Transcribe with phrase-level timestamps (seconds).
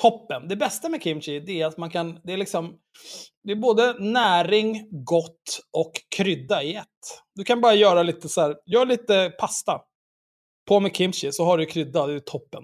[0.00, 0.48] toppen.
[0.48, 2.78] Det bästa med kimchi, det är att man kan, det är liksom,
[3.42, 6.86] det är både näring, gott och krydda i ett.
[7.34, 9.80] Du kan bara göra lite så här, gör lite pasta.
[10.68, 12.62] På med kimchi, så har du krydda, det är toppen.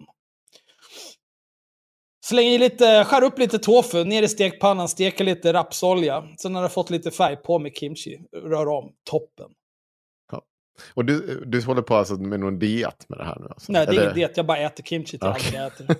[2.26, 6.24] Släng i lite, skär upp lite tofu, ner i stekpannan, steka lite rapsolja.
[6.42, 8.18] Sen när du har fått lite färg, på med kimchi.
[8.36, 9.50] Rör om, toppen.
[10.94, 13.46] Och du, du håller på alltså med någon diet med det här nu?
[13.50, 13.72] Alltså.
[13.72, 14.36] Nej, det är Eller- ingen diet.
[14.36, 15.30] Jag bara äter kimchi till Okej.
[15.30, 15.96] allt jag äter.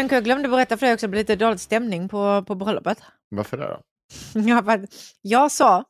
[0.00, 3.02] Henke, jag glömde berätta för dig också, det blev lite dålig stämning på, på bröllopet.
[3.28, 3.80] Varför det då?
[4.48, 4.80] Ja, för att
[5.22, 5.84] jag sa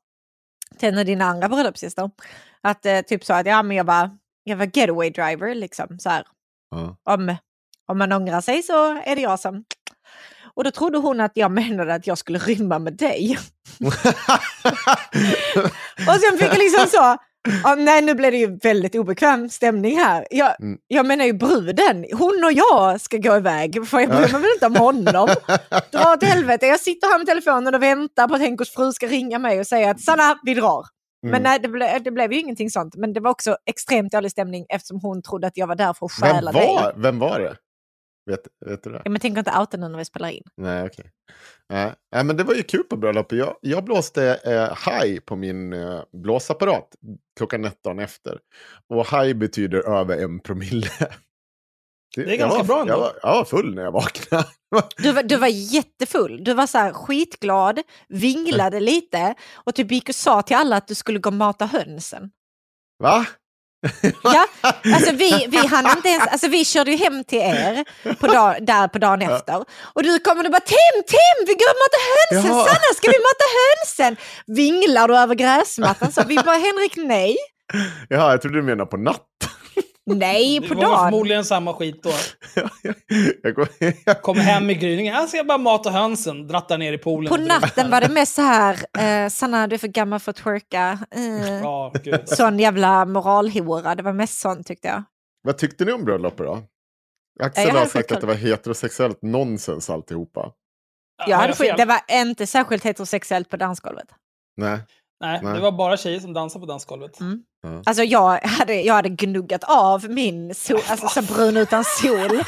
[0.79, 2.11] till en av dina andra bröllopsgäster
[2.63, 4.11] att eh, typ så att ja, men jag var,
[4.45, 6.25] jag var getaway driver liksom så här.
[6.71, 6.97] Ja.
[7.05, 7.37] Om,
[7.87, 9.65] om man ångrar sig så är det jag som...
[10.55, 13.39] Och då trodde hon att jag menade att jag skulle rymma med dig.
[16.09, 17.17] Och sen fick jag liksom så,
[17.65, 20.27] ja, nej nu blev det ju väldigt obekväm stämning här.
[20.31, 20.79] Jag, Mm.
[20.89, 24.51] jag menar ju bruden, hon och jag ska gå iväg, för jag bryr mig väl
[24.55, 25.29] inte om honom.
[25.93, 29.07] Dra åt helvete, jag sitter här med telefonen och väntar på att Henkos fru ska
[29.07, 30.85] ringa mig och säga att Sanna, vi drar.
[31.23, 31.43] Men Mm.
[31.43, 32.95] nej, det, ble, det blev ju ingenting sånt.
[32.97, 36.07] Men det var också extremt dålig stämning eftersom hon trodde att jag var där för
[36.07, 36.69] att Vem stjäla dig.
[36.97, 37.57] vem var det?
[38.27, 39.03] Vet, vet du det?
[39.05, 40.43] Ja, men tänk inte outa nu när vi spelar in.
[40.57, 41.13] Nej, okej.
[41.69, 43.39] Nej, nej, men det var ju kul på bröllopet.
[43.39, 46.97] Jag, jag blåste eh, high på min eh, blåsapparat
[47.37, 48.39] klockan ett dagen efter.
[48.89, 50.87] Och high betyder över en promille.
[52.17, 52.93] Det är jag ganska var, bra ändå.
[52.93, 54.45] Jag var, jag var full när jag vaknade.
[54.97, 56.45] Du var, du var jättefull.
[56.45, 60.89] Du var så här skitglad, vinglade lite och typ gick och sa till alla att
[60.89, 62.31] du skulle gå och mata hönsen.
[62.99, 63.27] Va?
[64.23, 64.47] Ja,
[64.95, 68.67] alltså vi, vi hann inte ens, alltså vi körde ju hem till er på dag,
[68.67, 69.65] där på dagen efter.
[69.95, 72.65] Och du kommer och bara Tim, Tim, vi går och matar hönsen, Jaha.
[72.65, 74.17] Sanna ska vi mata hönsen?
[74.47, 76.13] Vinglar du över gräsmattan?
[76.13, 77.37] Så vi bara Henrik nej,
[78.09, 79.27] Ja, jag trodde du menade på natt.
[80.07, 81.11] Nej Det på var väl dagen.
[81.11, 82.11] förmodligen samma skit då.
[83.43, 83.69] jag
[84.05, 87.29] jag, Kommer hem i gryningen, jag ska bara mata hönsen, drattar ner i poolen.
[87.29, 90.37] På natten var det mest så här, eh, Sanna du är för gammal för att
[90.37, 90.99] twerka.
[91.11, 92.29] Eh, gud.
[92.29, 95.03] sån jävla moralhora, det var mest sånt tyckte jag.
[95.43, 96.63] vad tyckte ni om bröllopet då?
[97.41, 100.53] Axel Jag har sagt att det var heterosexuellt nonsens alltihopa.
[101.27, 104.09] Jag hade jag det var inte särskilt heterosexuellt på dansgolvet.
[104.57, 104.79] Nej.
[105.21, 105.55] Nej, Nej.
[105.55, 107.21] det var bara tjejer som dansade på dansgolvet.
[107.21, 107.43] Mm.
[107.63, 107.83] Ja.
[107.87, 112.41] Alltså jag hade, jag hade gnuggat av min sol, alltså så brun utan sol.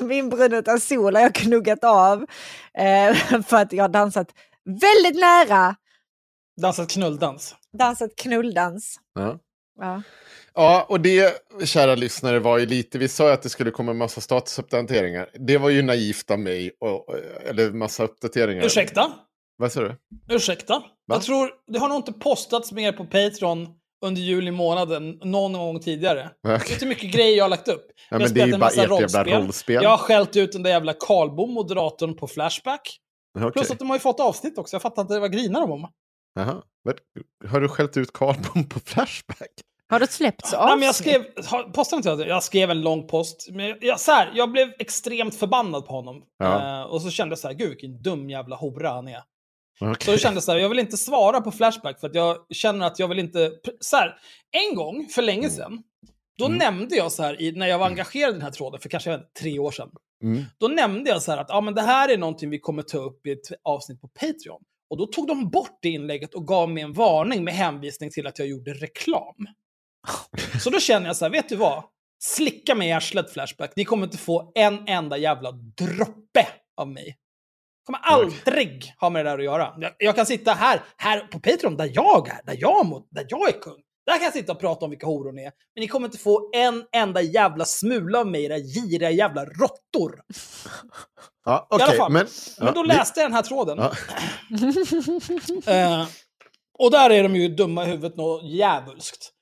[0.08, 2.26] min brun utan sol har jag gnuggat av.
[2.78, 4.28] Eh, för att jag har dansat
[4.64, 5.76] väldigt nära,
[6.60, 7.54] Dansat knulldans.
[7.78, 9.00] dansat knulldans.
[9.14, 9.38] Ja.
[9.80, 10.02] Ja.
[10.54, 11.34] Ja, och det,
[11.64, 12.98] kära lyssnare, var ju lite...
[12.98, 15.28] Vi sa ju att det skulle komma en massa statusuppdateringar.
[15.34, 17.14] Det var ju naivt av mig, och,
[17.44, 18.64] eller massa uppdateringar.
[18.64, 19.12] Ursäkta?
[19.56, 19.96] Vad sa du?
[20.30, 20.82] Ursäkta?
[21.06, 23.68] Jag tror, det har nog inte postats mer på Patreon
[24.04, 26.30] under juli månaden någon gång tidigare.
[26.42, 27.86] Ja, Vet du hur mycket grejer jag har lagt upp?
[27.88, 29.82] Ja, Jag har men det är ju spelat en bara massa ert jävla rollspel.
[29.82, 32.98] Jag har skällt ut den där jävla Karlbom, moderatorn, på Flashback.
[33.38, 33.52] Okej.
[33.52, 34.74] Plus att de har ju fått avsnitt också.
[34.74, 35.88] Jag fattar inte vad grinar de om.
[36.34, 36.62] Jaha.
[37.48, 39.50] Har du skällt ut Karlbom på Flashback?
[39.88, 41.44] Har du släppt så Nej, men jag avsnitt?
[41.44, 42.26] skrev, postade inte jag det?
[42.26, 43.48] Jag skrev en lång post.
[43.50, 46.22] Men jag, jag, så här, jag blev extremt förbannad på honom.
[46.38, 46.80] Ja.
[46.80, 49.22] Eh, och så kände jag så här, gud vilken dum jävla hora han är.
[49.78, 50.12] Så Okej.
[50.14, 52.98] jag kände så här, jag vill inte svara på Flashback för att jag känner att
[52.98, 53.50] jag vill inte...
[53.80, 54.16] Så här,
[54.70, 55.82] en gång för länge sedan,
[56.38, 56.58] då Mm.
[56.58, 59.34] nämnde jag så här, när jag var engagerad i den här tråden, för kanske vet
[59.40, 59.90] tre år sedan,
[60.22, 60.44] Mm.
[60.58, 62.98] då nämnde jag så här att ja, men det här är någonting vi kommer ta
[62.98, 64.62] upp i ett avsnitt på Patreon.
[64.90, 68.26] Och då tog de bort det inlägget och gav mig en varning med hänvisning till
[68.26, 69.34] att jag gjorde reklam.
[70.62, 71.84] Så då känner jag så här, vet du vad?
[72.24, 73.72] Slicka mig i arslet Flashback.
[73.76, 76.46] Ni kommer inte få en enda jävla droppe
[76.76, 77.16] av mig.
[77.84, 79.74] Kommer aldrig ha med det där att göra.
[79.78, 83.26] Jag, jag kan sitta här, här på Patreon där jag är, där jag, må, där
[83.28, 83.80] jag är kung.
[84.06, 85.52] Där kan jag sitta och prata om vilka horor ni är.
[85.74, 90.22] Men ni kommer inte få en enda jävla smula av mig, era giriga jävla råttor.
[91.44, 92.12] Ja, I alla fall.
[92.12, 92.26] men...
[92.58, 93.78] Men ja, då läste jag den här tråden.
[93.78, 93.92] Ja.
[95.72, 96.06] Eh,
[96.78, 99.33] och där är de ju dumma i huvudet något djävulskt.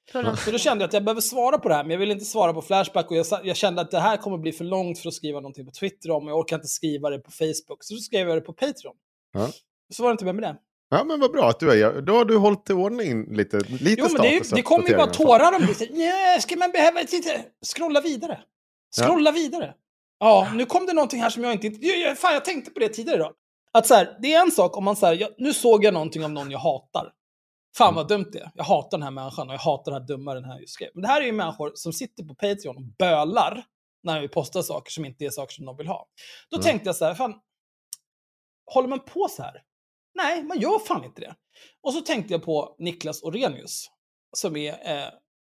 [0.45, 2.25] Så då kände jag att jag behöver svara på det här, men jag vill inte
[2.25, 3.11] svara på Flashback.
[3.11, 5.67] Och jag, jag kände att det här kommer bli för långt för att skriva någonting
[5.67, 6.29] på Twitter om.
[6.29, 7.79] Jag orkar inte skriva det på Facebook.
[7.81, 8.95] Så då skrev jag det på Patreon.
[9.33, 9.49] Ja.
[9.93, 10.57] Så var det inte mer med det.
[10.91, 13.97] Ja, men vad bra att du är Då har du hållit i ordning lite, lite
[13.99, 15.91] Jo, men det, det kommer ju bara tårar om det.
[15.91, 17.31] Nej, ska man behöva titta?
[17.75, 18.41] Scrolla vidare.
[18.97, 19.75] Scrolla vidare.
[20.21, 21.71] Ja, nu kom det någonting här som jag inte...
[22.17, 23.33] Fan, jag tänkte på det tidigare idag.
[23.73, 26.31] Att så här, det är en sak om man jag, nu såg jag någonting av
[26.31, 27.13] någon jag hatar.
[27.77, 28.51] Fan vad dumt det är.
[28.55, 30.91] Jag hatar den här människan och jag hatar den här dumma den här just skrev.
[30.95, 33.65] Men det här är ju människor som sitter på Patreon och bölar
[34.03, 36.09] när vi postar saker som inte är saker som de vill ha.
[36.51, 36.65] Då Mm.
[36.65, 37.35] tänkte jag så här, fan,
[38.75, 39.63] håller man på så här?
[40.15, 41.35] Nej, man gör fan inte det.
[41.83, 43.87] Och så tänkte jag på Niklas Orenius,
[44.37, 45.09] som är eh,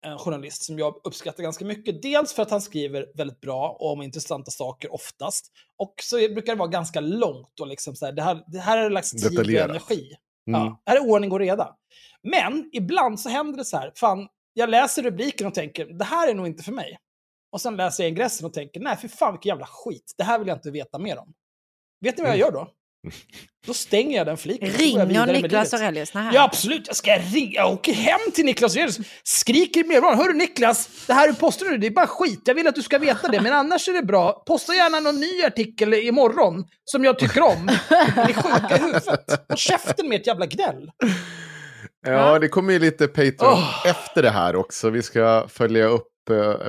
[0.07, 2.03] en journalist som jag uppskattar ganska mycket.
[2.03, 5.53] Dels för att han skriver väldigt bra och om intressanta saker oftast.
[5.77, 8.79] Och så brukar det vara ganska långt och liksom så här, det här, det här
[8.79, 10.17] är lagts tid och energi.
[10.47, 10.61] Mm.
[10.61, 11.77] Ja, här är ordning och reda.
[12.23, 16.29] Men ibland så händer det så här, fan, jag läser rubriken och tänker, det här
[16.29, 16.99] är nog inte för mig.
[17.53, 20.39] Och sen läser jag ingressen och tänker, nej för fan vilken jävla skit, det här
[20.39, 21.33] vill jag inte veta mer om.
[22.01, 22.69] Vet ni vad jag gör då?
[23.67, 24.69] Då stänger jag den fliken.
[24.69, 25.75] Ringer med Niklas.
[25.75, 26.15] Aurelius?
[26.15, 26.31] Nej.
[26.35, 26.87] Ja, absolut.
[26.87, 27.53] Jag ska ringa.
[27.55, 28.99] Jag åker hem till Niklas Aurelius.
[29.23, 30.19] Skriker i brevlådan.
[30.19, 32.43] Hörru Niklas, det här du postar nu, det är bara skit.
[32.45, 34.43] Jag vill att du ska veta det, men annars är det bra.
[34.47, 37.67] Posta gärna någon ny artikel imorgon som jag tycker om.
[37.67, 37.73] Ni
[38.33, 39.51] är sjuka i huvudet.
[39.53, 40.91] Och käften med ert jävla gnäll.
[42.07, 43.87] Ja, det kommer ju lite Patreon Åh.
[43.87, 44.91] efter det här också.
[44.91, 46.09] Vi ska följa upp,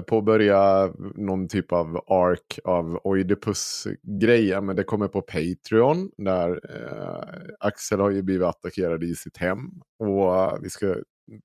[0.08, 4.62] påbörja någon typ av ark av Oidipus-grejer.
[4.62, 6.12] Men det kommer på Patreon.
[6.18, 7.24] Där eh,
[7.60, 9.60] Axel har ju blivit attackerad i sitt hem.
[10.00, 10.96] Och vi ska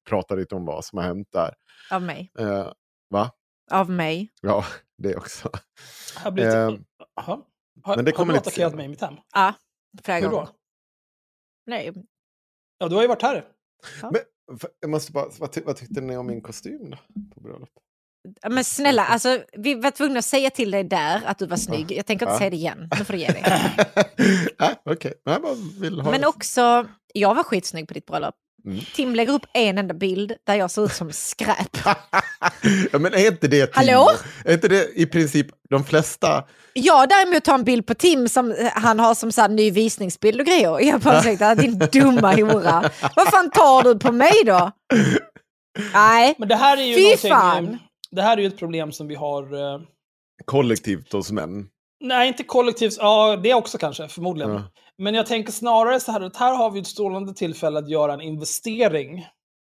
[0.08, 1.54] prata lite om vad som har hänt där.
[1.90, 2.32] Av mig.
[2.38, 2.72] Eh,
[3.10, 3.30] va?
[3.70, 4.32] Av mig.
[4.42, 4.64] Ja,
[4.98, 5.50] det också.
[6.14, 6.54] Jag har blivit...
[6.54, 6.70] Eh.
[7.16, 7.42] Har,
[7.96, 9.14] men det har kommer du attackerat mig i mitt hem?
[9.34, 9.54] Ja,
[10.02, 10.46] flera Hur gånger.
[10.46, 10.52] då?
[11.66, 11.92] Nej.
[12.78, 13.44] Ja, du har ju varit här.
[14.02, 16.96] Men, för- jag måste bara, vad, ty, vad tyckte ni om min kostym då?
[17.34, 17.70] På bröllop?
[18.42, 21.56] Ja, Men snälla, alltså, vi var tvungna att säga till dig där att du var
[21.56, 21.92] snygg.
[21.92, 22.38] Jag tänker inte Ja.
[22.38, 22.88] säga det igen.
[22.98, 23.44] Nu får du ge dig.
[24.58, 24.70] ah,
[26.02, 26.26] ha Men det.
[26.26, 28.34] också, jag var skitsnygg på ditt bröllop.
[28.66, 28.80] Mm.
[28.94, 31.76] Tim lägger upp en enda bild där jag ser ut som skräp.
[32.92, 33.72] ja, men är inte det Tim?
[33.74, 34.10] Hallå?
[34.44, 36.44] Är inte det i princip de flesta?
[36.72, 39.70] Jag däremot tar en bild på Tim som eh, han har som så här, ny
[39.70, 40.80] visningsbild och grejer.
[40.80, 42.90] Jag bara tänkte, din dumma hora.
[43.16, 44.70] Vad fan tar du på mig då?
[45.92, 47.30] Nej, Men det här är ju Fy någonting...
[47.30, 47.78] fan!
[48.16, 49.74] Det här är ju ett problem som vi har...
[49.74, 49.80] eh,
[50.44, 51.68] Kollektivt hos män.
[52.00, 52.96] Nej, inte kollektivt.
[52.98, 54.52] Ja, det också kanske, förmodligen.
[54.52, 54.62] Ja.
[54.98, 58.12] Men jag tänker snarare så här att här har vi ett strålande tillfälle att göra
[58.14, 59.18] en investering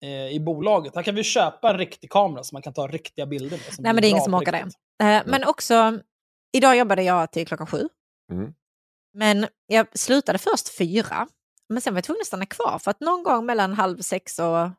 [0.03, 0.95] eh, i bolaget.
[0.95, 3.57] Här kan vi köpa en riktig kamera så man kan ta riktiga bilder.
[3.57, 4.59] Med, Nej, men det är ingen som orkar det.
[5.03, 5.99] Eh, Men också,
[6.57, 7.87] idag jobbade jag till klockan sju.
[8.31, 8.53] Mm.
[9.13, 11.27] Men jag slutade först fyra.
[11.69, 14.39] Men sen var jag tvungen att stanna kvar för att någon gång mellan halv sex
[14.39, 14.69] och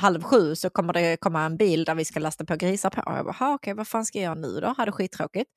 [0.00, 3.00] halv sju så kommer det komma en bil där vi ska lasta på grisar på.
[3.00, 4.74] Och jag bara, "Ha, okej, vad fan ska jag göra nu då?
[4.76, 5.50] Hade skittråkigt.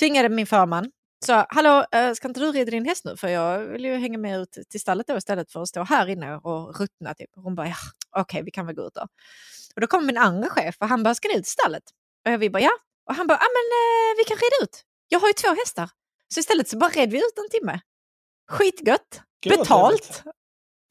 [0.00, 0.90] Tvingade min förman.
[1.26, 3.16] Så, hallå, eh, ska inte du rida din häst nu?
[3.16, 6.06] För jag vill ju hänga med ut till stallet då istället för att stå här
[6.08, 7.14] inne och ruttna.
[7.14, 7.30] Typ.
[7.36, 7.74] Hon bara, ja,
[8.16, 9.06] okej, vi kan väl gå ut då.
[9.74, 11.82] Och då kommer min andra chef och han bara, ska ni ut till stallet?
[12.28, 12.70] Och vi bara, ja.
[13.08, 14.82] Och han bara, ja men eh, vi kan rida ut.
[15.08, 15.90] Jag har ju två hästar.
[16.34, 17.80] Så istället så bara red vi ut en timme.
[18.50, 19.22] Skitgött.
[19.42, 20.22] Gud, Betalt.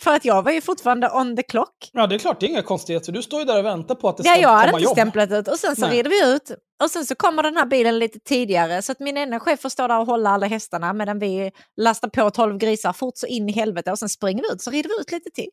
[0.03, 1.89] För att jag var ju fortfarande on the clock.
[1.93, 3.11] Ja, det är klart, det är inga konstigheter.
[3.11, 4.83] Du står ju där och väntar på att det ska Ja, jag hade komma inte
[4.83, 4.93] jobb.
[4.93, 5.47] stämplat ut.
[5.47, 5.97] Och sen så Nej.
[5.97, 6.51] rider vi ut.
[6.83, 8.81] Och sen så kommer den här bilen lite tidigare.
[8.81, 12.07] Så att min ena chef får stå där och hålla alla hästarna medan vi lastar
[12.09, 13.91] på 12 grisar fort så in i helvete.
[13.91, 15.49] Och sen springer vi ut så rider vi ut lite till.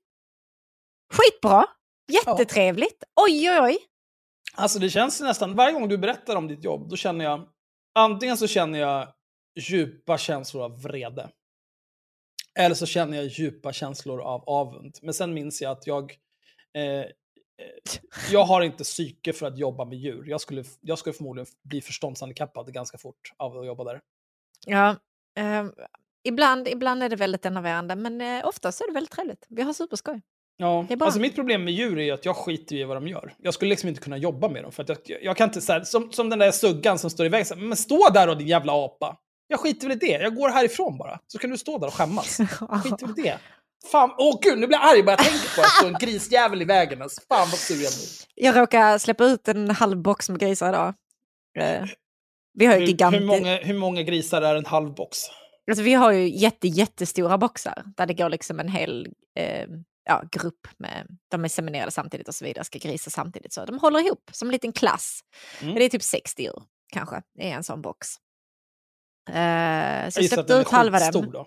[1.14, 1.66] Skitbra.
[2.12, 3.04] Jättetrevligt.
[3.20, 3.78] Oj, oj, oj.
[4.54, 7.40] Alltså det känns nästan, varje gång du berättar om ditt jobb, då känner jag,
[7.98, 9.08] antingen så känner jag
[9.60, 11.28] djupa känslor av vrede.
[12.58, 14.98] Eller så känner jag djupa känslor av avund.
[15.02, 16.16] Men sen minns jag att jag,
[16.74, 17.06] eh, eh,
[18.32, 20.24] jag har inte psyke för att jobba med djur.
[20.26, 24.00] Jag skulle, jag skulle förmodligen bli förståndshandikappad ganska fort av att jobba där.
[24.66, 24.96] Ja,
[25.38, 25.64] eh,
[26.24, 29.46] ibland, ibland är det väldigt enerverande, men eh, oftast är det väldigt trevligt.
[29.48, 30.22] Vi har superskoj.
[30.56, 33.34] Ja, alltså mitt problem med djur är att jag skiter i vad de gör.
[33.38, 34.72] Jag skulle liksom inte kunna jobba med dem.
[34.72, 37.26] För att jag, jag kan inte, så här, som, som den där suggan som står
[37.26, 39.18] i vägen, men stå där då din jävla apa.
[39.48, 41.20] Jag skiter väl i det, jag går härifrån bara.
[41.26, 42.38] Så kan du stå där och skämmas.
[42.60, 43.38] Jag skiter väl i det.
[43.90, 45.94] Fan, åh gud, nu blir jag arg bara jag tänker på att det står en
[46.00, 47.02] grisjävel i vägen.
[47.02, 47.20] Alltså.
[47.28, 48.08] Fan vad sur jag blir.
[48.34, 50.94] Jag råkar släppa ut en halv box med grisar idag.
[51.58, 51.84] Eh,
[52.54, 53.18] vi har ju Hur, giganter.
[53.18, 55.18] hur, många, hur många grisar är en halv box?
[55.70, 59.66] Alltså, vi har ju jätte, jättestora boxar där det går liksom en hel eh,
[60.04, 63.52] ja, grupp med, de är seminerade samtidigt och så vidare, ska grisa samtidigt.
[63.52, 65.20] Så de håller ihop som en liten klass.
[65.60, 65.72] Mm.
[65.72, 66.62] Men det är typ 60 djur
[66.92, 68.08] kanske i en sån box.
[69.28, 71.46] Eh, så jag släppte ut halva den då.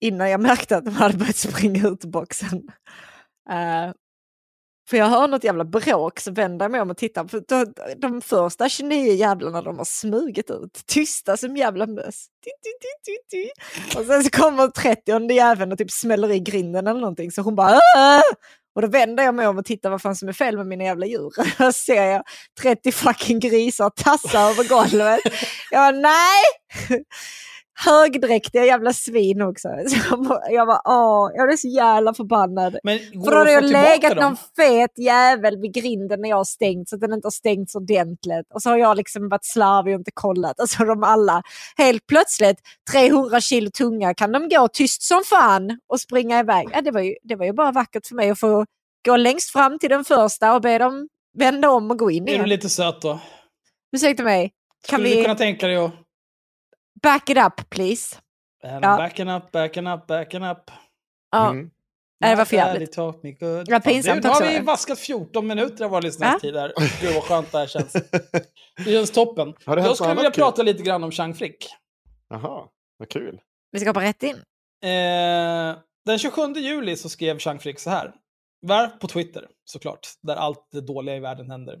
[0.00, 2.68] innan jag märkte att de hade börjat springa ut ur boxen.
[3.50, 3.92] Eh,
[4.90, 7.24] för jag hör något jävla bråk så vänder jag mig om och tittar.
[7.28, 10.82] För de, de första 29 jävlarna de har smugit ut.
[10.86, 12.26] Tysta som jävla möss.
[13.96, 17.32] Och sen så kommer 30 jäveln och typ smäller i grinden eller någonting.
[17.32, 18.20] Så hon bara Åh!
[18.78, 20.84] Och då vänder jag mig om och tittar vad fan som är fel med mina
[20.84, 21.32] jävla djur.
[21.58, 22.22] Då ser jag
[22.62, 25.20] 30 fucking grisar tassa över golvet.
[25.70, 26.42] Jag bara nej!
[27.84, 29.68] Högdräktiga jävla svin också.
[29.88, 32.78] Så jag bara, jag bara åh, jag blev så jävla förbannad.
[32.82, 34.24] Men För då hade jag legat dem?
[34.24, 37.74] någon fet jävel vid grinden när jag har stängt så att den inte har stängts
[37.74, 38.46] ordentligt.
[38.54, 40.60] Och så har jag liksom varit slarvig och inte kollat.
[40.60, 41.42] Och så har de alla
[41.76, 42.56] helt plötsligt
[42.92, 46.68] 300 kilo tunga kan de gå tyst som fan och springa iväg.
[46.72, 48.64] Ja, det, var ju, det var ju bara vackert för mig att få
[49.06, 51.08] gå längst fram till den första och be dem
[51.38, 52.48] vända om och gå in Är du igen.
[52.48, 53.20] lite söt då?
[53.96, 54.50] Ursäkta mig,
[54.88, 55.90] Kan Skulle vi- du kunna tänka dig att...
[57.02, 58.16] back it up please.
[58.64, 58.96] And Ja.
[58.96, 60.70] Backing up, backing up, backing up.
[61.30, 61.70] Ja, Mm.
[62.20, 62.96] Nej, det var för jävligt.
[62.96, 63.12] Ja,
[63.80, 66.72] pinsamt det, Nu har vi vaskat 14 minuter av vår lyssningstid här.
[67.00, 67.92] Gud vad skönt det här känns.
[68.84, 69.54] Det känns toppen.
[69.64, 70.42] Har det Jag skulle vilja kul?
[70.42, 71.66] prata lite grann om Chang Frick.
[72.28, 73.40] Jaha, vad kul.
[73.70, 74.36] vi ska hoppa rätt in.
[74.82, 75.76] Eh,
[76.06, 78.12] den 27 juli så skrev Chang Frick så här.
[78.60, 81.78] Var på Twitter, såklart, där allt det dåliga i världen händer.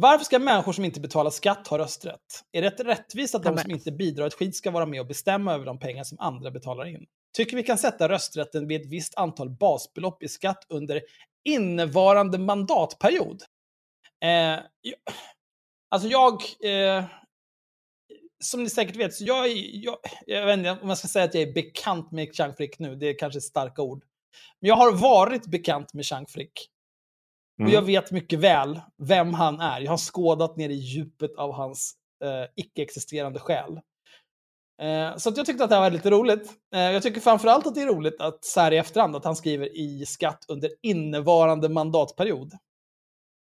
[0.00, 2.44] Varför ska människor som inte betalar skatt ha rösträtt?
[2.52, 5.54] Är det rättvist att de som inte bidrar ett skit ska vara med och bestämma
[5.54, 7.06] över de pengar som andra betalar in?
[7.36, 11.02] Tycker vi kan sätta rösträtten vid ett visst antal basbelopp i skatt under
[11.44, 13.42] innevarande mandatperiod?
[14.24, 14.58] Eh,
[15.88, 16.32] alltså jag,
[16.64, 17.04] eh,
[18.44, 21.34] som ni säkert vet, så jag, jag, jag vet inte om jag ska säga att
[21.34, 24.04] jag är bekant med Chang Frick nu, det är kanske starka ord.
[24.60, 26.70] Men jag har varit bekant med Chang Frick.
[27.58, 27.72] Och Mm.
[27.72, 29.80] jag vet mycket väl vem han är.
[29.80, 33.80] Jag har skådat ner i djupet av hans eh, icke-existerande själ.
[34.82, 36.50] Eh, så att jag tyckte att det här var lite roligt.
[36.74, 39.36] Eh, jag tycker framförallt att det är roligt att så här i efterhand att han
[39.36, 42.52] skriver i skatt under innevarande mandatperiod.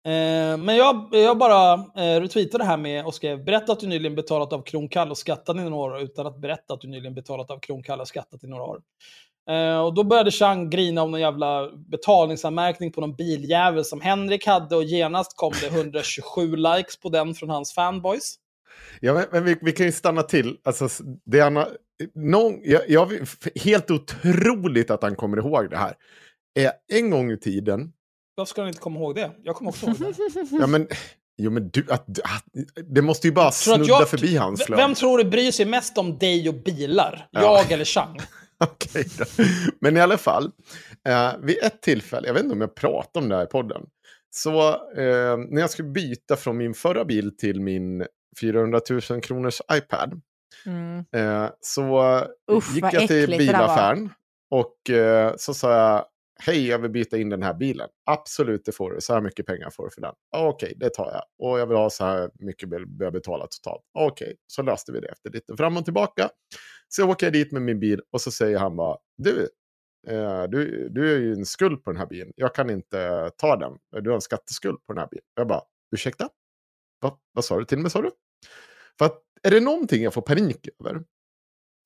[0.06, 3.88] Eh, men jag, jag bara eh, retweetade det här med och skrev berätta att du
[3.88, 7.16] nyligen betalat av Kronkall och skattat i några år utan att berätta att du nyligen
[7.16, 8.82] betalat av Kronkall och skattat i några år.
[9.50, 14.48] Eh, och då började Chang grina om någon jävla betalningsanmärkning på någon biljävel som Henrik
[14.48, 18.36] hade och genast kom det 127 likes på den från hans fanboys.
[19.00, 20.58] Ja, men, men vi, vi kan ju stanna till.
[20.64, 21.68] Alltså, det han har,
[22.16, 23.12] någon, jag, jag,
[23.56, 25.94] helt otroligt att han kommer ihåg det här.
[26.60, 27.92] Eh, en gång i tiden,
[28.36, 29.32] Varför ska han inte komma ihåg det?
[29.44, 30.48] Jag kommer också ihåg det.
[30.60, 30.88] ja men,
[31.38, 32.46] jo, men du, att, att,
[32.90, 34.82] det måste ju bara snudda jag- förbi hans flöde.
[34.82, 37.28] Vem tror du bryr sig mest om dig och bilar?
[37.32, 37.42] Ja.
[37.42, 38.20] Jag eller Chang?
[38.64, 39.26] Okej då.
[39.82, 40.52] Men i alla fall,
[41.08, 43.82] eh, vid ett tillfälle, jag vet inte om jag pratade om det här i podden,
[44.30, 48.06] så eh, när jag skulle byta från min förra bil till min
[48.42, 50.22] 400 000 kronors iPad,
[50.66, 51.06] Mm.
[51.16, 52.02] eh, så
[52.52, 54.10] Usch, gick jag till bilaffären
[54.52, 56.06] och eh, så sa jag,
[56.46, 57.90] hej jag vill byta in den här bilen.
[58.06, 60.14] Absolut det får du, så här mycket pengar får du för den.
[60.32, 61.50] "Ja, Okej, det tar jag.
[61.50, 63.82] Och jag vill ha så här mycket jag betala totalt.
[64.00, 66.30] Okej, så löste vi det efter lite fram och tillbaka.
[66.90, 69.50] Så åker jag dit med min bil och så säger han bara, du,
[70.08, 72.34] eh, du, du är ju en skuld på den här bilen.
[72.36, 74.04] Jag kan inte ta den.
[74.04, 75.26] Du har en skatteskuld på den här bilen.
[75.36, 75.62] Jag bara,
[75.96, 76.30] ursäkta?
[77.02, 78.12] Va, vad sa du till mig, sa du?
[78.98, 81.04] För att är det någonting jag får panik över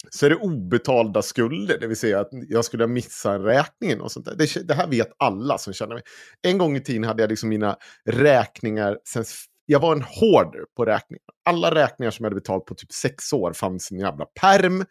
[0.09, 1.79] så är det obetalda skulder.
[1.79, 4.35] Det vill säga att jag skulle missa en räkning och sånt där.
[4.35, 6.03] Det, det här vet alla som känner mig.
[6.41, 9.25] En gång i tiden hade jag liksom mina räkningar sen
[9.65, 11.21] jag var en hoarder på räkningar.
[11.45, 14.85] Alla räkningar som jag hade betalt på typ sex år fanns i en jävla perm.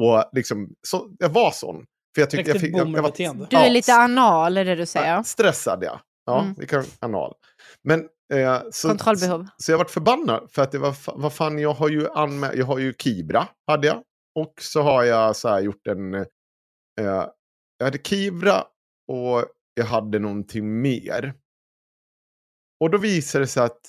[0.00, 1.86] Och liksom, så, jag var sån.
[2.14, 2.76] För jag tyckte jag fick...
[2.76, 3.46] Jag, jag var.
[3.50, 5.22] Du är lite anal, är det du säger?
[5.22, 6.00] stressad, ja.
[6.26, 6.54] Ja, Mm.
[6.58, 7.34] vi kan anal.
[7.82, 9.44] Men, eh, så, Kontrollbehov.
[9.44, 12.54] Så, så jag varit förbannad för att det var, vad fan, jag har ju anmält,
[12.56, 14.02] jag har ju Kibra, hade jag.
[14.34, 16.24] Och så har jag så här gjort en, eh,
[17.78, 18.64] jag hade Kibra
[19.08, 19.44] och
[19.74, 21.34] jag hade någonting mer.
[22.80, 23.80] Och då visade det sig att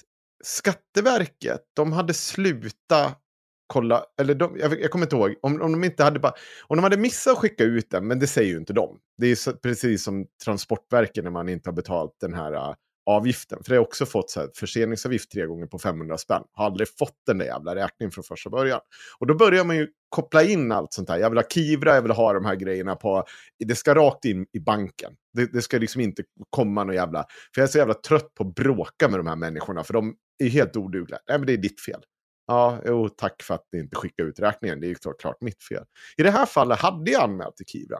[0.43, 3.19] Skatteverket, de hade slutat
[3.67, 6.33] kolla, eller de, jag, jag kommer inte ihåg, om, om de inte hade bara,
[6.67, 8.99] om de hade missat att skicka ut den, men det säger ju inte de.
[9.17, 12.73] Det är så, precis som Transportverket när man inte har betalt den här äh,
[13.09, 13.63] avgiften.
[13.63, 16.43] För det har också fått så här, förseningsavgift tre gånger på 500 spänn.
[16.53, 18.79] Har aldrig fått den där jävla räkningen från första början.
[19.19, 21.17] Och då börjar man ju koppla in allt sånt här.
[21.17, 23.23] Jag vill ha Kivra, jag vill ha de här grejerna på...
[23.65, 25.13] Det ska rakt in i banken.
[25.33, 27.25] Det, det ska liksom inte komma någon jävla...
[27.53, 30.15] För jag är så jävla trött på att bråka med de här människorna, för de
[30.43, 31.19] är helt odugliga.
[31.29, 32.01] Nej, men det är ditt fel.
[32.47, 34.79] Ja, jo, tack för att ni inte skickade ut räkningen.
[34.79, 35.83] Det är ju klart mitt fel.
[36.17, 37.97] I det här fallet hade jag anmält till Kivra.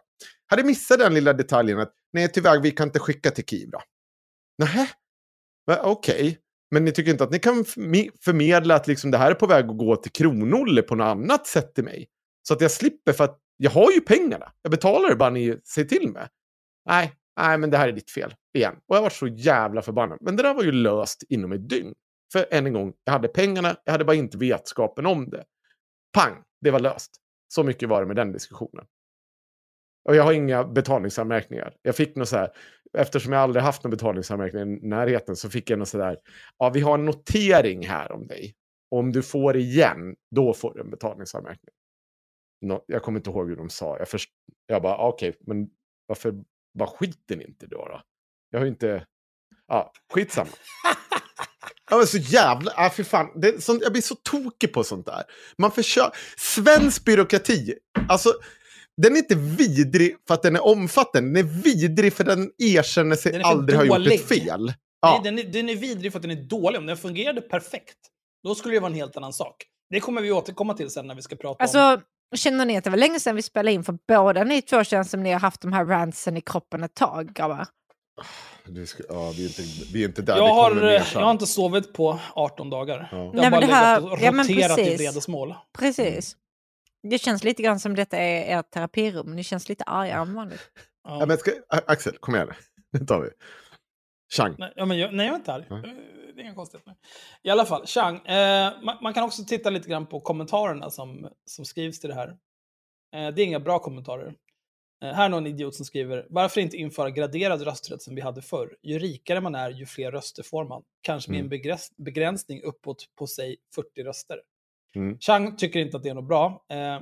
[0.47, 3.81] Hade missat den lilla detaljen att nej, tyvärr, vi kan inte skicka till Kivra.
[4.59, 4.87] Nähä?
[5.67, 5.81] okej.
[5.83, 6.39] Okej.
[6.71, 7.65] Men ni tycker inte att ni kan
[8.23, 11.47] förmedla att liksom det här är på väg att gå till Kronolle på något annat
[11.47, 12.07] sätt till mig?
[12.47, 14.51] Så att jag slipper för att jag har ju pengarna.
[14.61, 16.27] Jag betalar det bara ni säger till mig.
[16.85, 18.35] Nej, nej, men det här är ditt fel.
[18.57, 18.75] Igen.
[18.87, 20.17] Och jag var så jävla förbannad.
[20.21, 21.93] Men det där var ju löst inom ett dygn.
[22.31, 25.43] För än en gång, jag hade pengarna, jag hade bara inte vetskapen om det.
[26.13, 27.11] Pang, det var löst.
[27.47, 28.85] Så mycket var det med den diskussionen.
[30.05, 31.75] Och jag har inga betalningsanmärkningar.
[31.81, 32.49] Jag fick något så här,
[32.97, 36.17] eftersom jag aldrig haft någon betalningsanmärkning i närheten så fick jag något så där,
[36.57, 38.55] ja vi har en notering här om dig.
[38.91, 41.73] Om du får igen, då får du en betalningsanmärkning.
[42.61, 43.97] Nå, jag kommer inte ihåg hur de sa.
[43.97, 44.29] Jag, först,
[44.67, 45.69] jag bara, ah, okej, men
[46.05, 46.33] varför
[46.79, 48.01] bara skiter ni inte då, då?
[48.49, 49.05] Jag har ju inte...
[49.67, 50.49] Ja, skitsamma.
[51.89, 52.73] Ja, men så jävla...
[52.77, 53.41] Ja, för fan.
[53.41, 55.23] Det, är sånt, jag blir så tokig på sånt där.
[55.57, 56.17] Man försöker...
[56.37, 57.73] Svensk byråkrati,
[58.09, 58.33] alltså...
[59.01, 61.29] Den är inte vidrig för att den är omfattande.
[61.29, 64.73] Den är vidrig för att den erkänner sig Den aldrig ha gjort ett fel.
[65.01, 65.11] Ja.
[65.11, 66.79] Nej, den, är, den är vidrig för att den är dålig.
[66.79, 67.97] Om den fungerade perfekt,
[68.43, 69.55] då skulle det vara en helt annan sak.
[69.89, 71.55] Det kommer vi återkomma till sen när vi ska prata om...
[71.59, 72.01] Alltså,
[72.35, 73.83] känner ni att det var länge sedan vi spelade in?
[73.83, 76.93] För båda ni två känns som ni har haft de här rantsen i kroppen ett
[76.93, 77.67] tag, grabbar.
[78.85, 79.61] Ska, ja, vi, är inte,
[79.93, 80.37] vi är inte där.
[80.37, 83.09] jag, har, mer jag har inte sovit på 18 dagar.
[83.11, 83.17] Ja.
[83.17, 84.99] Jag har Nej, bara det här- legat och ja, men roterat i precis.
[84.99, 85.55] vredesmål.
[85.77, 86.35] Precis.
[87.03, 89.35] Det känns lite grann som detta är ert terapirum.
[89.35, 90.71] Ni känns lite argare än vanligt.
[91.03, 92.49] Ja, men ska, Axel, kom igen.
[92.91, 93.29] Nu tar vi.
[94.37, 94.55] Chang.
[94.57, 95.65] Nej, ja, men jag, nej, jag är inte arg.
[95.69, 95.81] Eh,
[96.35, 96.95] Det är inga konstigheter.
[97.43, 98.17] I alla fall, Chang.
[98.17, 102.15] Eh, man, man kan också titta lite grann på kommentarerna som, som skrivs till det
[102.15, 102.27] här.
[103.15, 104.33] Eh, det är inga bra kommentarer.
[105.03, 108.41] Eh, här är någon idiot som skriver, varför inte införa graderad rösträtt som vi hade
[108.41, 108.75] förr?
[108.83, 110.83] Ju rikare man är, ju fler röster får man.
[111.01, 114.41] Kanske med en begräns, begränsning uppåt på, säg, 40 röster.
[114.95, 115.19] Mm.
[115.19, 116.65] Chang tycker inte att det är något bra.
[116.69, 117.01] Eh,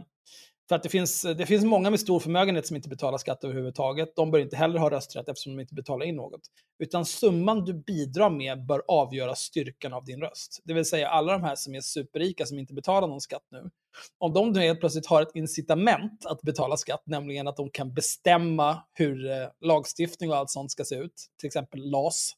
[0.70, 4.16] för att det finns, det finns många med stor förmögenhet som inte betalar skatt överhuvudtaget.
[4.16, 6.42] De bör inte heller ha rösträtt eftersom de inte betalar in något.
[6.80, 10.62] Utan summan du bidrar med bör avgöra styrkan av din röst.
[10.64, 13.70] Det vill säga alla de här som är superrika som inte betalar någon skatt nu.
[14.18, 17.94] Om de nu helt plötsligt har ett incitament att betala skatt, nämligen att de kan
[17.94, 22.32] bestämma hur eh, lagstiftning och allt sånt ska se ut, till exempel LAS.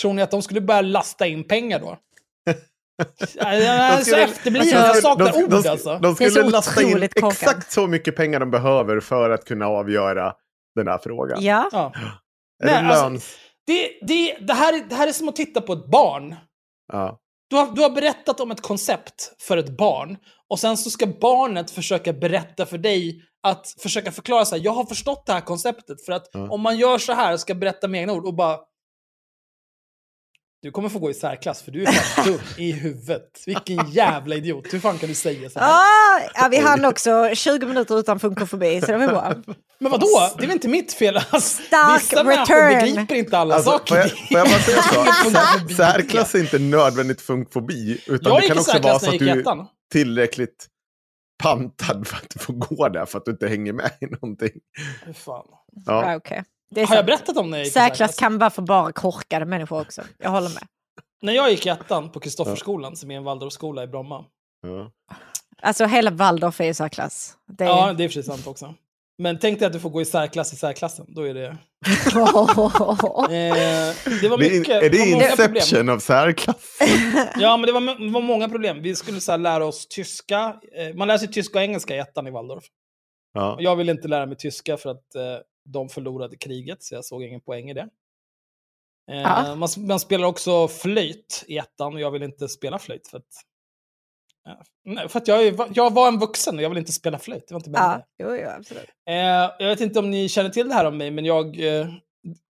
[0.00, 1.98] Tror ni att de skulle börja lasta in pengar då?
[3.34, 5.98] Jag är så skulle- efterbliven, jag saknar de, ord de, alltså.
[6.02, 9.66] de Det är skulle lasta in exakt så mycket pengar de behöver för att kunna
[9.66, 10.32] avgöra
[10.74, 11.38] den här frågan.
[11.44, 11.68] Ja.
[11.72, 11.92] Ja.
[12.64, 13.28] Är Nej, det alltså-?
[13.66, 16.34] Det, det, det, här, är- det här är som att titta på ett barn.
[16.92, 17.18] Ja.
[17.50, 20.16] Du har, du har berättat om ett koncept för ett barn
[20.50, 24.72] och sen så ska barnet försöka berätta för dig att försöka förklara så här, jag
[24.72, 26.48] har förstått det här konceptet för att Ja.
[26.50, 28.58] om man gör så här, ska berätta med egna ord och bara
[30.62, 33.42] du kommer få gå i särklass för du är fan dum i huvudet.
[33.46, 34.66] Vilken jävla idiot.
[34.74, 35.68] Hur fan kan du säga så här?
[35.72, 39.34] Ah, ja, vi hann också 20 minuter utan funkofobi, så det var bra.
[39.78, 40.06] Men vadå?
[40.36, 41.16] Det är väl inte mitt fel?
[41.16, 42.80] Alltså, Stark vissa människor return.
[42.94, 43.94] begriper inte alla Alltså, saker.
[43.94, 45.30] får, jag, får jag bara säga så?
[45.30, 48.00] Sär- Särklass är inte nödvändigt funkfobi.
[48.06, 49.44] Utan Jag det kan också vara så att du är
[49.92, 50.66] tillräckligt
[51.42, 54.50] pantad för att du får gå där för att du inte hänger med i någonting.
[55.14, 55.44] Fan.
[55.86, 56.10] Ja.
[56.10, 56.44] Ja, okej.
[56.74, 57.06] Har jag sant.
[57.06, 60.02] berättat om när jag gick i Särklass kan vara för bara korkade människor också.
[60.18, 60.62] Jag håller med.
[61.22, 64.24] När jag gick i ettan på Kristofferskolan, som är en Waldorfskola i Bromma.
[64.62, 64.90] Ja.
[65.62, 67.36] Alltså hela Waldorf är ju särklass.
[67.52, 67.68] Det är...
[67.68, 68.74] Ja, det är i sig sant också.
[69.18, 71.06] Men tänk dig att du får gå i särklass i särklassen.
[71.08, 71.46] Då är det...
[73.30, 74.82] Eh, det var Det är, mycket...
[74.82, 75.56] är det var många problem.
[75.56, 76.78] Inception av särklass?
[77.36, 78.82] Ja, men det var, det var många problem.
[78.82, 80.56] Vi skulle så här lära oss tyska.
[80.76, 82.64] Eh, Man lär sig tyska och engelska i ettan i Waldorf.
[83.34, 83.56] Ja.
[83.60, 85.22] Jag ville inte lära mig tyska för att eh,
[85.66, 87.88] de förlorade kriget, så jag såg ingen poäng i det.
[89.10, 89.54] Eh, Ja.
[89.54, 93.24] man, man spelar också flöjt i ettan och jag vill inte spela flöjt för att...
[94.84, 97.48] Nej, för att jag, jag var en vuxen och jag vill inte spela flöjt.
[97.48, 98.88] Det var inte ja, jo, jo, absolut.
[99.08, 99.14] Eh,
[99.58, 101.86] jag vet inte om ni känner till det här om mig, men jag, eh,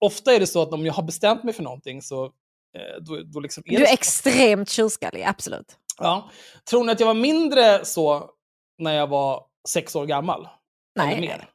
[0.00, 3.22] ofta är det så att om jag har bestämt mig för någonting så eh, då,
[3.22, 5.76] då liksom är Du är extremt tjurskallig, absolut.
[5.98, 6.30] Ja.
[6.70, 8.30] Tror ni att jag var mindre så
[8.78, 10.48] när jag var sex år gammal?
[10.98, 11.50] Eller Nej, mer?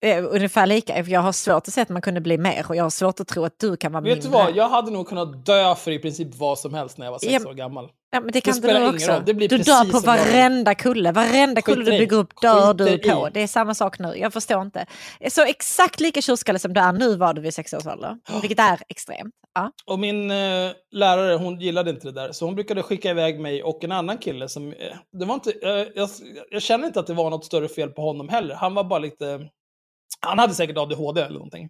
[0.00, 1.00] Eh, ungefär lika.
[1.02, 3.28] Jag har svårt att se att man kunde bli mer och jag har svårt att
[3.28, 4.44] tro att du kan vara Vet du mindre.
[4.44, 7.18] vad, jag hade nog kunnat dö för i princip vad som helst när jag var
[7.18, 7.88] sex Ja, år gammal.
[8.10, 9.12] Ja, men det kan spelar du också.
[9.12, 9.22] roll.
[9.26, 11.12] Det blir du dör på varenda kulle.
[11.12, 13.28] Varenda kulle du bygger upp dör du på.
[13.28, 13.30] i.
[13.34, 14.12] Det är samma sak nu.
[14.16, 14.86] Jag förstår inte.
[15.28, 18.16] Så exakt lika tjurskallig som du är nu var du vid sex års ålder.
[18.42, 19.34] Vilket är extremt.
[19.54, 19.72] Ja.
[19.86, 22.32] Och min eh, lärare, hon gillade inte det där.
[22.32, 24.68] Så hon brukade skicka iväg mig och en annan kille som...
[24.72, 24.74] Eh,
[25.18, 26.08] det var inte, eh, jag,
[26.50, 28.54] jag känner inte att det var något större fel på honom heller.
[28.54, 29.40] Han var bara lite...
[30.26, 31.68] Han hade säkert ADHD eller någonting.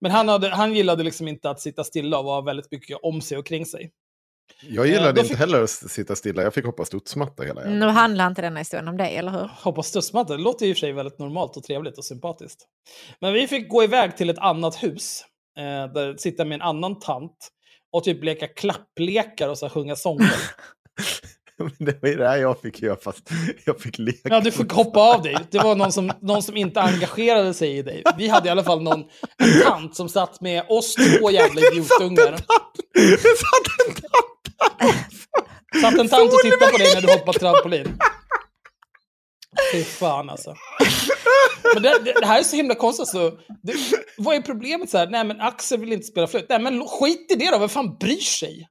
[0.00, 3.20] Men han, hade, han gillade liksom inte att sitta stilla och vara väldigt mycket om
[3.20, 3.90] sig och kring sig.
[4.62, 6.42] Jag gillade då inte fick- heller att sitta stilla.
[6.42, 9.50] Jag fick hoppa studsmatta hela Nu handlar inte denna historien om dig, eller hur?
[9.62, 12.66] Hoppa studsmatta, det låter i och för sig väldigt normalt och trevligt och sympatiskt.
[13.20, 15.24] Men vi fick gå iväg till ett annat hus,
[15.58, 17.48] eh, där sitta med en annan tant
[17.92, 20.32] och typ leka klapplekar och så sjunga sånger.
[21.78, 23.30] Det var ju det här jag fick göra fast
[23.64, 24.20] jag fick leka.
[24.22, 25.36] Ja, du fick hoppa av dig.
[25.50, 28.02] Det var någon som, någon som inte engagerade sig i dig.
[28.18, 29.00] Vi hade i alla fall någon
[29.38, 32.36] en tant som satt med oss två jävla idiotungar.
[32.94, 34.42] Det satt en tant
[35.80, 37.98] Satt en tant och tittade på dig när du hoppade trampolin.
[39.72, 40.54] Fy fan alltså.
[41.74, 43.08] Men det, det, det här är så himla konstigt.
[43.08, 43.30] Så,
[43.62, 43.74] det,
[44.18, 44.90] vad är problemet?
[44.90, 45.06] Så här?
[45.06, 46.46] Nej, men Axel vill inte spela flöjt.
[46.48, 47.58] Nej, men skit i det då.
[47.58, 48.68] Vem fan bryr sig?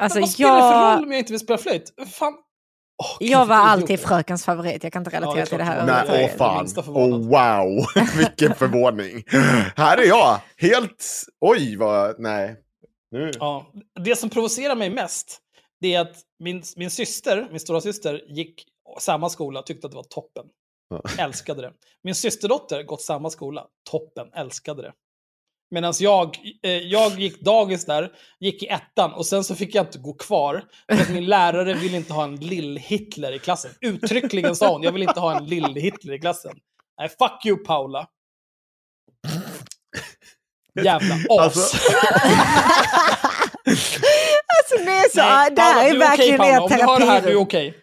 [0.00, 1.92] Alltså, vad spelar det för roll jag, om jag inte vill spela flöjt?
[2.12, 2.34] Fan.
[3.20, 4.84] Gud, jag var alltid frökens favorit.
[4.84, 5.86] Jag kan inte Ja, relatera är till det här.
[5.86, 6.68] Nej, jag åh fan.
[6.68, 7.24] förvånad.
[7.24, 7.86] wow,
[8.18, 9.24] vilken förvåning.
[9.76, 11.06] Här är jag, helt...
[11.40, 12.20] Oj, vad...
[12.20, 12.56] Nej.
[13.10, 13.30] Nu.
[13.38, 15.38] Ja, det som provocerar mig mest,
[15.80, 18.64] det är att min, min syster, min stora syster, gick
[18.98, 20.46] samma skola och tyckte att det var toppen.
[20.88, 21.24] Ja.
[21.24, 21.72] Älskade det.
[22.02, 24.92] Min systerdotter gått samma skola, toppen, älskade det.
[25.70, 29.86] Medan jag, eh, jag gick dagis där, gick i ettan och sen så fick jag
[29.86, 30.64] inte gå kvar.
[30.92, 33.70] För att min lärare ville inte ha en lill-Hitler i klassen.
[33.80, 36.52] Uttryckligen sa hon, jag vill inte ha en lill-Hitler i klassen.
[36.98, 38.06] Nej, fuck you Paula.
[40.84, 41.38] Jävla as.
[41.38, 41.76] Alltså-
[44.72, 46.54] Alltså, det, är så, Nej, det här Paula, är verkligen Paula.
[46.54, 47.74] er Om du hör det här, du är okej.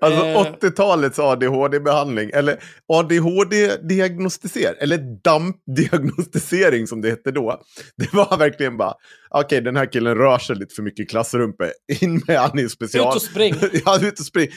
[0.00, 0.54] Alltså Eh.
[0.60, 2.58] 80-talets ADHD-behandling, eller
[2.92, 7.60] ADHD-diagnostisering, eller DAMP-diagnostisering som det hette då.
[7.96, 8.94] Det var verkligen bara,
[9.30, 12.68] okej den här killen rör sig lite för mycket i klassrummet, in med han i
[12.68, 13.08] special.
[13.08, 13.54] Ut och spring.
[13.84, 14.48] ja, ut och spring.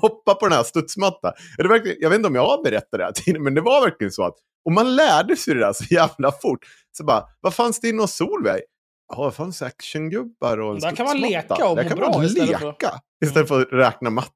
[0.00, 1.32] Hoppa på den här studsmattan.
[1.58, 3.60] Är det verkligen, jag vet inte om jag har berättat det här tidigare, men det
[3.60, 6.58] var verkligen så att, och man lärde sig det där så jävla fort.
[6.92, 8.62] Så bara, vad fanns det inne hos Solveig?
[9.10, 12.48] Ja, fanns actiongubbar och en Där kan man leka och Där kan bra man istället
[12.60, 12.88] leka
[13.20, 14.30] för- istället för att räkna matte.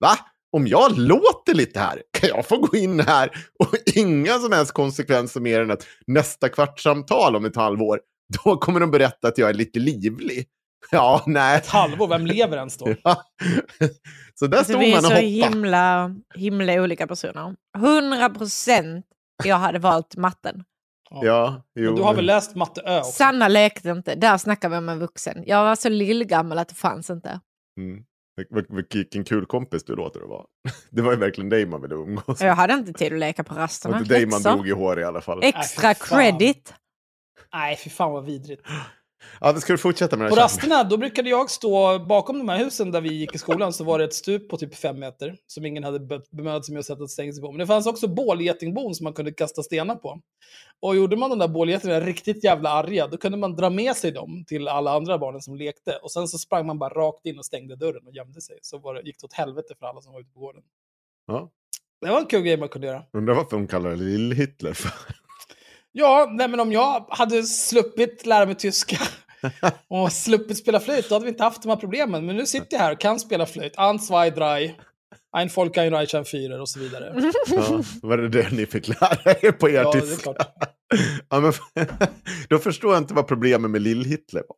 [0.00, 0.18] Va?
[0.52, 4.72] Om jag låter lite här, kan jag få gå in här och inga som helst
[4.72, 8.00] konsekvenser mer än att nästa kvartssamtal om ett halvår,
[8.44, 10.46] då kommer de berätta att jag är lite livlig.
[10.90, 11.56] Ja, nej.
[11.56, 12.94] Ett halvår, vem lever ens då?
[13.04, 13.22] Ja.
[14.34, 15.26] Så där Alltså, stod vi är man och så hoppade.
[15.26, 17.54] himla, himla olika personer.
[17.78, 19.06] 100 procent
[19.44, 20.64] jag hade valt matten.
[21.22, 21.94] Ja, jo.
[21.96, 23.12] Du har väl läst matte Ö också?
[23.12, 24.14] Sanna lekte inte.
[24.14, 25.42] Där snackar vi om en vuxen.
[25.46, 27.40] Jag var så lillgammal att det fanns inte.
[27.80, 28.04] Mm.
[28.40, 30.44] Vil- vil- Vilken kul kompis du låter att vara.
[30.90, 32.48] Det var ju verkligen dig man ville umgås med.
[32.50, 33.98] Jag hade inte tid att leka på Det var rasterna.
[33.98, 35.40] inte dig man drog i hår i alla fall.
[35.42, 36.18] Extra fan.
[36.18, 36.74] credit.
[37.54, 38.62] Nej, fy fan vad vidrigt.
[39.40, 42.48] Ja, men ska du fortsätta med det På rasterna, då brukade jag stå bakom de
[42.48, 44.98] här husen där vi gick i skolan, så var det ett stup på typ fem
[44.98, 47.52] meter som ingen hade be- bemödat sig med att sätta ett stängsel på.
[47.52, 50.20] Men det fanns också bålgetingbon som man kunde kasta stenar på.
[50.80, 54.12] Och gjorde man de där bålgetingarna riktigt jävla arga, då kunde man dra med sig
[54.12, 55.98] dem till alla andra barnen som lekte.
[56.02, 58.58] Och sen så sprang man bara rakt in och stängde dörren och gömde sig.
[58.62, 60.62] Så var det, gick det åt helvete för alla som var ute på gården.
[61.26, 61.50] Ja.
[62.00, 63.02] Det var en kul grej man kunde göra.
[63.12, 64.90] Undrar varför de kallar det Lill-Hitler för.
[65.98, 68.98] Ja, nej, men om jag hade sluppit lära mig tyska
[69.88, 72.26] och sluppit spela flöjt, då hade vi inte haft de här problemen.
[72.26, 73.72] Men nu sitter jag här och kan spela flöjt.
[73.76, 74.74] An, zwei, drei,
[75.36, 77.32] ein Volk, ein Reich, ein Führer och så vidare.
[77.48, 80.22] Ja, var det det ni fick lära er på er Ja, det är tyska?
[80.22, 80.48] klart.
[81.28, 81.52] Ja, men,
[82.48, 84.56] då förstår jag inte vad problemet med Lill-Hitler var.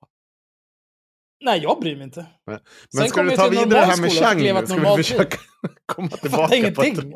[1.44, 2.26] Nej, jag bryr mig inte.
[2.46, 2.58] Men
[2.96, 4.66] Sen ska du ta vidare normal här med Chang nu?
[4.66, 5.38] Ska vi försöka
[5.86, 7.12] komma tillbaka på ingenting.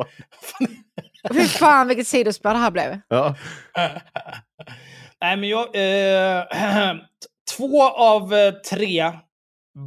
[1.32, 3.00] Fy fan vilket sidospår det här blev.
[3.08, 3.34] Ja.
[5.20, 5.66] Nej, men jag...
[5.74, 6.94] Eh,
[7.56, 9.12] två av eh, tre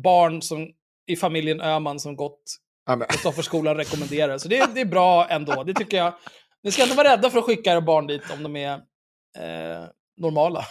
[0.04, 0.68] barn som,
[1.08, 2.42] i familjen Öhman som gått
[2.88, 4.38] Ja, Kristofferskolan rekommenderar.
[4.38, 5.64] Så det, det är bra ändå.
[5.64, 6.14] Det tycker jag.
[6.64, 9.86] Ni ska inte vara rädda för att skicka era barn dit om de är eh,
[10.18, 10.66] normala.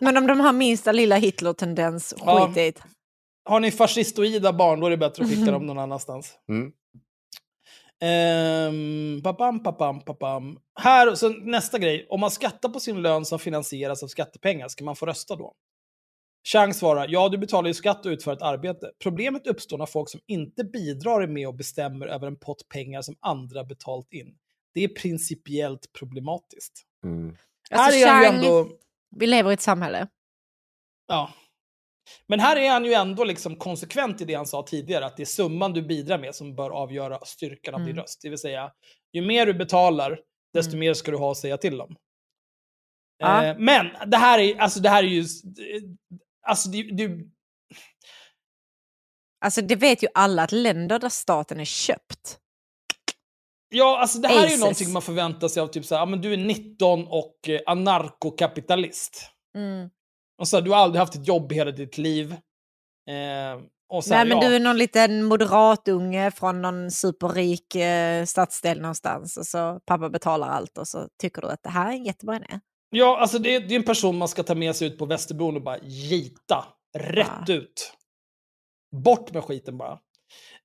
[0.00, 2.46] Men om de har minsta lilla Hitler-tendens, Ja.
[2.46, 2.82] skit det.
[3.44, 6.32] Har ni fascistoida barn, då är det bättre att skicka dem någon annanstans.
[6.48, 6.72] mm.
[8.04, 10.58] Ehm, papam, papam, papam.
[10.80, 12.06] Här, så nästa grej.
[12.10, 15.54] Om man skattar på sin lön som finansieras av skattepengar, ska man få rösta då?
[16.52, 18.90] Chang svarar, ja du betalar ju skatt och utför ett arbete.
[19.02, 23.02] Problemet uppstår när folk som inte bidrar är med och bestämmer över en pott pengar
[23.02, 24.34] som andra betalt in.
[24.74, 26.82] Det är principiellt problematiskt.
[27.04, 27.36] Mm.
[27.70, 28.68] här Alltså, är Chang, ändå...
[29.16, 30.08] vi lever i ett samhälle.
[31.08, 31.30] Ja.
[32.26, 35.22] Men här är han ju ändå liksom konsekvent i det han sa tidigare, att det
[35.22, 38.02] är summan du bidrar med som bör avgöra styrkan av din Mm.
[38.02, 38.20] röst.
[38.22, 38.72] Det vill säga,
[39.12, 40.20] ju mer du betalar,
[40.54, 40.80] desto Mm.
[40.80, 41.96] mer ska du ha att säga till om.
[43.18, 43.44] Ja.
[43.44, 45.24] Eh, men det här är, alltså det här är ju...
[46.46, 47.30] Alltså, du, du,
[49.44, 52.38] Alltså det vet ju alla att länder där staten är köpt.
[53.68, 54.60] ja, alltså det här är ju Aces.
[54.60, 57.60] någonting man förväntar sig av typ så här, ja, men du är 19 och eh,
[57.66, 59.30] anarkokapitalist.
[59.56, 59.90] Mm.
[60.38, 62.32] Och så här, du har aldrig haft ett jobb i hela ditt liv.
[63.10, 64.48] Eh, och här, Nej men ja.
[64.48, 70.48] du är någon liten moderatunge från någon superrik eh, stadsdel någonstans och så pappa betalar
[70.48, 72.60] allt och så tycker du att det här är en jättebra idé.
[72.90, 75.06] Ja, alltså det är, det är en person man ska ta med sig ut på
[75.06, 76.64] Västerbron och bara gita.
[76.98, 77.54] Rätt Ja.
[77.54, 77.92] ut.
[79.04, 79.98] Bort med skiten bara.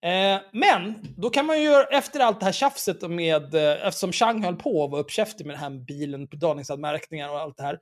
[0.01, 4.11] Eh, men, då kan man ju göra, efter allt det här tjafset med, eh, eftersom
[4.11, 7.79] Chang höll på och var uppkäftig med den här bilen, betalningsanmärkningar och allt det här,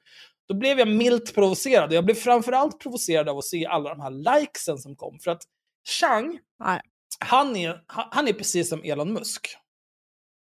[0.48, 1.94] då blev jag milt provocerad.
[1.94, 5.20] Jag blev framförallt provocerad av att se alla de här likesen som kom.
[5.20, 5.42] För att
[6.00, 6.82] Chang, Nej.
[7.20, 9.48] han är, han är precis som Elon Musk.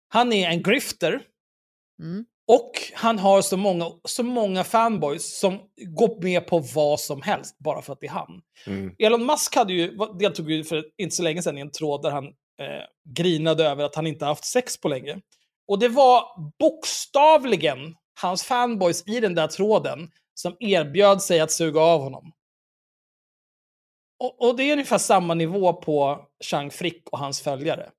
[0.09, 1.22] Han är en grifter.
[2.03, 2.24] Mm.
[2.46, 7.59] Och han har så många, så många fanboys som går med på vad som helst
[7.59, 8.42] bara för att det är han.
[8.66, 8.94] Mm.
[8.98, 12.11] Elon Musk hade ju, deltog ju för inte så länge sedan i en tråd där
[12.11, 12.85] han eh,
[13.16, 15.20] grinade över att han inte haft sex på länge.
[15.68, 16.22] Och det var
[16.59, 22.33] bokstavligen hans fanboys i den där tråden som erbjöd sig att suga av honom.
[24.21, 27.91] Och, och det är ungefär samma nivå på Chang Frick och hans följare.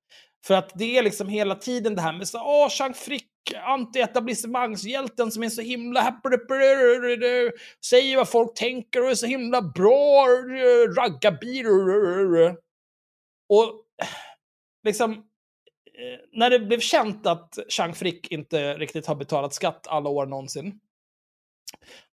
[0.45, 5.31] För att det är liksom hela tiden det här med så åh, Chang Frick, anti-etablissemangshjälten
[5.31, 6.21] som är så himla
[7.85, 10.27] säger vad folk tänker och är så himla bra,
[10.97, 11.65] raggarbil.
[13.49, 13.85] Och
[14.83, 15.28] liksom,
[15.99, 20.25] Eh, när det blev känt att Chang Frick inte riktigt har betalat skatt alla år
[20.25, 20.79] någonsin,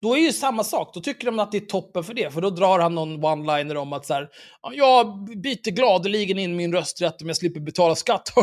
[0.02, 0.94] då är ju samma sak.
[0.94, 2.34] Då tycker de att det är toppen för det.
[2.34, 4.30] För då drar han någon one-liner om att så här,
[4.72, 8.34] jag byter gladeligen in min rösträtt om jag slipper betala skatt.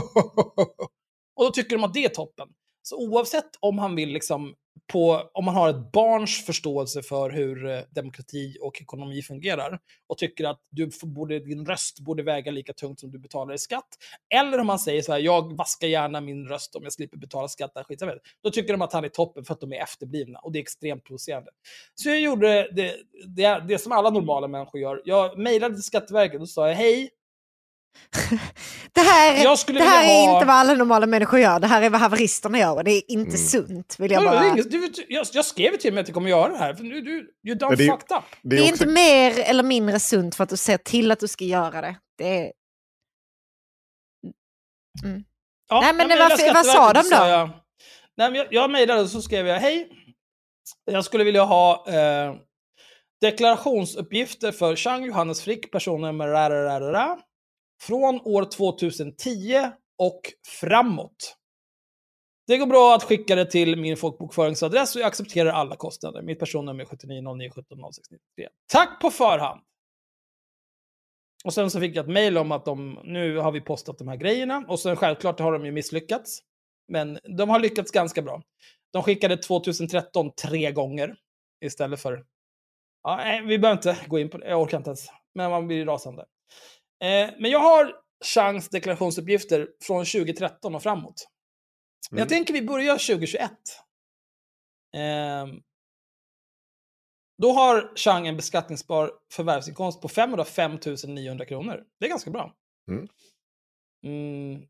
[1.36, 2.48] och då tycker de att det är toppen.
[2.82, 4.54] Så oavsett om han vill liksom
[4.92, 10.18] på, om man har ett barns förståelse för hur eh, demokrati och ekonomi fungerar och
[10.18, 13.88] tycker att du borde, din röst borde väga lika tungt som du betalar i skatt.
[14.34, 17.48] Eller om man säger så här, jag vaskar gärna min röst om jag slipper betala
[17.48, 17.74] skatt.
[17.74, 18.02] där skit.
[18.42, 20.62] Då tycker de att han är toppen för att de är efterblivna och det är
[20.62, 21.50] extremt provocerande.
[21.94, 25.02] Så jag gjorde det, det, det som alla normala människor gör.
[25.04, 27.10] Jag mejlade till Skatteverket och sa hej,
[28.92, 31.90] det här, det här är ha- inte vad alla normala människor gör, det här är
[31.90, 33.46] vad haveristerna gör och det är inte Mm.
[33.48, 33.96] sunt.
[33.98, 34.48] Vill jag, är bara...
[34.48, 36.84] inget- du, jag, jag skrev ju till mig att jag kommer göra det här, för
[36.84, 38.24] nu du, you done Men det är- fucked up.
[38.42, 41.10] Det Det är är också, inte mer eller mindre sunt för att du ser till
[41.10, 41.96] att du ska göra det.
[42.18, 42.52] det är...
[45.68, 47.16] Ja, Nej, men jag det var- mejlade vad sa de och då?
[47.28, 47.48] Jag,
[48.16, 49.88] nej, men jag, jag mejlade och så skrev jag, hej,
[50.84, 52.34] jag skulle vilja ha eh,
[53.20, 57.18] deklarationsuppgifter för Chang Johannes Frick, personnummer rarararara,
[57.82, 60.20] från år 2010 och
[60.60, 61.36] framåt.
[62.46, 66.22] Det går bra att skicka det till min folkbokföringsadress och jag accepterar alla kostnader.
[66.22, 68.48] Mitt personnummer är 7909 17 0693.
[68.72, 69.60] Tack på förhand!
[71.44, 74.08] Och sen så fick jag ett mail om att de, nu har vi postat de
[74.08, 74.64] här grejerna.
[74.68, 76.40] Och sen självklart har de ju misslyckats.
[76.88, 78.42] Men de har lyckats ganska bra.
[78.92, 81.16] De skickade 2013 tre gånger
[81.64, 82.24] istället för...
[83.02, 85.06] Ja, nej, vi behöver inte gå in på det, jag orkar inte ens.
[85.34, 86.24] Men man blir rasande.
[87.00, 91.28] Eh, men jag har chans deklarationsuppgifter från 2013 och framåt.
[92.10, 92.28] Men jag Mm.
[92.28, 93.50] tänker vi börjar 2021.
[94.96, 95.60] Ehm,
[97.42, 101.84] då har Chang en beskattningsbar förvärvsinkomst på 505 900 kronor.
[102.00, 102.54] Det är ganska bra.
[102.90, 103.08] Mm.
[104.04, 104.62] Mm,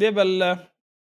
[0.00, 0.42] det är väl...
[0.42, 0.58] eh,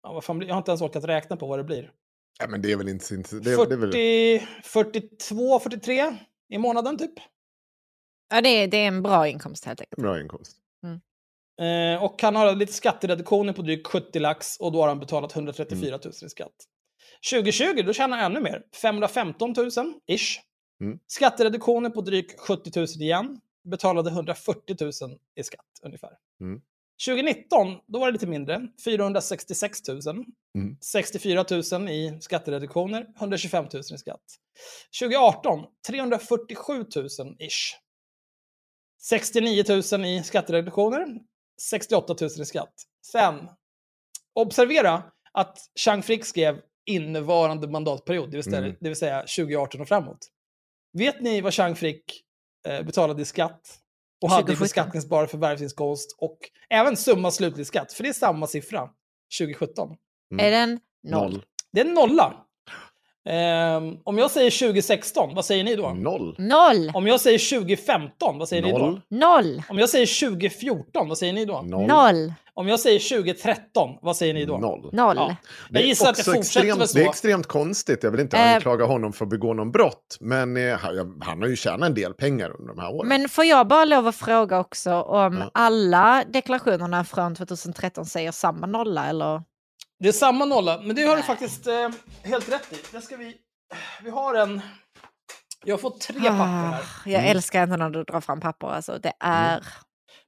[0.04, 1.92] Ja, vad fan, jag har inte ens orkat räkna på vad det blir.
[2.40, 3.16] ja, men det är väl inte...
[3.16, 6.18] det, det är väl, 40, 42, 43
[6.50, 7.14] i månaden typ.
[8.30, 10.02] Ja, det, är, det är en bra inkomst helt enkelt.
[10.02, 10.58] bra inkomst.
[11.62, 15.36] Eh, och han har lite skattereduktioner på drygt 70 lax och då har han betalat
[15.36, 16.52] 134 000 i skatt.
[17.32, 18.64] 2020, då tjänar han ännu mer.
[18.82, 19.70] 515 000,
[20.08, 20.40] ish.
[20.82, 21.00] Mm.
[21.08, 23.40] Skattereduktioner på drygt 70 000 igen.
[23.64, 24.92] Betalade 140 000
[25.36, 26.12] i skatt ungefär.
[26.42, 26.62] Mm.
[27.06, 28.68] 2019, då var det lite mindre.
[28.86, 30.00] 466 000.
[30.56, 30.78] Mm.
[30.82, 34.22] 64 000 i skattereduktioner, 125 000 i skatt.
[35.02, 37.08] 2018, 347 000
[37.40, 37.76] ish.
[39.10, 41.08] 69 000 i skattereduktioner,
[41.62, 42.74] 68 000 i skatt.
[43.12, 43.50] Sen,
[44.34, 48.76] observera att Chang Frick skrev innevarande mandatperiod, det vill säga, Mm.
[48.80, 50.28] det vill säga 2018 och framåt.
[50.94, 52.24] Vet ni vad Chang Frick
[52.68, 53.80] eh, betalade i skatt?
[54.22, 54.64] Och hade i 2017.
[54.66, 56.38] beskattningsbar förvärvsinkomst och
[56.70, 58.90] även summa slutlig skatt, för det är samma siffra
[59.40, 59.96] 2017.
[60.32, 60.46] Mm.
[60.46, 61.32] Är den noll?
[61.32, 61.46] Noll.
[61.72, 62.45] Det är en nolla.
[63.30, 65.90] Ehm, om jag säger 2016, vad säger ni då?
[65.90, 66.36] Noll.
[66.38, 66.92] Noll!
[66.94, 68.78] Om jag säger 2015, vad säger ni då?
[68.78, 69.02] Noll.
[69.10, 69.64] Noll!
[69.70, 71.62] Om jag säger 2014, vad säger ni då?
[71.62, 71.88] Noll.
[71.88, 72.34] Noll!
[72.54, 74.58] Om jag säger 2013, vad säger ni då?
[74.58, 74.90] Noll.
[74.94, 75.16] Noll.
[75.18, 75.36] Ja.
[75.70, 76.98] Det Jag är gissar att det fortsätter extremt, med så.
[76.98, 78.04] Det är extremt konstigt.
[78.04, 78.54] Jag vill inte Eh.
[78.56, 80.18] anklaga honom för att begå någon brott.
[80.20, 83.08] Men eh, han, han har ju tjänat en del pengar under de här åren.
[83.08, 85.50] Men får jag bara lov att fråga också om Ja.
[85.54, 89.42] alla deklarationerna från 2013 säger samma nolla eller?
[90.00, 91.90] Det är samma nolla, men det har du faktiskt eh,
[92.24, 92.78] helt rätt i.
[92.92, 93.38] Det ska vi...
[94.04, 94.62] Vi har en...
[95.66, 96.82] Jag har fått tre papper här.
[96.82, 98.68] Ah, Jag älskar inte när du drar fram papper.
[98.68, 99.64] Alltså, det är...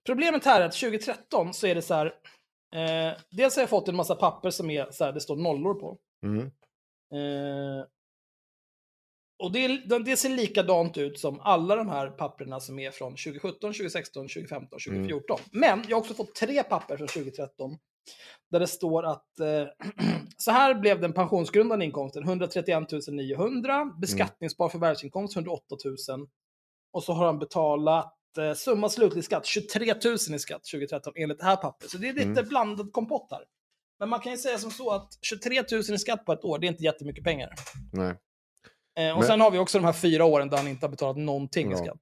[0.06, 2.06] Problemet här är att 2013 så är det så här...
[2.76, 5.74] Eh, dels har jag fått en massa papper som är så här, det står nollor
[5.74, 5.98] på.
[6.26, 6.46] Mm.
[7.14, 7.86] Eh,
[9.44, 9.68] och det,
[10.06, 14.80] det ser likadant ut som alla de här papperna som är från 2017, 2016, 2015,
[14.88, 15.40] 2014.
[15.52, 17.78] Men jag har också fått tre papper från 2013
[18.52, 19.68] där det står att eh,
[20.38, 25.64] så här blev den pensionsgrundande inkomsten 131 900, beskattningsbar förvärvsinkomst 108
[26.10, 26.28] 000
[26.94, 31.40] och så har han betalat eh, summa slutlig skatt 23 000 i skatt 2013 enligt
[31.40, 31.92] det här pappret.
[31.92, 32.48] Så det är lite Mm.
[32.50, 33.42] blandad kompott här.
[34.00, 36.60] Men man kan ju säga som så att 23 000 i skatt på ett år,
[36.60, 37.50] det är inte jättemycket pengar.
[37.94, 38.08] Nej.
[39.00, 40.92] Eh, och Men- sen har vi också de här fyra åren där han inte har
[40.92, 41.78] betalat någonting i Ja.
[41.78, 42.02] skatt.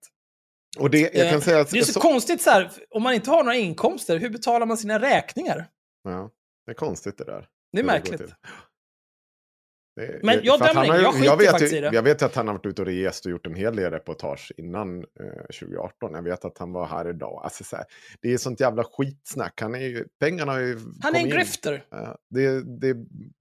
[0.80, 1.70] Och det, jag kan Eh, säga att...
[1.72, 4.66] Det är så, så- konstigt så här, om man inte har några inkomster, hur betalar
[4.66, 5.68] man sina räkningar?
[6.12, 6.30] Ja,
[6.66, 7.48] det är konstigt det där.
[7.72, 8.18] Det är märkligt.
[8.18, 8.34] till.
[9.96, 11.90] Det- Men det- jag dömer har Jag skiter vet faktiskt i det.
[11.94, 14.52] Jag vet att han har varit ute och rest och gjort en hel del reportage
[14.58, 15.06] innan eh,
[15.60, 16.14] 2018.
[16.14, 17.42] Jag vet att han var här idag.
[17.44, 17.86] Alltså, så här,
[18.22, 19.62] det är sånt jävla skitsnack.
[19.62, 21.86] Han är ju, pengarna har ju Han är en grifter.
[21.90, 22.96] Ja, det, det är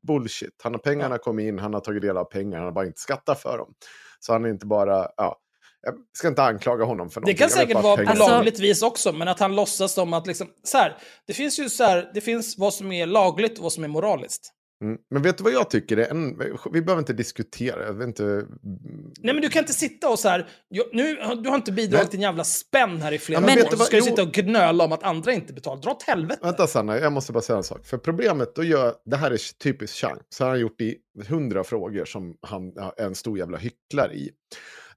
[0.07, 0.61] bullshit.
[0.63, 3.01] Han har pengarna kommit in, han har tagit del av pengar, han har bara inte
[3.01, 3.75] skattat för dem.
[4.21, 5.41] Så han är inte bara, ja,
[5.85, 7.37] jag ska inte anklaga honom för Det någonting.
[7.39, 10.27] kan Jag vet säkert vara Alltså- lagligt vis också, men att han låtsas som att
[10.27, 13.63] liksom, så här, det finns ju så här, det finns vad som är lagligt och
[13.63, 14.51] vad som är moraliskt.
[14.85, 14.99] Mm.
[15.11, 15.97] Men vet du vad jag tycker?
[15.97, 16.39] Det är en,
[16.73, 18.23] vi behöver inte diskutera, jag vet inte...
[19.23, 22.11] Nej men du kan inte sitta och så här, jag, nu, du har inte bidragit
[22.11, 24.03] till en jävla spänn här i flera Ja, men år, vet du vad- ska du
[24.03, 24.05] jo.
[24.05, 25.83] sitta och gnöla om att andra inte betalar.
[25.83, 26.41] Dra åt helvete.
[26.43, 27.87] Vänta Sanna, jag måste bara säga en sak.
[27.87, 30.19] För problemet, då gör, det här är typiskt Chang.
[30.29, 30.97] Så har han gjort i
[31.29, 34.31] hundra frågor som han är en stor jävla hycklare i.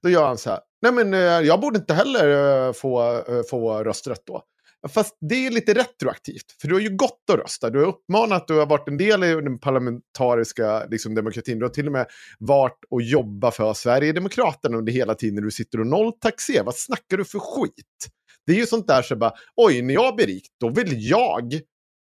[0.02, 3.42] Då gör han så här, nej men eh, jag borde inte heller eh, få, eh,
[3.50, 4.42] få rösträtt då.
[4.88, 7.72] Fast det är lite retroaktivt, för du har ju gått och röstat.
[7.72, 11.58] Du har uppmanat, du har varit en del i den parlamentariska liksom, demokratin.
[11.58, 12.06] Du har till och med
[12.38, 16.64] varit och jobbat för Sverigedemokraterna under hela tiden när du sitter och nolltaxerar.
[16.64, 18.08] Vad snackar du för skit?
[18.46, 21.60] Det är ju sånt där som bara, oj, när jag blir rik, då vill jag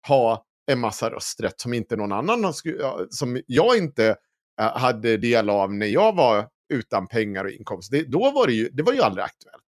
[0.08, 2.54] ha en massa rösträtt som inte någon annan
[3.10, 4.16] som jag inte
[4.58, 7.92] hade del av när jag var utan pengar och inkomst.
[7.92, 9.64] Det, då var det ju, det var ju aldrig aktuellt.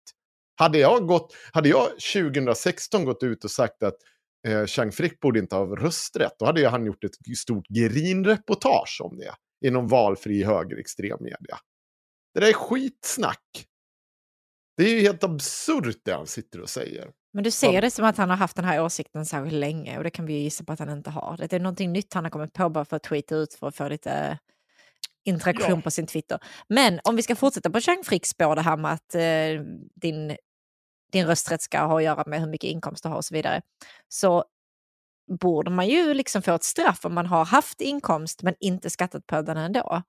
[0.56, 3.96] Hade jag, gått, hade jag 2016 gått ut och sagt att
[4.46, 9.16] eh, Chang Frick borde inte ha rösträtt, då hade han gjort ett stort gerinreportage om
[9.16, 9.34] det
[9.66, 11.58] i någon valfri högerextrem media.
[12.34, 13.66] Det där är skitsnack.
[14.76, 17.10] Det är ju helt absurt det han sitter och säger.
[17.32, 20.04] Men du ser det som att han har haft den här åsikten särskilt länge och
[20.04, 21.36] det kan vi ju gissa på att han inte har.
[21.36, 23.76] Det är någonting nytt han har kommit på bara för att tweeta ut för att
[23.76, 24.38] få lite
[25.30, 25.80] interaktion Ja.
[25.80, 26.38] på sin Twitter.
[26.68, 29.64] Men om vi ska fortsätta på Chang Fricks spår det här med att eh,
[29.94, 30.36] din,
[31.12, 33.62] din rösträtt ska ha att göra med hur mycket inkomst du har och så vidare.
[34.08, 34.44] Så
[35.40, 39.26] borde man ju liksom få ett straff om man har haft inkomst men inte skattat
[39.26, 40.02] på den ändå.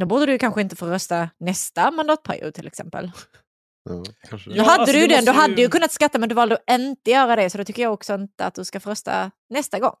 [0.00, 3.10] Då borde du kanske inte få rösta nästa mandatperiod till exempel.
[3.84, 4.50] Ja, kanske.
[4.50, 6.54] Då Ja, hade alltså, du den, du hade ju- ju kunnat skatta men du valde
[6.56, 9.30] att inte göra det så då tycker jag också inte att du ska få rösta
[9.50, 9.96] nästa gång.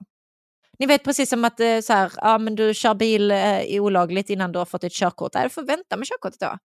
[0.78, 4.30] Ni vet precis som att eh, så här, ja, men du kör bil eh, olagligt
[4.30, 5.34] innan du har fått ett körkort.
[5.34, 6.58] Nej, du får vänta med körkortet då.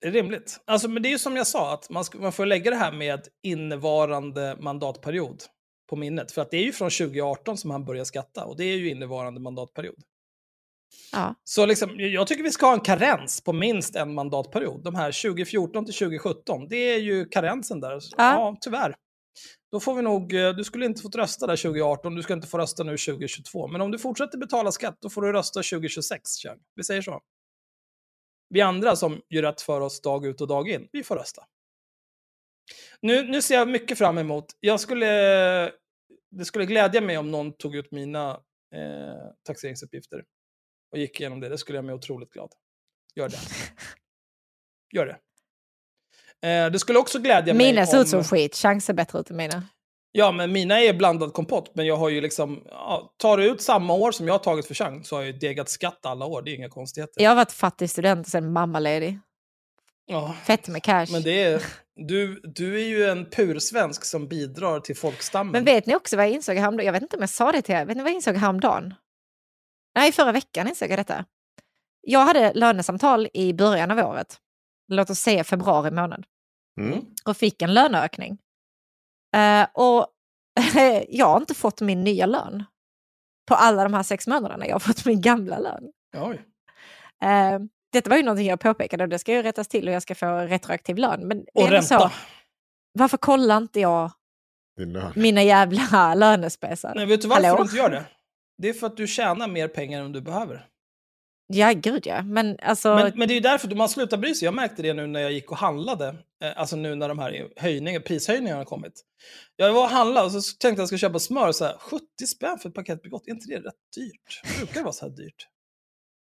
[0.00, 0.60] Det är rimligt.
[0.64, 2.76] Alltså, men det är ju som jag sa, att man, ska, man får lägga det
[2.76, 5.42] här med innevarande mandatperiod
[5.90, 6.32] på minnet.
[6.32, 8.90] För att det är ju från 2018 som han börjar skatta och det är ju
[8.90, 10.02] innevarande mandatperiod.
[11.12, 11.34] Ja.
[11.44, 14.84] Så liksom, jag tycker vi ska ha en karens på minst en mandatperiod.
[14.84, 18.00] De här 2014 till 2017, det är ju karensen där.
[18.16, 18.94] Ja, tyvärr.
[19.70, 22.46] Då får vi nog, eh, du skulle inte fått rösta där 2018, du ska inte
[22.46, 23.68] få rösta nu 2022.
[23.68, 26.58] Men om du fortsätter betala skatt, då får du rösta 2026, Chang.
[26.74, 27.20] Vi säger så.
[28.48, 31.42] Vi andra som gör rätt för oss dag ut och dag in, vi får rösta.
[33.00, 35.06] Nu, nu ser jag mycket fram emot, jag skulle,
[36.30, 38.30] det skulle glädja mig om någon tog ut mina
[38.74, 40.24] eh, taxeringsuppgifter
[40.92, 41.48] och gick igenom det.
[41.48, 42.52] Det skulle göra mig otroligt glad.
[43.14, 43.38] Gör det.
[44.92, 45.18] Gör det.
[46.44, 48.10] Eh, det skulle också glädja mig Mina ser ut om...
[48.10, 49.62] som skit, chanser bättre ut än mina.
[50.12, 53.62] Ja, men mina är blandad kompott, men jag har ju liksom, ja, tar du ut
[53.62, 56.26] samma år som jag har tagit för chans så har jag ju degat skatt alla
[56.26, 57.22] år, det är inga konstigheter.
[57.22, 59.18] Jag har varit fattig student och sen mammaledig.
[60.06, 61.06] Ja, Fett med cash.
[61.12, 61.62] men det är,
[61.96, 65.52] du, du är ju en pursvensk som bidrar till folkstammen.
[65.52, 66.86] Men vet ni också vad jag insåg häromdagen?
[66.86, 67.84] Jag vet inte om jag sa det till er.
[67.84, 68.94] Vet ni vad jag insåg häromdagen?
[69.94, 71.24] Nej, förra veckan insåg jag detta.
[72.00, 74.36] Jag hade lönesamtal i början av året.
[74.88, 76.26] Låt oss säga februari månad.
[76.80, 77.04] Mm.
[77.24, 78.38] Och fick en löneökning.
[79.36, 80.06] Eh, och
[81.08, 82.64] jag har inte fått min nya lön.
[83.48, 84.66] På alla de här sex månaderna.
[84.66, 85.92] Jag har fått min gamla lön.
[86.16, 86.42] Oj.
[87.22, 87.58] Eh,
[87.92, 90.14] detta var ju någonting jag påpekade och det ska ju rättas till och jag ska
[90.14, 91.28] få retroaktiv lön.
[91.28, 92.00] Men Och ränta.
[92.00, 92.10] Så,
[92.92, 94.10] varför kollar inte jag
[95.14, 96.92] mina jävla lönespesar?
[96.94, 97.56] Nej, vet du varför Hallå?
[97.56, 98.04] du inte gör det?
[98.58, 100.66] Det är för att du tjänar mer pengar än du behöver.
[101.48, 102.22] Ja, gud ja.
[102.22, 102.94] Men alltså...
[102.94, 104.46] Men, men det är ju därför man slutar bry sig.
[104.46, 106.16] Jag märkte det nu när jag gick och handlade.
[106.42, 108.92] Eh, alltså nu när de här höjningar, prishöjningarna har kommit.
[109.56, 111.52] Jag var och handlade och så tänkte jag att jag skulle köpa smör.
[111.52, 114.58] Så här, 70 spänn för ett paket Bregott, är inte det rätt dyrt?
[114.58, 115.48] Brukar det vara så här dyrt?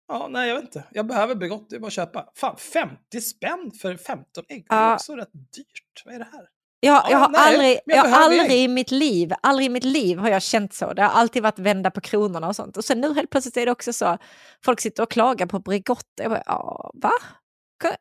[0.07, 0.83] Ja, nej jag vet inte.
[0.91, 2.31] Jag behöver Bregott, det är bara att köpa.
[2.35, 4.65] Fan, 50 spänn för 15 ägg?
[4.69, 6.03] Det är också rätt dyrt.
[6.05, 6.47] Vad är det här?
[6.81, 9.69] Jag, Ja, jag har, nej, aldrig, jag jag har aldrig i mitt liv, aldrig i
[9.69, 10.93] mitt liv har jag känt så.
[10.93, 12.77] Det har alltid varit vända på kronorna och sånt.
[12.77, 14.17] Och sen nu helt plötsligt är det också så,
[14.65, 16.07] folk sitter och klagar på Bregott.
[16.15, 17.11] Jag bara, ja, va?
[17.83, 17.95] Ko-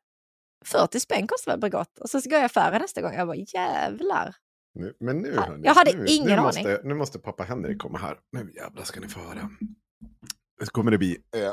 [0.65, 1.99] 40 spänn kostar väl Bregott?
[1.99, 3.15] Och så går jag i affären nästa gång.
[3.15, 4.35] Jag bara, jävlar.
[4.75, 6.45] Nu, men nu, hörni, jag hade nu, ingen nu aning.
[6.45, 8.19] Måste, nu måste pappa Henrik komma här.
[8.33, 9.51] Nu jävlar ska ni få höra.
[10.61, 11.53] Nu kommer det bli eh,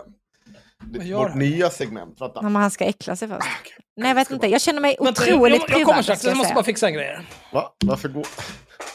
[0.83, 1.39] vårt han?
[1.39, 2.21] nya segment.
[2.21, 2.39] Vänta.
[2.43, 3.41] Ja, men han ska äckla sig först.
[3.41, 3.73] Ah, okej.
[3.97, 4.47] Nej, jag vet inte.
[4.47, 6.87] Jag känner mig Vänta, jag, otroligt jag, jag kommer strax, jag jag måste bara fixa
[6.87, 7.19] en grej.
[7.53, 7.69] Va?
[7.85, 8.25] Varför går...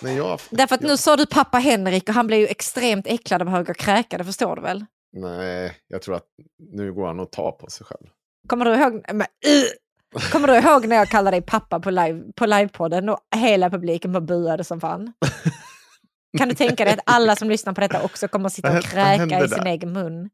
[0.02, 0.40] Nej, jag...
[0.50, 3.48] Därför att jag- nu sa du pappa Henrik och han blev ju extremt äcklad av
[3.48, 4.84] att höra kräka, det förstår du väl?
[5.16, 6.26] Nej, jag tror att
[6.72, 8.06] nu går han och tar på sig själv.
[8.48, 12.22] Kommer du ihåg, men, uh, kommer du ihåg när jag kallade dig pappa på, live,
[12.36, 15.12] på livepodden och hela publiken bara buade som fan?
[16.38, 18.82] Kan du tänka dig att alla som lyssnar på detta också kommer att sitta och
[18.92, 19.66] kräka i sin där?
[19.66, 20.30] egen mun?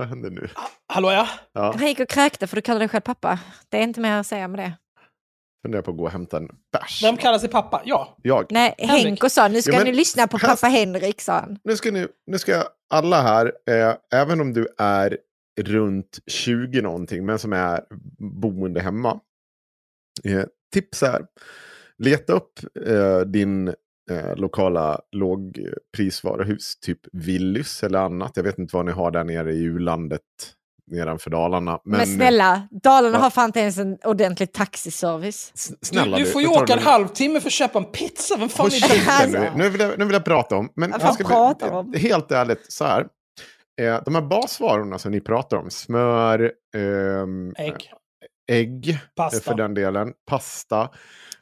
[0.00, 0.48] Vad händer nu?
[0.86, 1.28] Hallå ja?
[1.52, 3.38] Ja, Han gick och kräkte för du kallade dig själv pappa.
[3.68, 4.72] Det är inte mer att säga med det.
[5.62, 7.02] funderar på att gå och hämta en bärs.
[7.04, 7.82] Vem kallar sig pappa?
[7.84, 8.16] Ja.
[8.22, 8.46] Jag.
[8.50, 9.04] Nej, Henrik.
[9.04, 11.58] Henko sa nu ska Ja, men- ni lyssna på här- pappa Henrik, sa han.
[11.64, 15.18] Nu ska, ni, nu ska alla här, eh, även om du är
[15.60, 17.80] runt 20 någonting, men som är
[18.40, 19.20] boende hemma.
[20.24, 20.44] Eh,
[20.74, 21.22] tips är,
[21.98, 22.52] leta upp
[22.86, 23.74] eh, din
[24.10, 28.32] eh, lokala lågprisvaruhus, typ Willys eller annat.
[28.34, 30.20] Jag vet inte vad ni har där nere i u-landet
[30.86, 31.80] nedanför Dalarna.
[31.84, 33.20] Men, Men, snälla, Dalarna Ja.
[33.20, 35.52] har fan inte ens en ordentlig taxiservice.
[35.54, 38.36] s- Du, snälla du får ju åka en halvtimme för att köpa en pizza.
[38.36, 39.10] Vem fan Håll är det?
[39.12, 39.38] Alltså.
[39.38, 39.50] nu.
[39.64, 40.72] Nu vill, jag, nu vill jag prata om.
[40.76, 41.24] Men jag ska
[41.66, 41.94] du om?
[41.96, 43.06] Helt ärligt, så här.
[43.80, 47.92] Eh, de här basvarorna som ni pratar om, smör, ehm, Ägg,
[48.50, 50.88] ägg eh, pasta, för den delen, pasta,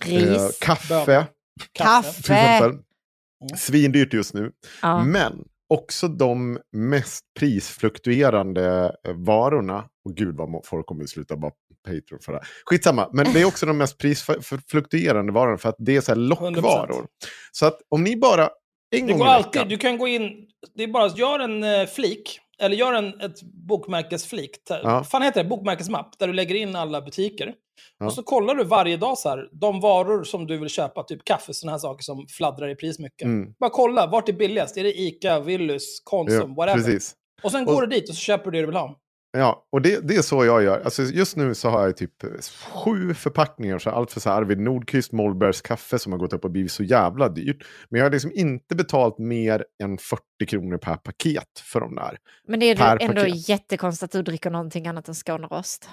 [0.06, 1.24] eh, Ris, kaffe bönor.
[1.72, 2.22] Kaffe.
[2.22, 2.70] till exempel.
[2.70, 3.56] Mm.
[3.56, 4.52] Svindyrt just nu.
[4.82, 5.04] Ja.
[5.04, 9.84] Men också de mest prisfluktuerande eh, varorna.
[10.04, 11.52] Och gud vad folk kommer att sluta bara
[11.84, 12.48] Patreon för det här.
[12.64, 16.16] Skitsamma, men det är också de mest prisfluktuerande varorna för att det är så här
[16.16, 17.06] lockvaror.
[17.52, 19.68] Så att om ni bara en Det gång går i alltid, veckan.
[19.68, 23.20] du kan gå in, det är bara att gör en eh, flik, eller gör en
[23.20, 24.50] ett bokmärkesflik.
[24.68, 25.04] Ja.
[25.04, 25.48] fan heter det?
[25.48, 27.54] Bokmärkesmapp, där du lägger in alla butiker.
[27.98, 28.06] Ja.
[28.06, 31.24] Och så kollar du varje dag så här, de varor som du vill köpa, typ
[31.24, 33.24] kaffe, sådana här saker som fladdrar i pris mycket.
[33.24, 34.76] Mm, Bara kolla, vart är billigast?
[34.76, 36.84] Är det Ica, Willys, Konsum, ja, whatever?
[36.84, 37.14] precis.
[37.42, 38.98] Och sen Och- går du dit och så köper du det du vill ha.
[39.30, 40.80] Ja, och det, det är så jag gör.
[40.84, 42.30] Alltså just nu så har jag typ eh,
[42.74, 43.78] sju förpackningar.
[43.78, 46.72] Så allt för så här Arvid Nordqvist Mollbergs kaffe som har gått upp och blivit
[46.72, 47.66] så jävla dyrt.
[47.88, 52.18] Men jag har liksom inte betalt mer än 40 kronor per paket för de där.
[52.48, 53.48] Men det är ändå paket.
[53.48, 55.88] jättekonstigt att du dricker någonting annat än Skånerost.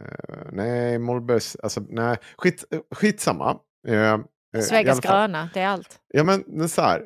[0.00, 3.58] Eh, nej, Mollbergs, alltså nej, skit, eh, skitsamma.
[3.88, 4.18] Uh,
[4.62, 6.00] Svegas gröna, det är allt.
[6.08, 7.02] Ja men så här,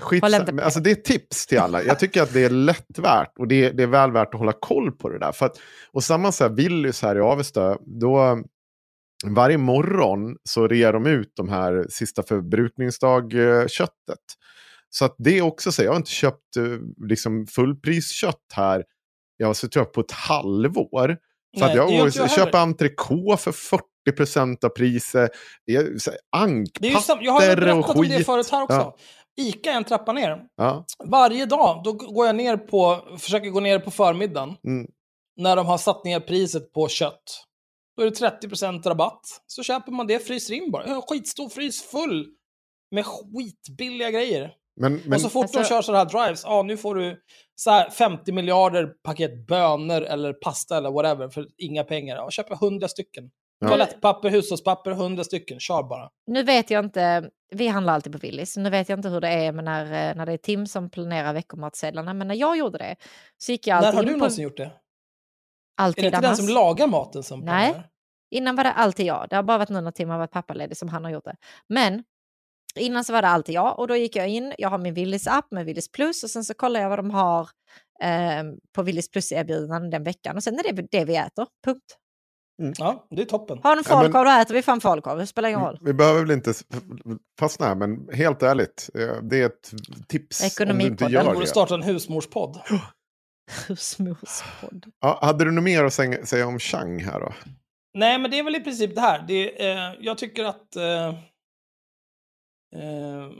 [0.00, 0.64] skit, Håll inte men på.
[0.64, 1.82] alltså det är tips till alla.
[1.82, 4.52] Jag tycker att det är lätt värt och det, det är väl värt att hålla
[4.52, 5.32] koll på det där.
[5.32, 5.56] För att,
[5.92, 8.42] och samma så här, Willys här i Avesta, då
[9.24, 14.18] varje morgon så rear de ut de här sista förbrukningsdag-köttet.
[14.90, 18.84] Så att det är också så, jag har inte köpt eh, liksom fullpriskött här,
[19.36, 21.16] jag har suttit på ett halvår.
[21.60, 23.52] Nej, att jag inte jag och köper entrecote för
[24.10, 25.30] 40% av priset.
[26.92, 28.76] Så sam- jag har ankpapper berättat om det förut här också.
[28.76, 28.96] Ja.
[29.38, 30.38] Ica är en trappa ner.
[30.56, 30.84] Ja.
[31.04, 34.56] Varje dag då går jag ner på, försöker gå ner på förmiddagen.
[34.66, 34.86] Mm.
[35.38, 37.44] när de har satt ner priset på kött.
[37.96, 39.20] Då är det 30% rabatt.
[39.46, 40.82] Så köper man det, fryser in bara.
[40.82, 42.26] Jag har en skitstor frys full
[42.90, 44.50] med skitbilliga grejer.
[44.76, 47.22] Men, men, och så fort Alltså- de kör sådana här drives, ja nu får du
[47.54, 52.16] så här 50 miljarder paket bönor eller pasta eller whatever för inga pengar.
[52.16, 53.30] Ja, köper 100 stycken.
[53.58, 53.68] Ja.
[53.68, 55.60] Toalettpapper, hushållspapper, hundra stycken.
[55.60, 56.10] Kör bara.
[56.26, 59.28] Nu vet jag inte, vi handlar alltid på Willys, nu vet jag inte hur det
[59.28, 62.96] är när, eh, när det är Tim som planerar veckomatsedlarna, men när jag gjorde det
[63.38, 64.18] så gick jag När alltid har in du på...
[64.18, 64.64] någonsin gjort det?
[64.64, 64.72] Är
[65.76, 67.70] Alltid det inte den som lagar maten som Nej.
[67.70, 67.90] planerar?
[68.30, 69.26] Innan var det alltid jag.
[69.30, 71.36] Det har bara varit nu när Tim har varit pappaledig som han har gjort det.
[71.68, 72.04] Men
[72.76, 74.54] innan så var det alltid jag och då gick jag in.
[74.58, 77.10] Jag har min Willys app med Willys plus och sen så kollar jag vad de
[77.10, 77.48] har
[78.02, 78.42] eh,
[78.74, 81.46] på Willys plus erbjudanden den veckan och sen är det det vi äter.
[81.64, 81.96] Punkt.
[82.78, 83.58] Ja, det är toppen.
[83.62, 85.18] Har de Ja, men- falukorv då äter vi fan falukorv.
[85.18, 85.78] Det spelar ingen roll.
[85.80, 86.52] Vi behöver väl inte
[87.40, 89.70] fastna här, men helt ärligt, eh, det är ett
[90.08, 91.50] tips om du inte gör Den borde det.
[91.50, 92.58] starta en husmorspodd.
[93.68, 94.86] Husmorspodd.
[95.00, 97.32] Ja, hade du något mer att säga, säga om Chang här då?
[97.94, 99.24] Nej, men det är väl i princip det här.
[99.28, 100.76] Det, eh, jag tycker att...
[100.76, 101.14] Eh,
[102.74, 103.30] eh,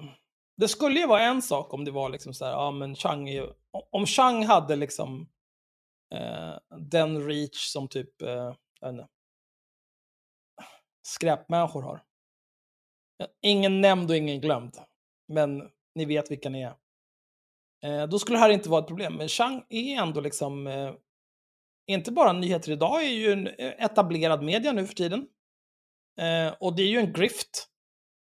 [0.56, 3.28] det skulle ju vara en sak om det var liksom så här, ja men Chang
[3.28, 3.48] är ju...
[3.90, 5.28] Om Chang hade liksom
[6.14, 9.08] eh, den reach som typ, eh, jag vet inte,
[11.06, 12.02] skräpmänniskor har.
[13.42, 14.76] Ingen nämnd och ingen glömd.
[15.28, 16.76] Men ni vet vilka ni är.
[17.84, 19.16] Eh, då skulle det här inte vara ett problem.
[19.16, 20.94] Men Chang är ändå liksom eh,
[21.86, 25.28] inte bara Nyheter Idag är ju en eh, etablerad media nu för tiden.
[26.20, 27.68] Eh, och det är ju en grift.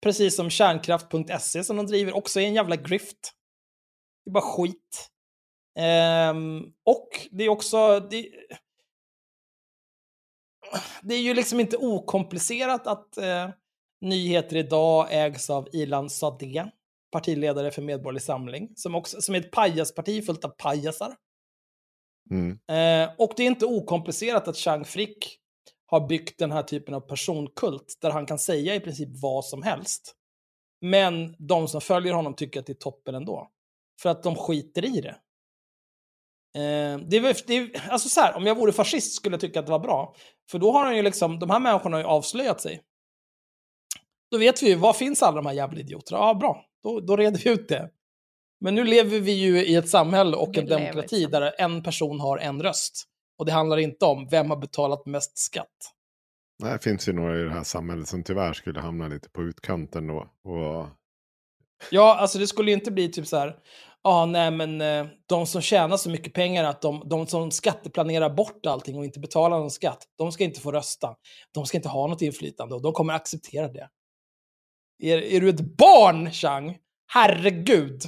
[0.02, 3.32] Precis som kärnkraft.se som de driver också är en jävla grift.
[4.24, 5.08] Det är bara skit.
[5.78, 8.00] Ehm, och det är också...
[8.00, 8.28] Det,
[11.02, 13.50] det är ju liksom inte okomplicerat att eh,
[14.00, 16.66] Nyheter Idag ägs av Ilan Sadeh,
[17.12, 21.16] partiledare för Medborgerlig Samling, som, också, som är ett pajasparti fullt av pajasar.
[22.30, 22.50] Mm.
[22.50, 25.38] Eh, och det är inte okomplicerat att Chang Frick
[25.92, 29.62] har byggt den här typen av personkult där han kan säga i princip vad som
[29.62, 30.14] helst.
[30.80, 33.50] Men de som följer honom tycker att det är toppen ändå.
[34.00, 35.16] För att de skiter i det.
[36.54, 39.60] Eh, det är, det är, alltså så här, om jag vore fascist skulle jag tycka
[39.60, 40.14] att det var bra.
[40.50, 42.82] För då har han ju liksom, de här människorna har ju avslöjat sig.
[44.30, 46.18] Då vet vi ju, var finns alla de här jävla idioterna?
[46.18, 46.64] Ja, bra.
[46.82, 47.90] Då, då reder vi ut det.
[48.60, 52.20] Men nu lever vi ju i ett samhälle och Vi en demokrati där en person
[52.20, 53.08] har en röst.
[53.38, 55.92] Och det handlar inte om vem har betalat mest skatt.
[56.62, 59.42] Nej, Det finns ju några i det här samhället som tyvärr skulle hamna lite på
[59.42, 60.18] utkanten då.
[60.44, 60.88] Och...
[61.90, 63.56] Ja, alltså det skulle ju inte bli typ så här,
[64.02, 68.30] ja nej men eh, de som tjänar så mycket pengar att de, de som skatteplanerar
[68.30, 71.14] bort allting och inte betalar någon skatt, de ska inte få rösta.
[71.54, 73.88] De ska inte ha något inflytande och de kommer acceptera det.
[75.02, 76.78] Är, är du ett barn, Chang?
[77.06, 78.02] Herregud!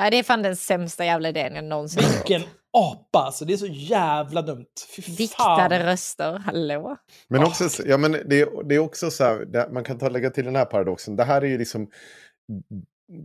[0.00, 2.42] Nej, det är fan den sämsta jävla idén jag någonsin Vilken
[2.72, 4.66] apa alltså, det är så jävla dumt.
[4.96, 5.14] Fy fan.
[5.14, 6.96] Viktade röster, hallå?
[7.28, 10.30] Men också, ja, men det, det är också så här, det, man kan ta lägga
[10.30, 11.16] till den här paradoxen.
[11.16, 11.88] Det här är ju liksom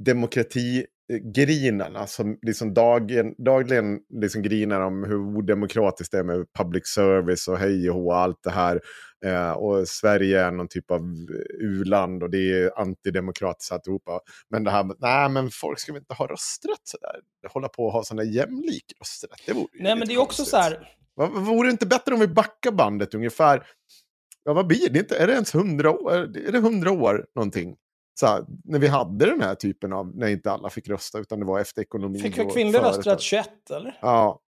[0.05, 7.47] demokratigrinarna som liksom dagen, dagligen liksom grinar om hur odemokratiskt det är med public service
[7.47, 8.81] och hej och hå och allt det här.
[9.25, 11.01] Eh, och Sverige är någon typ av
[11.59, 14.19] u-land och det är antidemokratiskt alltihopa.
[14.49, 17.19] Men det här nej men folk ska väl inte ha rösträtt sådär.
[17.47, 19.41] Hålla på och ha sån där jämlik rösträtt.
[19.45, 20.49] Det vore ju Nej men det är också konstigt.
[20.51, 23.67] så här, Vore det inte bättre om vi backar bandet ungefär?
[24.43, 24.99] Ja, vad blir det?
[24.99, 26.13] Inte, är det ens hundra år?
[26.13, 27.75] Är det hundra år någonting?
[28.19, 31.39] Så här, när vi hade den här typen av, när inte alla fick rösta, utan
[31.39, 32.97] det var efter ekonomi fick kvinnlig företag.
[32.97, 33.97] rösträtt 21 eller?
[34.01, 34.41] Ja.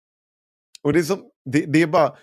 [0.82, 2.16] Och det är, som, det, det är bara...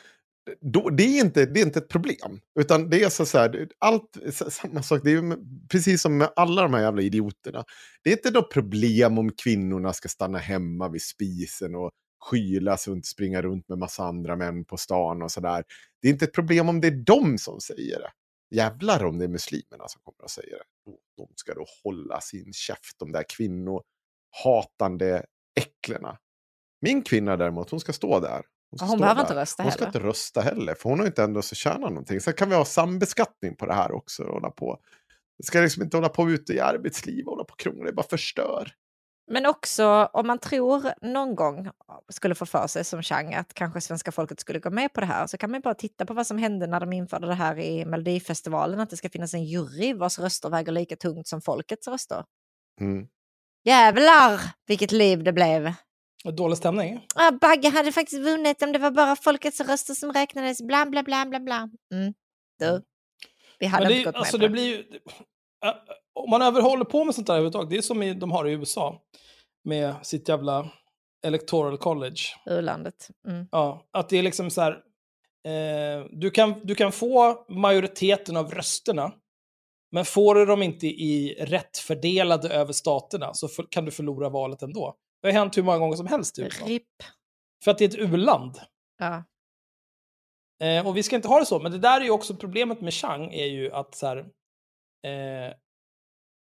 [0.62, 2.42] Då, det, är inte, det är inte ett problem.
[2.60, 4.18] Utan det är så, så här, allt,
[4.50, 5.38] samma sak, det är
[5.68, 7.64] precis som med alla de här jävla idioterna.
[8.04, 11.92] Det är inte något problem om kvinnorna ska stanna hemma vid spisen och
[12.24, 15.64] skylas och inte springa runt med massa andra män på stan och sådär.
[16.02, 18.12] Det är inte ett problem om det är de som säger det.
[18.56, 20.64] Jävlar om det är muslimerna som kommer att säga det.
[21.18, 25.26] De ska då hålla sin käft, de där kvinnohatande
[25.56, 26.18] äcklena.
[26.82, 28.42] Min kvinna däremot, hon ska stå där
[28.80, 29.22] hon stå behöver där.
[29.22, 29.98] inte rösta Hon ska heller.
[30.00, 32.22] inte rösta heller, för hon har inte ändå så tjänat någonting.
[32.22, 34.24] Sen kan vi ha sambeskattning på det här också.
[34.24, 34.80] och Hålla på.
[35.38, 38.08] Det ska liksom inte hålla på ute i arbetslivet och hålla på krångla, det bara
[38.08, 38.72] förstör.
[39.32, 41.70] Men också om man tror någon gång
[42.10, 45.06] skulle få för sig som Chang att kanske svenska folket skulle gå med på det
[45.08, 47.34] här så kan man ju bara titta på vad som hände när de införde det
[47.34, 51.42] här i Melodifestivalen att det ska finnas en jury vars röster väger lika tungt som
[51.42, 52.24] folkets röster.
[52.82, 53.08] Mm.
[53.66, 55.74] Jävlar vilket liv det blev!
[56.32, 57.06] Dålig stämning.
[57.16, 61.04] Ah, Bagge hade faktiskt vunnit om det var bara folkets röster som räknades, bla bla
[61.04, 61.70] bla bla bla.
[61.94, 62.14] Mm.
[62.60, 62.82] Du,
[63.60, 64.62] vi hade det, inte gått alltså, med det på det.
[64.62, 65.00] blir ju...
[65.66, 65.74] Äh,
[66.14, 68.48] Om man över håller på med sånt där överhuvudtaget, det är som i, de har
[68.48, 69.02] i USA.
[69.64, 70.72] Med sitt jävla
[71.26, 72.22] electoral college.
[72.46, 73.10] U-landet.
[73.28, 73.48] Mm.
[73.52, 74.72] Ja, att det är liksom så här...
[75.46, 79.12] Eh, du, kan, du kan få majoriteten av rösterna,
[79.92, 84.30] men får du dem inte i rätt fördelade över staterna så för, kan du förlora
[84.30, 84.96] valet ändå.
[85.24, 86.66] Det har hänt hur många gånger som helst USA.
[86.66, 86.88] RIP.
[87.64, 88.60] För att det är ett u-land.
[89.00, 89.24] Ja.
[90.68, 92.82] Eh, och vi ska inte ha det så, men det där är ju också problemet
[92.82, 94.18] med Chang, är ju att så här,
[95.06, 95.54] eh,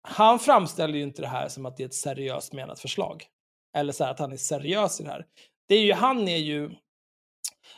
[0.08, 3.26] han framställer ju inte det här som att det är ett seriöst menat förslag.
[3.78, 5.26] Eller så här, att han är seriös i det här.
[5.68, 6.72] Det är ju, han är ju,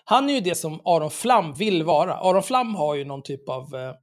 [0.04, 2.16] han är ju det som Aron Flam vill vara.
[2.16, 3.95] Aron Flam har ju någon typ av eh,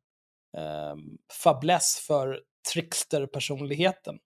[0.57, 0.96] eh,
[1.42, 2.40] fabless för
[2.72, 4.18] trickster-personligheten.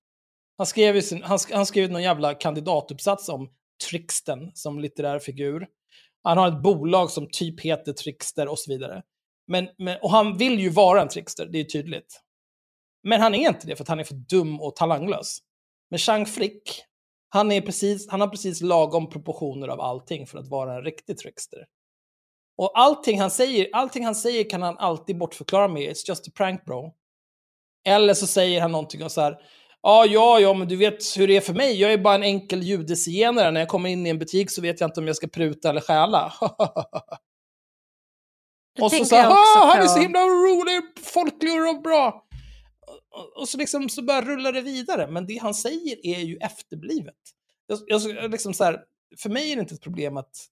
[0.56, 3.50] Han skrev, sin, han, han skrev någon jävla kandidatuppsats om
[3.90, 5.66] Trixten som litterär figur.
[6.22, 9.02] Han har ett bolag som typ heter Trickster och så vidare.
[9.46, 12.20] Men, men, och han vill ju vara en trickster, det är tydligt.
[13.02, 15.38] Men han är inte det för att han är för dum och talanglös.
[15.90, 16.84] Men Chang Frick,
[17.28, 21.18] han, är precis, han har precis lagom proportioner av allting för att vara en riktig
[21.18, 21.66] trickster.
[22.56, 26.30] Och allting han säger, allting han säger kan han alltid bortförklara med “It's just a
[26.34, 26.94] prank bro”.
[27.86, 29.38] Eller så säger han någonting och så här
[29.86, 31.80] Ja, ja, ja, men du vet hur det är för mig.
[31.80, 33.50] Jag är bara en enkel judezigenare.
[33.50, 35.70] När jag kommer in i en butik så vet jag inte om jag ska pruta
[35.70, 36.32] eller stjäla.
[38.80, 42.24] och så sa ah, han är så himla rolig, folklig och bra.
[43.36, 45.06] Och så liksom så bara rullar det vidare.
[45.06, 47.14] Men det han säger är ju efterblivet.
[47.66, 48.80] Jag, jag, liksom så här,
[49.18, 50.46] för mig är det inte ett problem att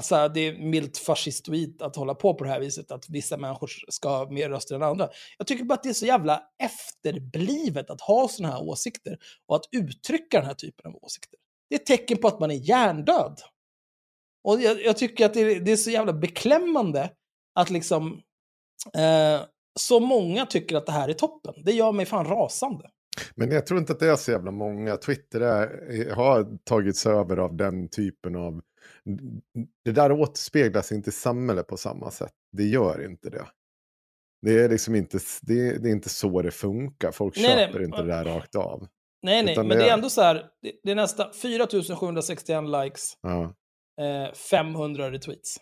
[0.00, 3.70] Alltså, det är milt fascistoid att hålla på på det här viset, att vissa människor
[3.88, 5.08] ska ha mer röster än andra.
[5.38, 9.56] Jag tycker bara att det är så jävla efterblivet att ha sådana här åsikter och
[9.56, 11.38] att uttrycka den här typen av åsikter.
[11.68, 13.40] Det är ett tecken på att man är hjärndöd.
[14.44, 17.10] Och jag, jag tycker att det är, det är, så jävla beklämmande
[17.54, 18.20] att liksom
[18.94, 19.40] eh,
[19.80, 21.54] så många tycker att det här är toppen.
[21.64, 22.90] Det gör mig fan rasande.
[23.34, 24.96] Men jag tror inte att det är så jävla många.
[24.96, 28.60] Twitter är, har tagits över av den typen av
[29.84, 32.32] det där återspeglas inte i samhället på samma sätt.
[32.52, 33.46] Det gör inte det.
[34.42, 37.12] Det är liksom inte, det, det är inte så det funkar.
[37.12, 37.84] Folk nej, köper nej.
[37.84, 38.88] inte det där rakt av.
[39.22, 39.78] Nej, nej, men det är...
[39.78, 40.34] det är ändå så här.
[40.62, 43.54] Det, det är nästan 4761 likes, ja.
[44.00, 45.56] eh, 500 retweets.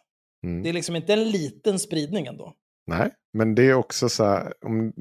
[0.45, 0.63] Mm.
[0.63, 2.55] Det är liksom inte en liten spridning ändå.
[2.87, 4.93] Nej, men det är också så här, om,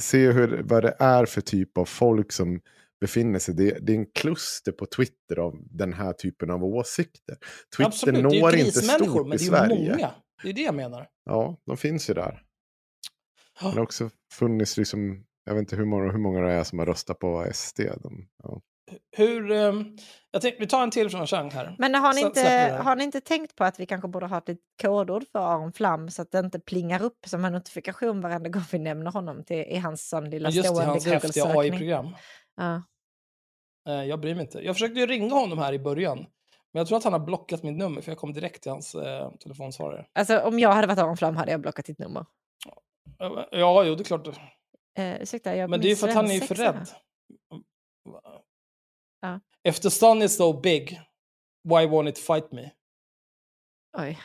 [0.00, 2.60] se hur, vad det är för typ av folk som
[3.00, 3.54] befinner sig.
[3.54, 7.36] Det, det, är en kluster på Twitter av den här typen av åsikter.
[7.76, 8.22] Twitter Absolut.
[8.22, 9.76] når inte stort i Sverige.
[9.76, 10.14] Det är många.
[10.42, 11.08] Det är det jag menar.
[11.24, 12.42] Ja, de finns ju där.
[13.62, 13.70] Oh.
[13.70, 16.78] Det har också funnits, liksom, jag vet inte hur många, hur många det är som
[16.78, 17.80] har röstat på SD.
[17.80, 18.60] De, ja.
[19.16, 19.96] Hur, um,
[20.30, 21.76] jag tänkte, vi tar en till från Chang här.
[21.78, 24.58] Men har ni, inte, har ni inte tänkt på att vi kanske borde ha ett
[24.82, 28.62] kodord för Aron Flam så att det inte plingar upp som en notifikation varenda gång
[28.72, 31.14] vi nämner honom till, i hans sån lilla Just stående Google-sökning?
[31.14, 32.14] Just i hans häftiga AI-program.
[32.58, 32.82] Ja.
[33.88, 34.58] Eh, jag bryr mig inte.
[34.58, 36.18] Jag försökte ju ringa honom här i början.
[36.72, 38.94] Men jag tror att han har blockat mitt nummer för jag kom direkt till hans
[38.94, 40.06] eh, telefonsvarare.
[40.12, 42.26] Alltså om jag hade varit Aron Flam hade jag blockat ditt nummer.
[43.50, 44.28] Ja, jo det är klart.
[44.98, 46.88] Eh, ursäkta, jag Men det är ju för att han är för rädd.
[49.20, 49.40] Ja.
[49.68, 51.00] If the sun is so big,
[51.64, 52.70] why won't it fight me?
[53.98, 54.18] Oj.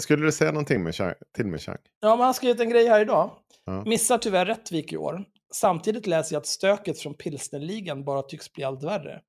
[0.00, 1.78] Skulle du säga någonting med Chang, till med Chang?
[2.00, 3.30] Ja, men han har skrivit en grej här idag.
[3.64, 3.84] Ja.
[3.84, 5.24] Missar tyvärr Rättvik i år.
[5.54, 9.20] Samtidigt läser jag att stöket från pilsnerligan bara tycks bli allt värre.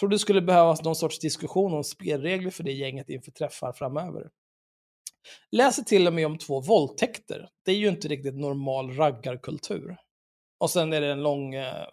[0.00, 4.30] Tror det skulle behövas någon sorts diskussion om spelregler för det gänget inför träffar framöver.
[5.50, 7.48] Läser till och med om två våldtäkter.
[7.64, 9.96] Det är ju inte riktigt normal raggarkultur.
[10.58, 11.86] Och sen är det en lång eh,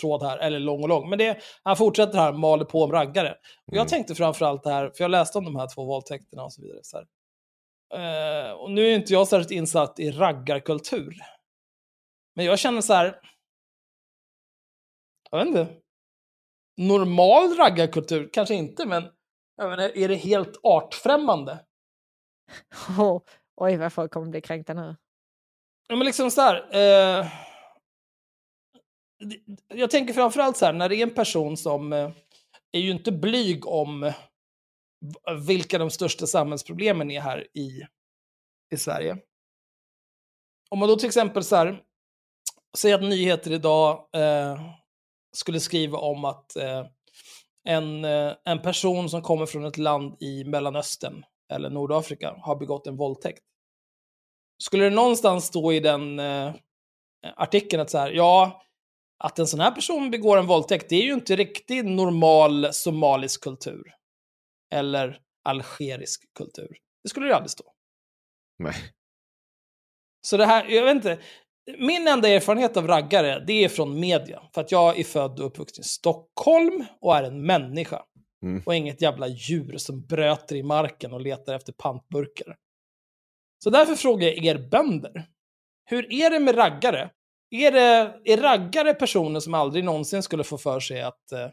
[0.00, 1.10] tråd här, eller lång och lång.
[1.10, 3.30] Men det, han fortsätter här, maler på om raggare.
[3.66, 3.88] Och jag mm.
[3.88, 6.80] tänkte framförallt det här, för jag läste om de här två våldtäkterna och så vidare.
[6.82, 11.14] Så uh, och nu är inte jag särskilt insatt i raggarkultur.
[12.34, 13.20] Men jag känner så här.
[15.30, 15.76] Jag vet inte.
[16.76, 19.04] Normal raggarkultur, kanske inte, men
[19.56, 21.64] jag menar, är det helt artfrämmande?
[22.98, 23.22] Oh,
[23.56, 24.96] oj, vad folk kommer bli kränkta nu.
[25.88, 26.68] Ja, men liksom så här.
[26.74, 27.26] Eh,
[29.68, 32.10] jag tänker framförallt så här, när det är en person som eh,
[32.72, 34.12] är ju inte blyg om
[35.46, 37.82] vilka de största samhällsproblemen är här i,
[38.74, 39.18] i Sverige.
[40.70, 41.82] Om man då till exempel så här,
[42.78, 44.60] Säg att nyheter idag eh,
[45.32, 46.86] skulle skriva om att eh,
[47.64, 52.86] en, eh, en person som kommer från ett land i Mellanöstern eller Nordafrika har begått
[52.86, 53.42] en våldtäkt.
[54.62, 56.54] Skulle det någonstans stå i den eh,
[57.36, 58.62] artikeln att så här, ja,
[59.18, 63.42] att en sån här person begår en våldtäkt, det är ju inte riktigt normal somalisk
[63.42, 63.94] kultur.
[64.72, 66.76] Eller algerisk kultur.
[67.02, 67.64] Det skulle det aldrig stå.
[68.58, 68.74] Nej.
[70.26, 71.18] Så det här, jag vet inte,
[71.78, 74.42] min enda erfarenhet av raggare, det är från media.
[74.54, 78.02] För att jag är född och uppvuxen i Stockholm och är en människa.
[78.42, 78.62] Mm.
[78.66, 82.56] Och inget jävla djur som bröter i marken och letar efter pantburkar.
[83.64, 85.28] Så därför frågar jag er bönder.
[85.84, 87.10] Hur är det med raggare?
[87.50, 91.48] Är, det, är raggare personer som aldrig någonsin skulle få för sig att eh,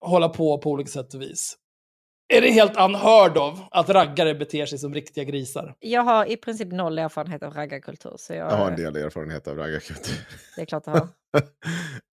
[0.00, 1.56] hålla på på olika sätt och vis?
[2.36, 5.74] Är det helt unheard of att raggare beter sig som riktiga grisar.
[5.80, 8.14] Jag har i princip noll erfarenhet av raggarkultur.
[8.16, 10.16] Så jag, Jag har en del erfarenhet av raggarkultur.
[10.56, 11.08] Det är klart jag har.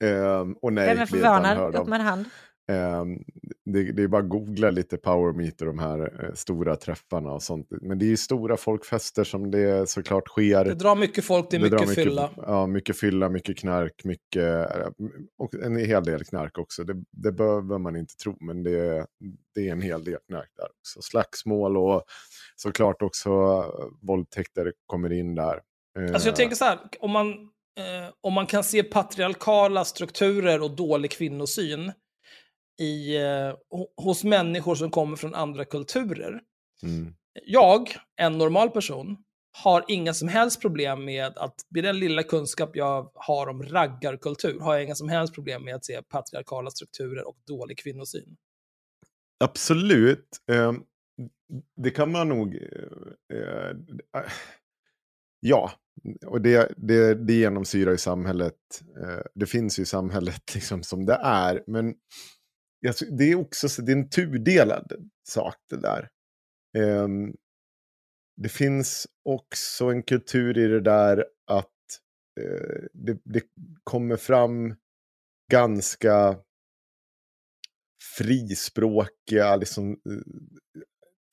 [0.04, 1.76] Ehm, och nej, Vem är förvånad?
[1.76, 2.26] Upp med en hand.
[2.68, 3.18] Ehm,
[3.66, 7.32] det, det är bara att googla lite power meet och de här eh, stora träffarna
[7.32, 7.68] och sånt.
[7.82, 10.66] Men det är ju stora folkfester som det såklart sker.
[10.66, 12.30] Det drar mycket folk, det är Det drar mycket fylla.
[12.38, 14.88] Ja, mycket fylla, mycket knark, mycket, eh,
[15.38, 16.84] och en hel del knark också.
[16.84, 19.06] Det, det behöver man inte tro, men det,
[19.56, 21.02] det är en hel del knark där också.
[21.02, 22.04] Slagsmål och
[22.56, 25.60] såklart också eh, våldtäkter kommer in där.
[26.14, 30.76] Alltså jag tänker så här, om man, eh, om man kan se patriarkala strukturer och
[30.76, 31.92] dålig kvinnosyn
[32.80, 33.22] i, eh,
[33.72, 36.42] ho- hos människor som kommer från andra kulturer.
[36.84, 37.14] mm,
[37.46, 39.18] Jag, en normal person,
[39.64, 44.60] har inga som helst problem med att, med den lilla kunskap jag har om raggarkultur,
[44.60, 48.38] har jag inga som helst problem med att se patriarkala strukturer och dålig kvinnosyn.
[49.44, 50.28] Absolut.
[50.52, 50.74] Eh,
[51.76, 52.56] det kan man nog...
[52.56, 54.24] Eh, eh,
[55.40, 55.72] ja,
[56.26, 58.56] och det, det, det genomsyrar ju samhället.
[59.36, 61.64] Det finns ju i samhället liksom som det är.
[61.68, 61.94] Men
[63.12, 64.94] det är också så- det är en tudelad
[65.28, 66.10] sak det där.
[66.78, 67.36] Um,
[68.38, 71.68] det finns också en kultur i det där att
[72.42, 73.44] uh, det, det
[73.84, 74.76] kommer fram
[75.52, 76.38] ganska
[78.18, 79.96] frispråkiga, liksom, eh,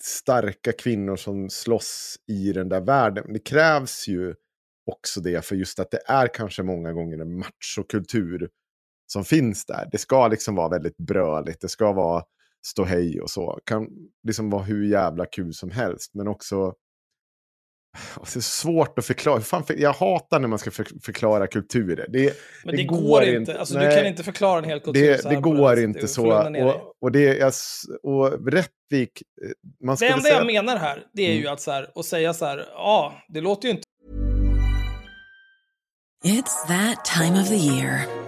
[0.03, 3.33] starka kvinnor som slåss i den där världen.
[3.33, 4.35] Det krävs ju
[4.87, 8.51] också det för just att det är kanske många gånger en machokultur
[9.13, 9.89] som finns där.
[9.93, 12.23] Det ska liksom vara väldigt bröligt, det ska vara
[12.67, 13.59] ståhej och så.
[13.65, 13.89] Kan
[14.27, 16.73] liksom vara hur jävla kul som helst, men också
[18.33, 19.41] det är svårt att förklara.
[19.41, 22.07] Fan, jag hatar när man ska för, förklara kulturer.
[22.09, 22.35] Det,
[22.65, 23.59] Men det, går, inte.
[23.59, 23.97] Alltså, du nej.
[23.97, 26.49] kan inte förklara en hel kultur Det, så det går det inte så.
[26.49, 26.63] Du.
[26.65, 29.51] Och, och, det, jag, s- och Rättvik, eh,
[29.87, 30.35] man Det enda säga...
[30.35, 31.53] jag menar här, det är ju Mm.
[31.53, 33.85] att så här, och säga så här, ja, det låter ju inte
[36.25, 38.28] It's that time of the year.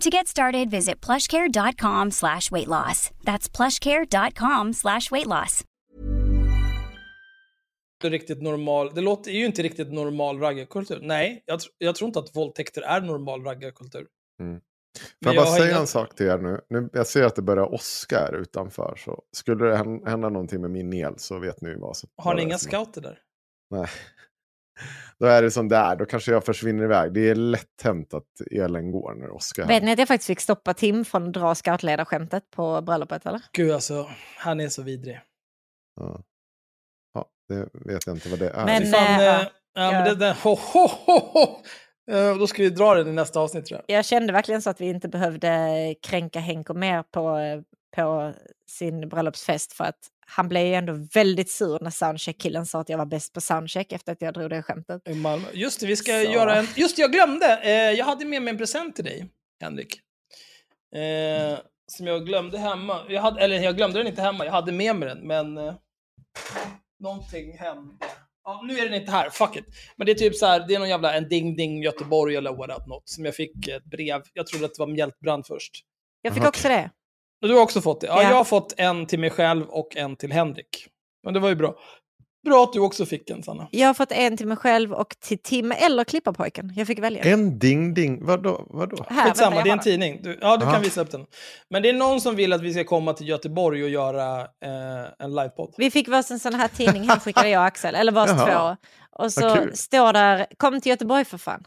[0.00, 3.10] To get started, visit plushcare.com slash weight loss.
[3.24, 5.64] That's plushcare.com slash weight loss.
[8.04, 10.98] riktigt normal, det låter ju inte riktigt normal raggarkultur.
[11.02, 14.06] Nej, jag, tr- jag tror inte att våldtäkter är normal raggarkultur.
[14.40, 14.60] Mm.
[15.24, 16.60] Får jag bara säga inga- en sak till er nu?
[16.68, 16.88] nu?
[16.92, 18.94] Jag ser att det börjar åska här utanför.
[19.04, 22.10] Så skulle det hän- hända någonting med min el så vet ni vad som...
[22.16, 23.18] Har ni inga scouter där?
[23.70, 23.86] Nej.
[25.18, 25.96] Då är det som det är.
[25.96, 27.12] Då kanske jag försvinner iväg.
[27.12, 29.66] Det är lätt hänt att elen går när det åskar.
[29.66, 33.40] Vet ni att jag faktiskt fick stoppa Tim från att dra scoutledarskämtet på bröllopet eller?
[33.52, 35.20] Gud alltså, han är så vidrig.
[36.00, 36.22] Ja.
[37.14, 38.64] ja, det vet jag inte vad det är.
[38.64, 41.56] Men- fan, eh, eh, ja, men det där, ho, ho, ho, ho.
[42.10, 43.98] Eh, Då ska vi dra den i nästa avsnitt tror jag.
[43.98, 47.38] Jag kände verkligen så att vi inte behövde kränka Henko mer på,
[47.96, 48.32] på
[48.70, 52.98] sin bröllopsfest för att han blev ju ändå väldigt sur när soundcheck-killen sa att jag
[52.98, 55.08] var bäst på soundcheck efter att jag drog det skämtet.
[55.08, 55.46] I Malmö.
[55.52, 56.32] Just det, vi ska Så.
[56.32, 56.66] göra en...
[56.76, 57.60] Just det, jag glömde.
[57.62, 59.28] Eh, jag hade med mig en present till dig,
[59.60, 60.00] Henrik.
[60.96, 63.00] Eh, som jag glömde hemma.
[63.08, 65.58] Jag hade, eller jag glömde den inte hemma, jag hade med mig den, men...
[65.58, 65.74] Eh,
[67.00, 68.06] någonting hände.
[68.44, 69.64] Ja, nu är den inte här, fuck it.
[69.96, 72.52] Men det är typ så här, det är någon jävla en ding ding Göteborg eller
[72.52, 74.22] what något som jag fick ett brev.
[74.32, 75.72] Jag trodde att det var mjältbrand först.
[76.22, 76.90] Jag fick också det.
[77.48, 78.06] Du har också fått det?
[78.06, 78.28] Ja, Ja.
[78.28, 80.88] jag har fått en till mig själv och en till Henrik.
[81.24, 81.74] Men det var ju bra.
[82.44, 83.68] Bra att du också fick en, Sanna.
[83.70, 86.72] Jag har fått en till mig själv och till Tim eller Klipparpojken.
[86.76, 87.22] Jag fick välja.
[87.24, 88.66] En ding-ding, vadå?
[88.70, 89.04] vadå?
[89.08, 90.20] Här, Skitsamma, vänta, det är en tidning.
[90.22, 90.72] Du, ja, du Aha.
[90.72, 91.26] kan visa upp den.
[91.70, 95.08] Men det är någon som vill att vi ska komma till Göteborg och göra eh,
[95.18, 95.74] en livepodd.
[95.76, 98.76] Vi fick varsin sån här tidning hemskickade jag och Axel, eller vars Jaha.
[98.76, 98.82] två.
[99.24, 99.76] Och så kul.
[99.76, 101.64] står där, kom till Göteborg för fan.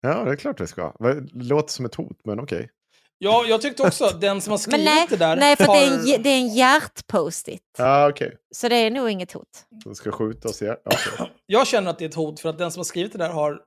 [0.00, 0.92] Ja, det är klart det ska.
[0.98, 2.68] Det låter som ett hot, men okej.
[3.20, 5.64] Ja, jag tyckte också att den som har Men skrivit nej, det där nej för
[5.64, 5.74] har...
[5.74, 7.62] det är en, det är en hjärt-post-it.
[7.78, 8.36] Ja, okej.
[8.54, 9.66] Så det är nog inget hot.
[9.84, 10.76] De ska skjuta oss igen.
[10.84, 11.32] Okej.
[11.46, 13.30] Jag känner att det är ett hot för att den som har skrivit det där
[13.30, 13.60] har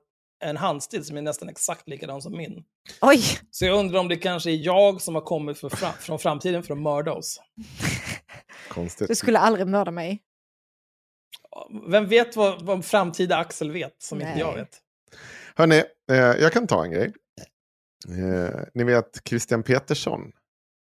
[0.44, 2.64] en handstil som är nästan exakt likadan som min.
[3.00, 6.18] Oj, Så jag undrar om det kanske är jag som har kommit för fram, från
[6.18, 7.40] framtiden för att mörda oss.
[8.68, 9.08] Konstigt.
[9.08, 10.22] du skulle aldrig mörda mig.
[11.88, 14.56] Vem vet vad, vad framtida Axel vet som inte jag Nej.
[14.56, 14.78] vet?
[15.54, 17.12] Hörni, eh, jag kan ta en grej.
[18.08, 20.20] Eh, ni vet Christian Petersson.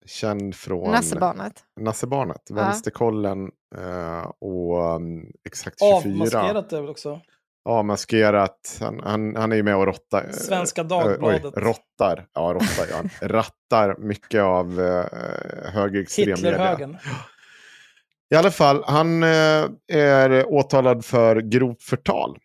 [0.07, 1.53] Känd från Nassebarnet.
[1.81, 2.55] Nassebarnet, Ja.
[2.55, 6.41] Vänsterkollen eh, och um, Exakt 24.
[6.41, 7.21] Avmaskerat är väl också.
[7.65, 8.79] Avmaskerat.
[8.81, 10.25] Han, han, han är ju med och rottar.
[10.25, 11.45] eh, Svenska eh, Dagbladet.
[11.57, 12.27] Oj, rottar.
[12.33, 13.11] Ja, rottar gör han.
[13.21, 15.05] Rattar mycket av uh,
[15.65, 16.89] högerextrem media.
[18.31, 22.39] I alla fall, han eh, är åtalad för grovt förtal.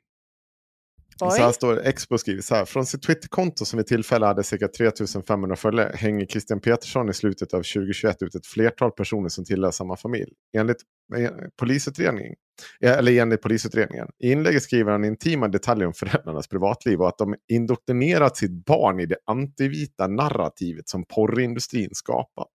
[1.19, 2.65] Så här står Expo skriver så här.
[2.65, 7.53] Från sitt Twitterkonto som vid tillfälle hade cirka 3500 följare hänger Christian Petersson i slutet
[7.53, 10.31] av 2021 ut ett flertal personer som tillhör samma familj.
[10.57, 10.77] Enligt
[11.17, 12.35] eh, polisutredning,
[12.81, 14.07] eh, eller enligt polisutredningen.
[14.19, 18.99] I inlägget skriver han intima detaljer om föräldrarnas privatliv och att de indoktrinerat sitt barn
[18.99, 22.47] i det antivita narrativet som porrindustrin skapat.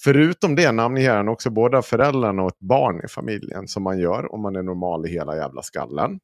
[0.00, 4.34] Förutom det namnger han också båda föräldrarna och ett barn i familjen som man gör
[4.34, 6.20] om man är normal i hela jävla skallen.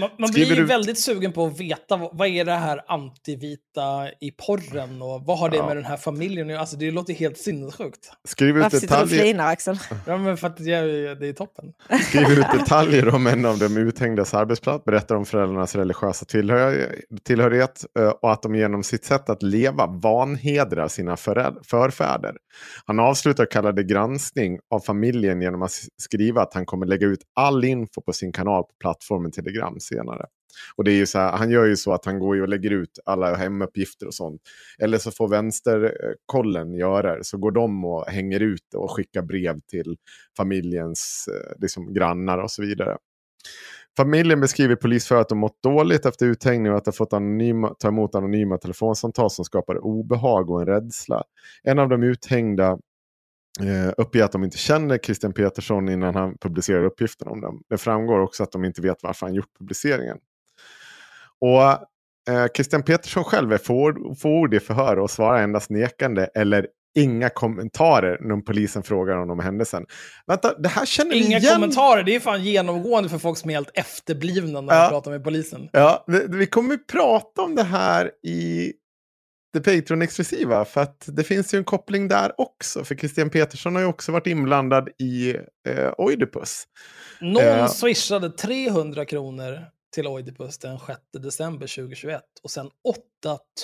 [0.00, 2.80] Man, man blir ju ut- väldigt sugen på att veta vad, vad är det här
[2.88, 5.66] antivita i porren och vad har det Ja.
[5.66, 6.60] med den här familjen att göra?
[6.60, 8.12] Alltså det låter helt sinnessjukt.
[8.28, 9.78] Skriv ut Varför sitter du och flinar Axel?
[10.06, 11.64] Ja, men för att det är, det är toppen.
[12.08, 17.84] skriver ut detaljer om en av de uthängdas arbetsplats, berättar om föräldrarnas religiösa tillhör tillhörighet
[17.98, 22.34] eh, och att de genom sitt sätt att leva vanhedrar sina förfäder.
[22.86, 27.64] Han avslutar kallade granskning av familjen genom att skriva att han kommer lägga ut all
[27.64, 30.26] info på sin kanal på plattformen Telegram senare.
[30.76, 32.48] Och det är ju så här, han gör ju så att han går ju och
[32.48, 34.42] lägger ut alla hemuppgifter och sånt.
[34.78, 37.24] Eller så får vänsterkollen göra det.
[37.24, 39.96] Så går de och hänger ut och skickar brev till
[40.36, 42.96] familjens eh, liksom, grannar och så vidare.
[43.96, 47.88] Familjen beskriver polisförhör att de mått dåligt efter uthängning och att de fått anonyma, ta
[47.88, 51.22] emot anonyma telefonsamtal som skapar obehag och en rädsla.
[51.62, 52.78] En av de uthängda
[53.60, 57.62] eh, uppger att de inte känner Christian Petersson innan han publicerar uppgifterna om dem.
[57.70, 60.16] Det framgår också att de inte vet varför han gjort publiceringen.
[61.40, 61.62] Och
[62.34, 63.58] eh, Christian Petersson själv är
[64.14, 69.44] fåordig i förhör och svarar endast nekande eller inga kommentarer när polisen frågar honom om
[69.44, 69.86] händelsen.
[70.26, 71.54] Vänta, det här känner vi Inga igen.
[71.54, 74.82] kommentarer, det är fan genomgående för folk som är helt efterblivna när Ja.
[74.84, 75.68] de pratar med polisen.
[75.72, 78.72] Ja, vi kommer prata om det här i
[79.52, 80.64] det Patreon-exklusiva.
[80.64, 82.84] För att det finns ju en koppling där också.
[82.84, 85.36] För Christian Petersson har ju också varit inblandad i
[85.68, 86.64] eh, Oidipus.
[87.20, 87.66] Någon Eh.
[87.68, 89.58] swishade 300 kronor
[89.94, 92.70] till Oidipus den 6 december 2021 och sen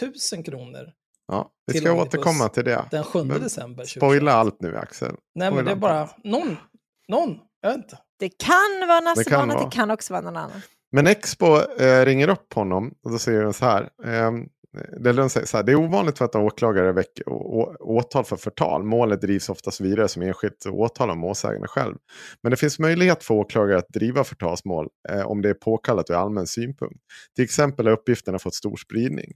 [0.01, 0.93] 8000 kronor
[1.28, 2.07] Ja, vi ska Oidipus.
[2.14, 2.84] återkomma till det.
[2.91, 4.01] den 7 Men december 2021.
[4.01, 5.14] Spoila allt nu Axel.
[5.34, 6.57] Nej, men det är bara någon.
[7.09, 7.99] Någon, jag vet inte.
[8.18, 9.64] Det kan vara Nassebarnet, vara.
[9.64, 10.62] det kan också vara någon annan.
[10.93, 13.82] Men Expo eh, ringer upp honom och då säger den så här.
[14.05, 14.30] Eh,
[15.01, 17.29] det, är säger så här, det är ovanligt för att åklagare väcker
[17.83, 18.85] åtal för förtal.
[18.85, 21.95] Målet drivs oftast vidare som enskilt åtal av målsägande själv.
[22.43, 26.14] Men det finns möjlighet för åklagare att driva förtalsmål eh, om det är påkallat ur
[26.14, 27.01] allmän synpunkt.
[27.37, 29.33] Till exempel har uppgifterna fått stor spridning.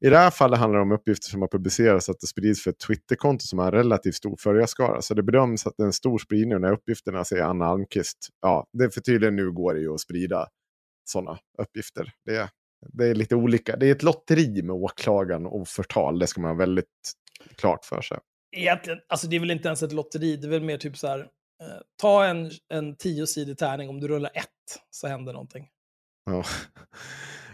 [0.00, 2.70] I det här fallet handlar det om uppgifter som har publicerats att det sprids för
[2.70, 5.02] ett Twitterkonto som har en relativt stor följarskara.
[5.02, 8.28] Så det bedöms att det är en stor spridning när uppgifterna säger Anna Almqvist.
[8.42, 10.46] Ja, det är för tydligen nu går det ju att sprida
[11.04, 12.12] sådana uppgifter.
[12.24, 12.48] Det är,
[12.92, 13.76] det är lite olika.
[13.76, 16.18] Det är ett lotteri med åklagaren och förtal.
[16.18, 16.86] Det ska man ha väldigt
[17.56, 18.18] klart för sig.
[18.56, 21.06] Egentligen, alltså det är väl inte ens ett lotteri, det är väl mer typ så
[21.08, 21.26] här, eh,
[22.02, 24.46] ta en, en tiosidig tärning, om du rullar ett
[24.90, 25.68] så händer någonting.
[26.30, 26.44] Ja.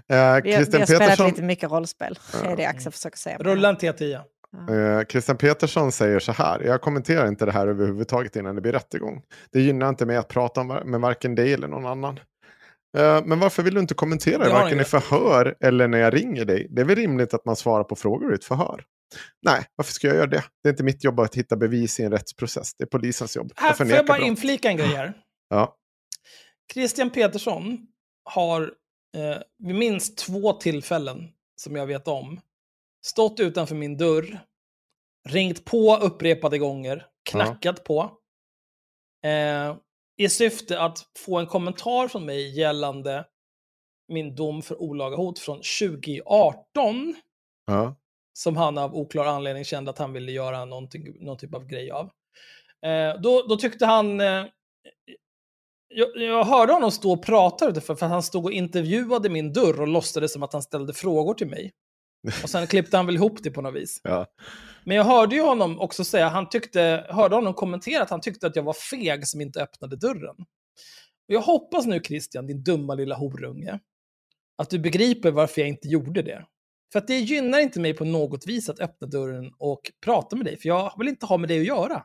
[0.08, 2.18] Eh, Vi har, vi har spelat Petersson, lite mycket rollspel.
[2.42, 3.38] Det är det Axel försöker säga.
[3.38, 4.14] Rulla en T10.
[4.70, 6.60] eh, Christian Petersson säger så här.
[6.60, 9.22] Jag kommenterar inte det här överhuvudtaget innan det blir rättegång.
[9.52, 12.20] Det gynnar inte mig att prata om, med varken dig eller någon annan.
[12.98, 16.44] Eh, Men varför vill du inte kommentera Det varken i förhör eller när jag ringer
[16.44, 16.66] dig?
[16.70, 18.84] Det är väl rimligt att man svarar på frågor i ett förhör?
[19.42, 20.44] Nej, varför ska jag göra det?
[20.62, 22.74] Det är inte mitt jobb att hitta bevis i en rättsprocess.
[22.74, 23.52] Det är polisens jobb.
[23.56, 24.26] Här Jag får jag bara brott.
[24.26, 25.12] inflika en grej här.
[25.48, 25.76] Ja.
[26.74, 27.78] Christian Petersson
[28.24, 28.62] har
[29.16, 32.40] eh, vid minst två tillfällen som jag vet om
[33.04, 34.40] stått utanför min dörr,
[35.28, 38.00] ringt på upprepade gånger, knackat på.
[39.24, 39.76] Eh,
[40.16, 43.24] I syfte att få en kommentar från mig gällande
[44.08, 47.14] min dom för olaga hot från 2018
[47.66, 47.96] Ja.
[48.32, 51.90] som han av oklar anledning kände att han ville göra någonting, någon typ av grej
[51.90, 52.10] av.
[52.86, 54.20] Eh, då, då tyckte han...
[54.20, 54.44] Eh,
[55.94, 59.80] jag, jag hörde honom stå och prata utanför för han stod och intervjuade min dörr
[59.80, 61.72] och låtsades som att han ställde frågor till mig.
[62.42, 64.00] Och sen klippte han väl ihop det på något vis.
[64.04, 64.26] Ja.
[64.84, 68.46] Men jag hörde ju honom också säga, han tyckte, hörde honom kommentera att han tyckte
[68.46, 70.36] att jag var feg som inte öppnade dörren.
[71.28, 73.78] Och jag hoppas nu Christian, din dumma lilla horunge,
[74.58, 76.46] att du begriper varför jag inte gjorde det.
[76.92, 80.46] För att det gynnar inte mig på något vis att öppna dörren och prata med
[80.46, 82.04] dig, för jag vill inte ha med dig att göra.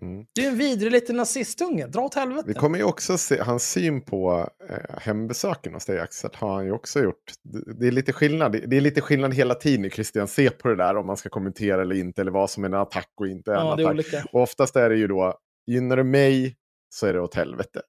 [0.00, 0.26] Mm.
[0.32, 2.44] Du är en vidrig liten nazistunge, dra åt helvete.
[2.46, 6.64] Vi kommer ju också se, hans syn på eh, hembesöken hos dig Axel har han
[6.64, 7.32] ju också gjort.
[7.42, 10.68] Det, det är lite skillnad, det är lite skillnad hela tiden i Christian se på
[10.68, 13.26] det där om man ska kommentera eller inte eller vad som är en attack och
[13.26, 13.94] inte en ja, det är attack.
[13.94, 14.24] olika.
[14.32, 16.56] Och oftast är det ju då, gynnar du mig
[16.94, 17.82] så är det åt helvete.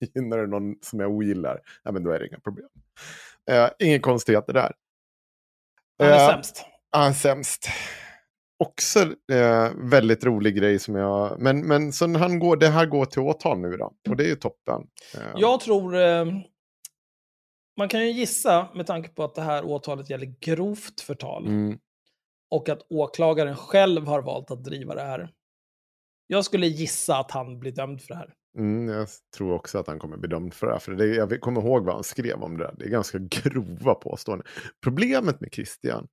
[0.14, 2.68] gynnar du någon som jag ogillar, ja men då är det inga problem.
[3.50, 4.72] Eh, ingen konstigheter där.
[5.98, 6.64] Han är Eh, sämst.
[6.92, 7.68] Ja, sämst.
[8.58, 9.00] Också
[9.32, 11.40] eh, väldigt rolig grej som jag...
[11.40, 13.92] Men, men så han går, det här går till åtal nu då.
[14.08, 14.82] Och det är ju toppen.
[15.14, 15.96] Eh, Jag tror...
[15.96, 16.24] Eh,
[17.78, 21.78] man kan ju gissa, med tanke på att det här åtalet gäller grovt förtal, mm,
[22.50, 25.30] och att åklagaren själv har valt att driva det här.
[26.26, 28.34] Jag skulle gissa att han blir dömd för det här.
[28.58, 30.80] mm, jag tror också att han kommer bli dömd för det här.
[30.80, 32.74] För det, jag kommer ihåg vad han skrev om det där.
[32.78, 34.46] Det är ganska grova påståenden.
[34.84, 36.08] Problemet med Christian,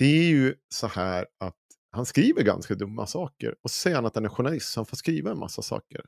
[0.00, 1.54] det är ju så här att
[1.92, 3.54] han skriver ganska dumma saker.
[3.64, 6.00] Och så säger han att han är journalist, så han får skriva en massa saker.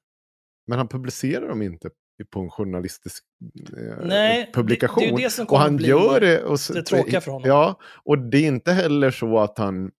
[0.67, 1.91] Men han publicerar dem inte
[2.33, 3.25] på en journalistisk
[3.77, 5.03] eh, Nej, det- publikation.
[5.03, 6.45] det är ju det som och han bli gör det.
[6.45, 7.49] Och så, det tråkiga för honom.
[7.49, 9.91] Ja, och det är inte heller så att han,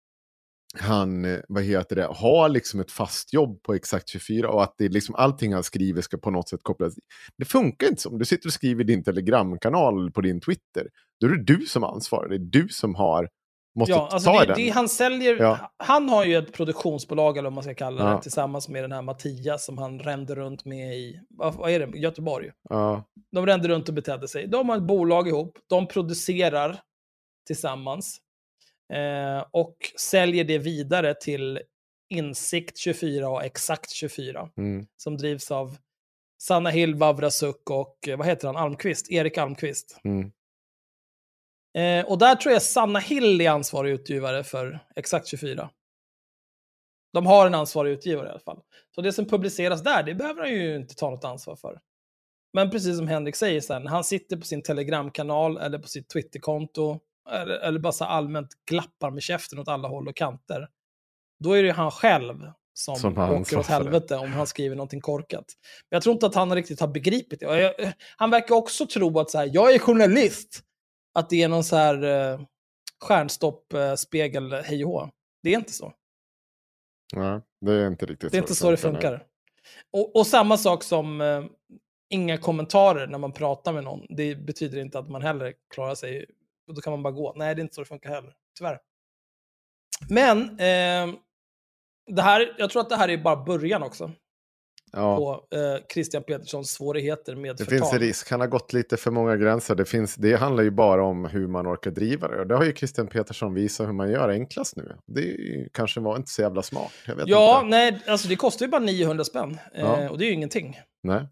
[0.79, 4.85] han vad heter det, har liksom ett fast jobb på Exakt 24 och att det
[4.85, 6.95] är liksom allting han skriver ska på något sätt kopplas.
[7.39, 8.09] Det funkar inte så.
[8.11, 10.89] Om du sitter och skriver din telegramkanal på din Twitter,
[11.21, 12.29] då är det du som ansvarar.
[12.29, 13.29] Det är du som har,
[13.75, 14.57] måste Ja, alltså ta det, den.
[14.57, 15.73] det, han säljer, Ja.
[15.77, 18.21] han har ju ett produktionsbolag, eller vad man ska kalla det, Ja.
[18.21, 22.51] tillsammans med den här Mattias som han rände runt med i, vad, är det, Göteborg.
[22.69, 24.47] Ja, De rände runt och betedde sig.
[24.47, 26.81] De har ett bolag ihop, de producerar
[27.47, 28.19] tillsammans
[28.93, 31.61] eh, och säljer det vidare till
[32.11, 35.77] Insikt 24 och Exakt 24 mm, som drivs av
[36.43, 40.01] Sanna Hill, Vavrasuk och eh, vad heter han, Almqvist, Erik Almqvist.
[40.05, 40.33] mm,
[41.75, 45.71] Eh, och där tror jag Sanna Hill är ansvarig utgivare för Exakt 24.
[47.13, 48.61] De har en ansvarig utgivare i alla fall.
[48.95, 51.81] Så det som publiceras där, det behöver han ju inte ta något ansvar för.
[52.53, 57.01] Men precis som Henrik säger sen, han sitter på sin telegramkanal eller på sitt Twitterkonto
[57.31, 60.69] eller, eller bara så allmänt glappar med käften åt alla håll och kanter.
[61.45, 63.73] Då är det ju han själv som, Som har åker åt det.
[63.73, 65.45] helvete om han skriver någonting korkat.
[65.91, 67.61] Men jag tror inte att han riktigt har begripit det.
[67.61, 70.63] Jag, han verkar också tro att så här, jag är journalist.
[71.13, 72.41] Att det är någon så här eh,
[73.01, 75.11] stjärnstopp, eh, spegel, hej och hå.
[75.43, 75.93] Det är inte så.
[77.17, 79.27] ja, det är inte riktigt Det är inte så det funkar.
[79.93, 81.45] Och, och samma sak som eh,
[82.11, 84.07] inga kommentarer när man pratar med någon.
[84.09, 86.27] Det betyder inte att man heller klarar sig.
[86.67, 87.33] Då kan man bara gå.
[87.37, 88.35] Nej, det är inte så det funkar heller.
[88.59, 88.81] Tyvärr.
[90.09, 91.15] Men eh,
[92.07, 94.13] det här, jag tror att det här är bara början också.
[94.93, 95.17] Ja.
[95.17, 97.79] På eh, Christian Peterssons svårigheter med Det förtal.
[97.79, 99.75] finns en risk, han har gått lite för många gränser.
[99.75, 102.41] Det, finns, det handlar ju bara om hur man orkar driva det.
[102.41, 104.97] Och det har ju Christian Petersson visat hur man gör enklast nu.
[105.07, 105.37] Det
[105.73, 106.93] kanske var inte så jävla smart.
[107.27, 107.69] Ja, inte.
[107.69, 109.59] nej, alltså det kostar ju bara 900 spänn.
[109.75, 110.01] Ja.
[110.01, 110.81] Eh, och det är ju ingenting.
[111.03, 111.29] Nej.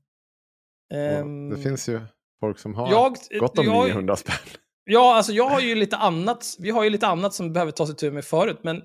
[0.94, 2.00] Ehm, det finns ju
[2.40, 4.34] folk som har jag, gått om jag, 900 spänn.
[4.84, 6.46] Ja, alltså jag har ju lite annat.
[6.58, 8.82] Vi har ju lite annat som behöver tas tur med förut, men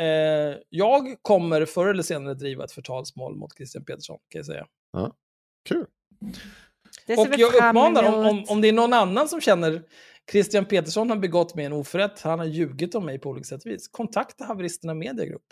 [0.00, 4.66] eh, jag kommer förr eller senare driva ett förtalsmål mot Christian Petersson, kan jag säga.
[5.68, 5.86] Kul.
[7.06, 9.82] Det ser Och jag uppmanar, om, om, om det är någon annan som känner
[10.30, 13.64] Christian Petersson har begått mig en oförrätt, han har ljugit om mig på olika sätt
[13.64, 15.42] och vis, kontakta Haveristerna Mediagrupp.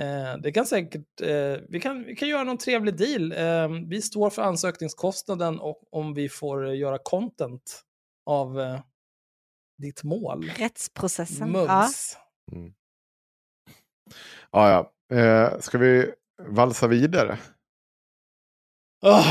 [0.00, 3.32] Eh, det kan säkert, eh, vi, kan, vi kan göra någon trevlig deal.
[3.32, 7.82] Eh, vi står för ansökningskostnaden och om vi får göra content
[8.26, 8.80] av eh,
[9.78, 10.50] ditt mål.
[10.56, 11.52] Rättsprocessen.
[11.54, 11.66] Ja.
[11.66, 12.16] Mums.
[14.50, 14.70] Ja,
[15.10, 15.16] ja.
[15.16, 16.12] Eh, ska vi
[16.48, 17.38] valsa vidare?
[19.02, 19.24] Ah,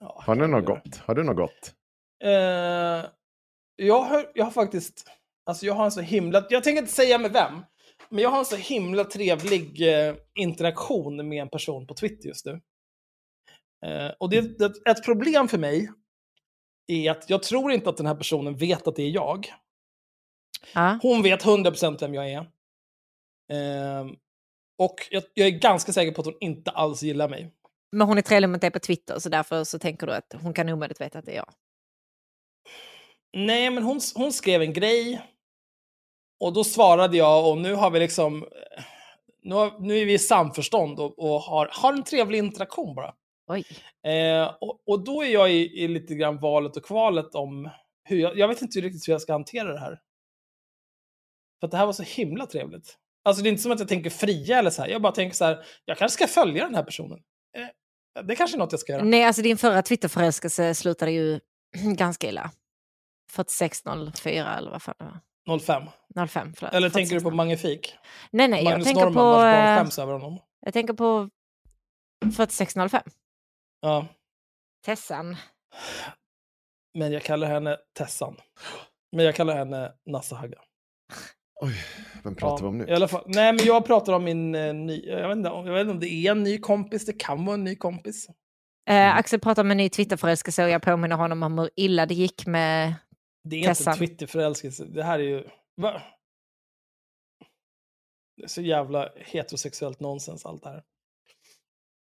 [0.00, 0.96] ja, Har du något gott?
[0.96, 1.74] Har du något gott?
[2.24, 3.10] Eh,
[3.76, 5.06] jag, har, jag har faktiskt,
[5.46, 7.64] alltså jag har en så himla, jag tänker inte säga med vem,
[8.08, 12.46] men jag har en så himla trevlig eh, interaktion med en person på Twitter just
[12.46, 12.60] nu.
[13.86, 15.90] Eh, och det, det, ett problem för mig
[16.86, 19.52] är att jag tror inte att den här personen vet att det är jag.
[20.74, 20.98] Ja.
[21.02, 22.46] Hon vet 100% vem jag är.
[23.52, 24.06] Eh,
[24.78, 27.52] och jag, jag är ganska säker på att hon inte alls gillar mig.
[27.92, 30.54] Men hon är trevlig mot dig på Twitter så därför så tänker du att hon
[30.54, 31.52] kan omöjligt veta att det är jag.
[33.36, 35.22] Nej, men hon, hon skrev en grej.
[36.40, 38.42] Och då svarade jag och nu har vi liksom...
[38.42, 38.84] eh,
[39.42, 43.14] Nu, har, nu är vi i samförstånd och, och har, har en trevlig interaktion bara.
[44.12, 47.70] Eh, och, och då är jag i, i lite grann valet och kvalet om
[48.04, 48.38] hur jag...
[48.38, 50.00] Jag vet inte riktigt hur jag ska hantera det här.
[51.60, 52.98] För det här var så himla trevligt.
[53.24, 54.88] Alltså det är inte som att jag tänker fria eller så här.
[54.88, 57.18] Jag bara tänker så här, jag kanske ska följa den här personen.
[57.56, 59.04] Eh, det kanske är något jag ska göra.
[59.04, 61.40] Nej, alltså din förra Twitterförälskelse slutade ju
[61.96, 62.50] ganska illa.
[63.30, 65.58] 4604 eller vad fan det var.
[65.58, 65.82] 05.
[66.28, 66.74] 05, förlåt.
[66.74, 67.36] Eller tänker du på 46.
[67.36, 67.94] Magnifik?
[68.30, 69.30] Nej, nej, jag Magnus tänker Norman på...
[69.30, 70.38] vars barn skäms över honom.
[70.60, 71.30] Jag tänker på
[72.36, 73.02] 4605.
[73.80, 74.06] Ja,
[74.84, 75.36] Tessan.
[76.98, 78.36] men jag kallar henne Tessan.
[79.12, 80.58] Men jag kallar henne Nassa Hagga.
[81.62, 81.74] Oj,
[82.24, 82.86] vem pratar vi om nu?
[82.88, 85.06] I alla fall, nej, men jag pratar om min eh, ny...
[85.06, 87.44] Jag vet, inte, om- jag vet inte om det är en ny kompis, det kan
[87.44, 88.28] vara en ny kompis.
[88.90, 92.14] Eh, Axel pratar om en ny Twitterförälskelse och jag påminner honom om hur illa det
[92.14, 92.94] gick med...
[93.44, 93.92] Det är Tessan.
[93.94, 95.44] inte Twitterförälskelse, det här är ju...
[95.76, 96.02] Va?
[98.36, 100.82] Det är så jävla heterosexuellt nonsens allt det här.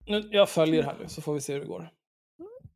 [0.06, 1.90] Nu, jag följer här nu så får vi se hur det går.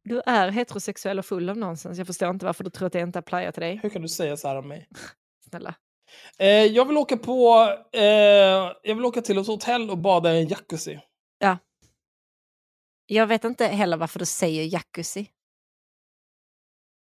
[0.04, 1.98] Du är heterosexuell och full av nonsens.
[1.98, 3.80] Jag förstår inte varför du tror att det inte applyar till dig.
[3.84, 4.88] Hur kan du säga så här om mig?
[5.50, 5.76] Snälla.
[6.38, 7.68] Eh, jag vill åka på...
[7.94, 8.04] Eh,
[8.84, 11.00] jag vill åka till ett hotell och bada i en jacuzzi.
[13.14, 15.30] Jag vet inte heller varför du säger jacuzzi.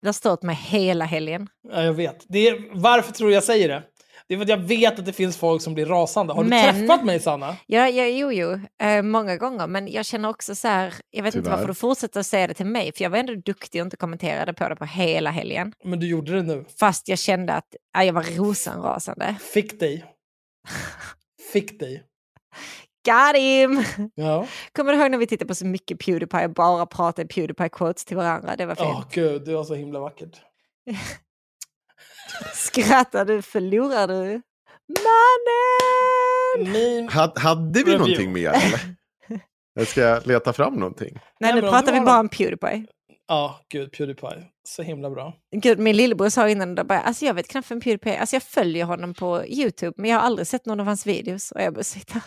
[0.02, 1.50] Det har stått mig hela helgen.
[1.70, 2.26] Ja, jag vet.
[2.30, 3.84] Det är, varför tror du jag säger det?
[4.28, 6.34] Det är för att jag vet att det finns folk som blir rasande.
[6.34, 7.58] Har du Men- träffat mig, Sanna?
[7.68, 9.68] Ja, ja, jo, jo, eh, många gånger.
[9.68, 11.56] Men jag känner också så här, jag vet inte Tyvärr.
[11.58, 12.92] varför du fortsätter att säga det till mig.
[12.96, 15.74] För jag var ändå duktig och inte kommenterade på det på hela helgen.
[15.84, 16.66] Men du gjorde det nu.
[16.80, 19.36] Fast jag kände att ja, jag var rosenrasande.
[19.54, 20.06] Fick dig.
[21.54, 22.04] Fick dig.
[23.06, 23.84] Got him!
[24.16, 24.48] Ja.
[24.72, 28.18] Kommer du ihåg när vi tittade på så mycket Pewdiepie och bara pratade Pewdiepie-quotes till
[28.18, 28.56] varandra?
[28.56, 28.88] Det var fint.
[28.90, 30.42] Åh gud, det var så himla vackert.
[32.54, 34.42] Skrattar du förlorar du.
[36.58, 36.72] Mannen!
[36.74, 37.10] Min...
[37.10, 37.98] Had, hade vi Review.
[37.98, 38.80] någonting mer eller?
[39.74, 41.14] Jag ska leta fram någonting.
[41.14, 42.86] Nej, Nej, nu om pratar vi bara någon- om Pewdiepie.
[43.28, 44.44] Ja, gud, Pewdiepie.
[44.68, 45.34] Så himla bra.
[45.56, 48.20] Gud, min lillebror sa innan, då bara, alltså jag vet knappt vem Pewdiepie är.
[48.20, 51.52] Alltså jag följer honom på YouTube, men jag har aldrig sett någon av hans videos.
[51.52, 52.22] Och jag bara sitter,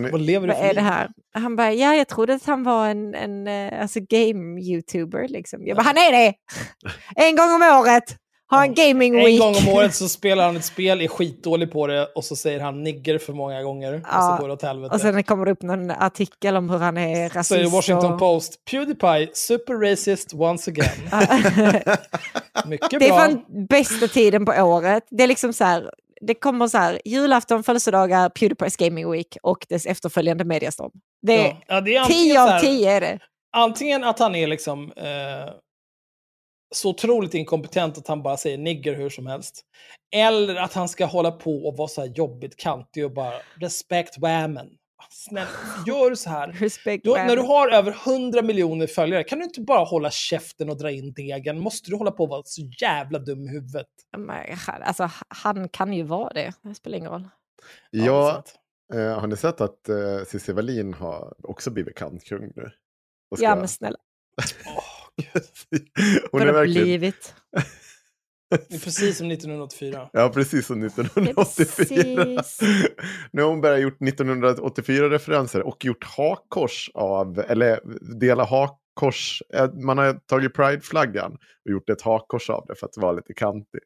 [0.00, 1.10] ni, Vad lever du för är det här?
[1.34, 5.66] Han bara, ja jag trodde att han var en, en eh, alltså game-youtuber liksom.
[5.66, 6.34] Jag bara, han är det!
[7.16, 8.16] En gång om året!
[8.46, 9.40] Har en gaming En week.
[9.40, 12.60] gång om året så spelar han ett spel, är skitdålig på det och så säger
[12.60, 13.94] han nigger för många gånger.
[13.94, 14.94] och Ja, så går det åt helvete.
[14.94, 17.48] Och sen kommer det upp någon artikel om hur han är rasist.
[17.48, 18.18] så är det Washington och...
[18.18, 18.64] Post.
[18.70, 20.88] Pewdiepie, super racist once again.
[22.66, 23.18] Mycket det är bra.
[23.18, 25.02] fan bästa tiden på året.
[25.10, 25.90] Det är liksom så här,
[26.20, 30.90] det kommer så här, julafton, födelsedagar, Pewdiepies Gaming Week och dess efterföljande mediastorm.
[31.22, 31.56] Det är Ja.
[31.68, 33.18] Ja, det är antingen 10 så av 10 är det.
[33.56, 35.04] Antingen att han är liksom eh,
[36.74, 39.64] så otroligt inkompetent att han bara säger nigger hur som helst.
[40.16, 44.18] Eller att han ska hålla på och vara så här jobbigt kantig och bara respect
[44.18, 44.70] whammen.
[45.10, 45.48] Snälla,
[45.86, 46.48] gör du så här.
[46.52, 50.70] Respect Du, när du har över 100 miljoner följare, kan du inte bara hålla käften
[50.70, 51.60] och dra in degen?
[51.60, 53.86] Måste du hålla på och vara så jävla dum i huvudet?
[54.16, 54.46] Men,
[54.82, 56.52] Alltså, han kan ju vara det.
[56.62, 57.28] Det spelar ingen roll.
[57.90, 58.54] ja, sant.
[58.94, 62.70] eh, har ni sett att eh, Cissi Wallin har också blivit kantkung nu?
[63.36, 63.98] Ska- Ja, men snälla.
[66.32, 66.84] Hon är verkligen...
[66.84, 67.34] blivit?
[68.50, 70.10] det är precis som 1984.
[70.12, 71.34] Ja, precis som 1984.
[71.76, 72.60] precis.
[73.32, 77.80] nu har hon bara gjort 1984-referenser och gjort hakkors av, eller
[78.20, 79.42] dela hakkors.
[79.54, 81.32] eh, Man har tagit Pride-flaggan
[81.64, 83.80] och gjort ett hakkors av det för att vara lite kantig.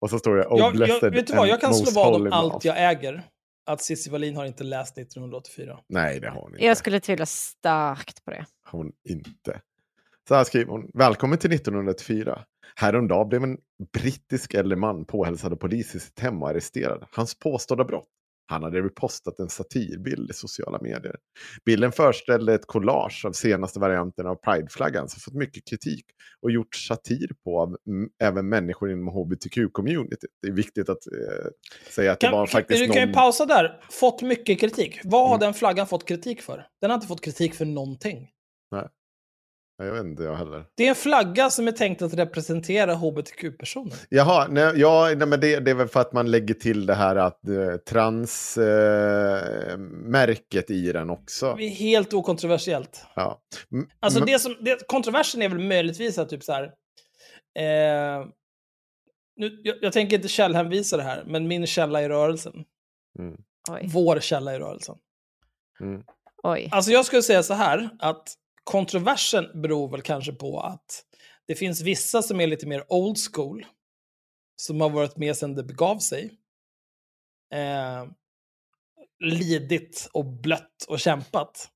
[0.00, 2.32] Och så står det oh, Jag, jag, vet du vad, jag kan slå vad om
[2.32, 3.22] allt month." jag äger.
[3.68, 5.78] Att Cissi Wallin har inte läst 1984.
[5.88, 6.64] Nej, det har hon inte.
[6.64, 8.46] Jag skulle tvivla starkt på det.
[8.64, 9.60] har hon inte.
[10.28, 10.90] Så här skriver hon.
[10.94, 12.44] Välkommen till 1984.
[12.76, 13.58] Häromdagen blev en
[13.92, 17.06] brittisk äldre man påhälsad av polis i sitt hem och arresterad.
[17.10, 18.08] Hans påstådda brott.
[18.48, 21.16] Han hade repostat en satirbild i sociala medier.
[21.64, 26.04] Bilden föreställde ett collage av senaste varianten av Pride-flaggan som fått mycket kritik
[26.42, 27.76] och gjort satir på av
[28.22, 30.30] även människor inom hbtq-communityt.
[30.42, 31.46] Det är viktigt att eh,
[31.90, 32.96] säga att det var Kan, faktiskt du någon...
[32.96, 33.80] kan ju pausa där.
[33.90, 35.00] Fått mycket kritik.
[35.04, 35.40] Vad har Mm.
[35.40, 36.66] den flaggan fått kritik för?
[36.80, 38.28] Den har inte fått kritik för någonting.
[39.78, 40.64] Jag vet inte jag heller.
[40.74, 43.94] Det är en flagga som är tänkt att representera hbtq-personer.
[44.08, 46.94] Jaha, nej, ja, nej, men det, det är väl för att man lägger till det
[46.94, 51.54] här att eh, transmärket eh, märket i den också.
[51.54, 53.04] Det är helt okontroversiellt.
[53.14, 53.40] Ja.
[53.72, 56.64] M- Alltså det som, det, kontroversen är väl möjligtvis att typ så här...
[57.58, 58.26] Eh,
[59.36, 62.52] nu, jag, jag tänker inte källhänvisa det här, men min källa i rörelsen.
[63.18, 63.36] Mm,
[63.70, 63.90] Oj.
[63.92, 64.96] Vår källa i rörelsen.
[65.80, 66.02] mm,
[66.42, 66.68] Oj.
[66.72, 68.34] Alltså jag skulle säga så här, att
[68.66, 71.04] kontroversen beror väl kanske på att
[71.46, 73.66] det finns vissa som är lite mer old school,
[74.56, 76.38] som har varit med sedan det begav sig.
[77.54, 78.06] Eh,
[79.24, 81.70] lidit och blött och kämpat.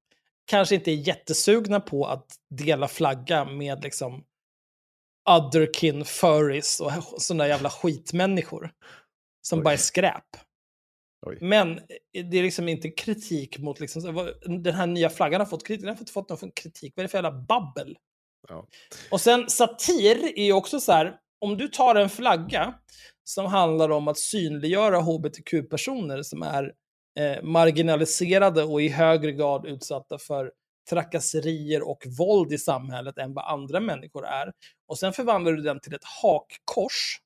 [0.45, 4.25] Kanske inte är jättesugna på att dela flagga med liksom
[5.31, 8.71] otherkin furries och sådana jävla skitmänniskor.
[9.43, 9.63] Som Oj.
[9.65, 10.37] bara är skräp.
[11.27, 11.39] Oj.
[11.41, 11.81] Men
[12.13, 14.33] det är liksom inte kritik mot liksom,
[14.63, 15.87] den här nya flaggan har fått kritik.
[15.87, 16.93] Den har fått någon kritik.
[16.97, 17.97] Vad är det för jävla babbel?
[18.49, 18.67] Ja.
[19.11, 22.75] Och sen satir är ju också så här, om du tar en flagga
[23.25, 26.73] som handlar om att synliggöra hbtq-personer som är
[27.19, 30.53] eh, marginaliserade och i högre grad utsatta för
[30.91, 34.53] trakasserier och våld i samhället än vad andra människor är.
[34.89, 37.21] Och sen förvandlar du den till ett hakkors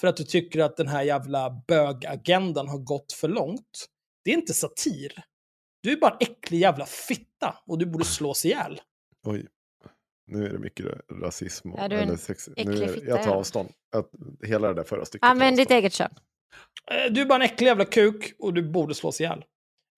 [0.00, 3.86] för att du tycker att den här jävla bögagendan har gått för långt.
[4.24, 5.12] Det är inte satir.
[5.82, 8.80] Du är bara en äcklig jävla fitta och du borde slås ihjäl.
[9.26, 9.46] Oj.
[10.26, 10.86] Nu är det mycket
[11.22, 11.72] rasism.
[11.72, 13.68] Och, Ja, du är en eller sex, äcklig nu, fitta, jag tar avstånd.
[13.96, 14.10] Att,
[14.46, 15.26] hela det där förra stycket.
[15.28, 16.10] Använd ditt eget kön.
[16.90, 19.44] Eh, Du är bara en äcklig jävla kuk och du borde slås ihjäl.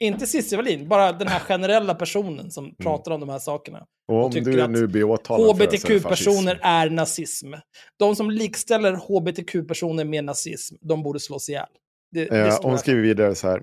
[0.05, 3.85] Inte Cissi Wallin, bara den här generella personen som pratar om de här sakerna.
[4.09, 7.53] Och om tycker du nu blir åtalad HBTQ-personer är nazism.
[7.99, 11.67] De som likställer HBTQ-personer med nazism, de borde slås ihjäl.
[12.13, 12.79] Det, det Eh, hon här.
[12.79, 13.63] skriver vidare så här.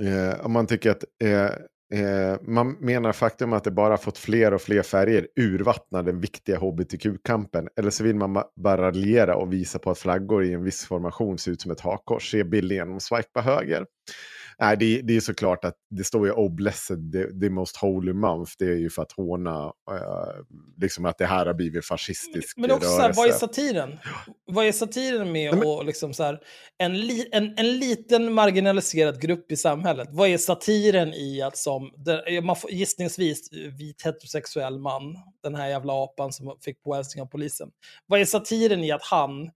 [0.00, 1.44] Eh, om man tycker att eh,
[2.00, 6.58] eh, man menar faktum att det bara fått fler och fler färger urvattnar den viktiga
[6.58, 7.68] hbtq-kampen.
[7.78, 10.84] Eller så vill man ma- bara raljera och visa på att flaggor i en viss
[10.84, 12.30] formation ser ut som ett hakkors.
[12.30, 13.86] Se bilden genom swipa höger.
[14.60, 18.12] Nej, det, det är såklart att det står ju oh blessed, the, the most holy
[18.12, 18.52] month.
[18.58, 20.44] Det är ju för att håna eh,
[20.76, 23.38] liksom att det här har blivit fascistisk Men också så här, vad är rörelse.
[23.38, 23.98] satiren?
[24.46, 26.38] Vad är satiren med Nej, men- liksom så här,
[26.78, 30.08] en, li, en, en liten marginaliserad grupp i samhället?
[30.12, 31.90] Vad är satiren i att som,
[32.42, 37.70] man får, gissningsvis vit heterosexuell man, den här jävla apan som fick påhälsning av polisen.
[38.06, 39.50] Vad är satiren i att han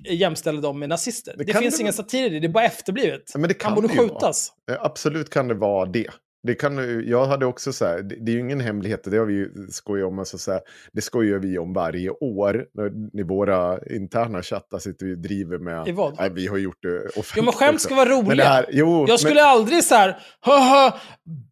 [0.00, 1.34] jämställer dem med nazister?
[1.38, 3.22] Det Det, finns det ingen satir i det, det är bara efterblivet.
[3.34, 4.08] Ja, men det kan han borde vara.
[4.08, 4.52] skjutas.
[4.70, 6.06] Eh, Absolut kan det vara det.
[6.46, 9.24] det kan, jag hade också så här, det, det är ju ingen hemlighet, det har
[9.26, 10.60] vi ju skojat om, alltså så här,
[10.92, 12.64] det skojar vi om varje år.
[12.74, 15.88] När, I våra interna chattar sitter vi och driver med...
[15.88, 16.16] I vad?
[16.18, 17.32] Nej, vi har gjort det offentligt.
[17.36, 18.44] Jo, men skämt ska vara roliga.
[18.44, 20.98] Här, jo, Jag skulle men, aldrig så här, haha,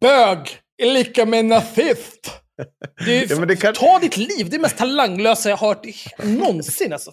[0.01, 0.39] bög
[0.77, 2.31] är lika med nazist.
[3.05, 5.67] Det är, Ja, men det kan- Ta ditt liv, det är mest talanglösa jag har
[5.67, 5.85] hört
[6.23, 6.93] någonsin.
[6.93, 7.11] Alltså.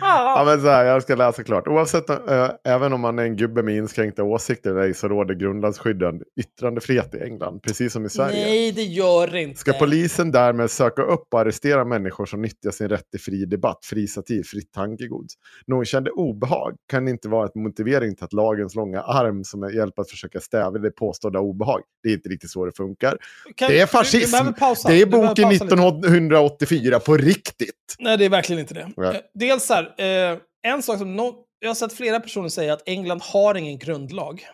[0.00, 0.44] Ja, Ah.
[0.44, 1.68] men så här, jag ska läsa klart.
[1.68, 5.34] Oavsett, äh, även om man är en gubbe med inskränkta åsikter eller ej, så råder
[5.34, 8.44] grundlagsskyddad yttrandefrihet i England, precis som i Sverige.
[8.46, 9.60] Nej, det gör det inte.
[9.60, 13.78] Ska polisen därmed söka upp och arrestera människor som nyttjar sin rätt till fri debatt,
[13.84, 15.34] fri satir, fritt tankegods?
[15.66, 19.70] Någon kände obehag kan inte vara ett motivering till att lagens långa arm som är
[19.70, 21.80] hjälp att försöka stävja det påstådda obehag.
[22.02, 23.18] Det är inte riktigt så det funkar.
[23.54, 24.30] Kan- det är du- du fascism.
[24.32, 24.88] behöver pausa.
[24.88, 25.64] Det är boken pausa lite.
[25.64, 27.96] 1984 på riktigt.
[27.98, 28.90] Nej, det är verkligen inte det.
[28.96, 29.16] Nej.
[29.16, 29.94] Eh, Dels så här,
[30.32, 33.78] eh, en sak som nå- jag har sett flera personer säga att England har ingen
[33.78, 34.46] grundlag.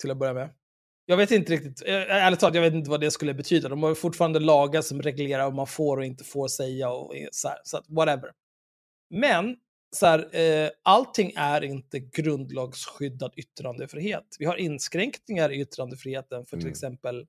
[0.00, 0.50] Till att börja med.
[1.06, 3.68] Jag vet inte riktigt, eh, ärligt talat, jag vet inte vad det skulle betyda.
[3.68, 7.48] De har fortfarande lagar som reglerar vad man får och inte får säga och så
[7.48, 8.30] här, så att whatever.
[9.14, 9.56] Men
[9.96, 14.36] så här, eh, allting är inte grundlagsskyddad yttrandefrihet.
[14.38, 16.70] Vi har inskränkningar i yttrandefriheten för till Mm.
[16.70, 17.26] exempel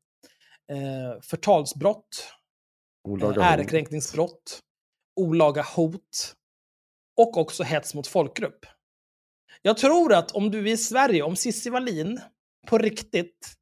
[0.71, 2.33] eh, förtalsbrott,
[3.07, 4.59] Olaga eh, ärekränkningsbrott,
[5.15, 6.35] olaga hot
[7.17, 8.65] och också hets mot folkgrupp.
[9.61, 12.21] Jag tror att om du i Sverige, om Cissi Wallin
[12.67, 13.55] på riktigt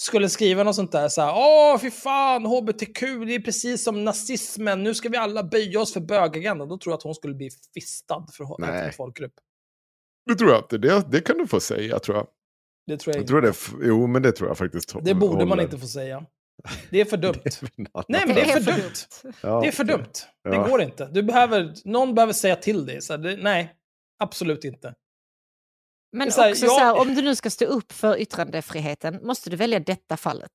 [0.00, 4.04] skulle skriva något sånt där så här, åh fy fan, hbtq, det är precis som
[4.04, 7.34] nazismen, nu ska vi alla böja oss för bögagendan, då tror jag att hon skulle
[7.34, 9.34] bli fistad för hets mot folkgrupp.
[10.26, 10.78] Det tror jag inte.
[10.78, 12.26] Det, det kan du få säga, tror jag.
[12.88, 13.54] Det tror jag, Jag tror det,
[13.86, 14.94] jo, men det tror jag faktiskt.
[15.02, 15.62] Det borde man håller.
[15.62, 16.24] inte få säga.
[16.90, 17.34] Det är för dumt.
[18.08, 19.32] Nej, men det är för dumt.
[19.42, 20.12] Ja, Det är för dumt.
[20.44, 21.06] Det går inte.
[21.12, 23.02] Du behöver, någon behöver säga till dig.
[23.02, 23.74] Så här, det, nej,
[24.18, 24.94] absolut inte.
[26.12, 29.26] Men så här, också jag- så här, om du nu ska stå upp för yttrandefriheten,
[29.26, 30.50] måste du välja detta fallet?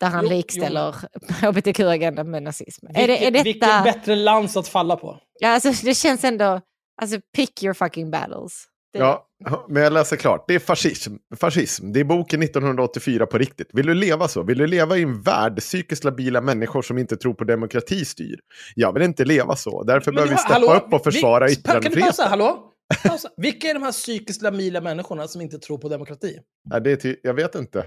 [0.00, 0.94] Där han Jo, likställer
[1.42, 2.86] hbtq-agendan med nazism.
[2.94, 3.82] är, det, är Vilket, detta...
[3.82, 5.18] vilket bättre lans att falla på?
[5.40, 6.60] Ja, alltså, det känns ändå...
[7.02, 8.64] Alltså, pick your fucking battles.
[8.92, 9.28] Det, Ja,
[9.68, 10.44] men jag läser klart.
[10.48, 11.14] Det är fascism.
[11.36, 11.92] fascism.
[11.92, 13.68] Det är boken 1984 på riktigt.
[13.72, 14.42] Vill du leva så?
[14.42, 18.38] Vill du leva i en värld psykiskt labila människor som inte tror på demokrati styr?
[18.74, 19.82] Jag vill inte leva så.
[19.82, 21.78] Därför Men behöver vi steppa hallå, upp och försvara vi- Kan du pausa?
[21.78, 22.28] yttrandefriheten.
[22.28, 22.68] Hallå?
[23.04, 23.28] Pausa.
[23.36, 26.38] Vilka är de här psykiskt labila människorna som inte tror på demokrati?
[26.70, 27.84] Nej, det är ty- jag vet inte.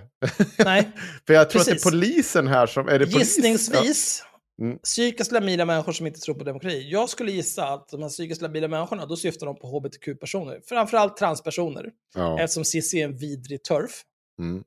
[0.66, 0.90] Nej,
[1.28, 1.84] För jag tror att Precis.
[1.84, 2.88] det är polisen här som...
[2.88, 4.24] Är det gissningsvis
[4.62, 4.80] Mm.
[4.80, 6.90] psykiskt labila människor som inte tror på demokrati.
[6.90, 10.62] Jag skulle gissa att de här psykiskt labila människorna, då syftar de på hbtq-personer.
[10.66, 11.92] Framförallt transpersoner.
[12.14, 12.40] Ja.
[12.40, 14.02] Eftersom Cissi är en vidrig turf.
[14.40, 14.64] Mm.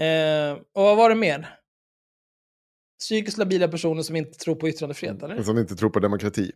[0.00, 1.56] Eh, och vad var det mer?
[3.00, 5.42] Psykiskt labila personer som inte tror på yttrandefrihet, eller?
[5.42, 6.52] Som inte tror på demokrati.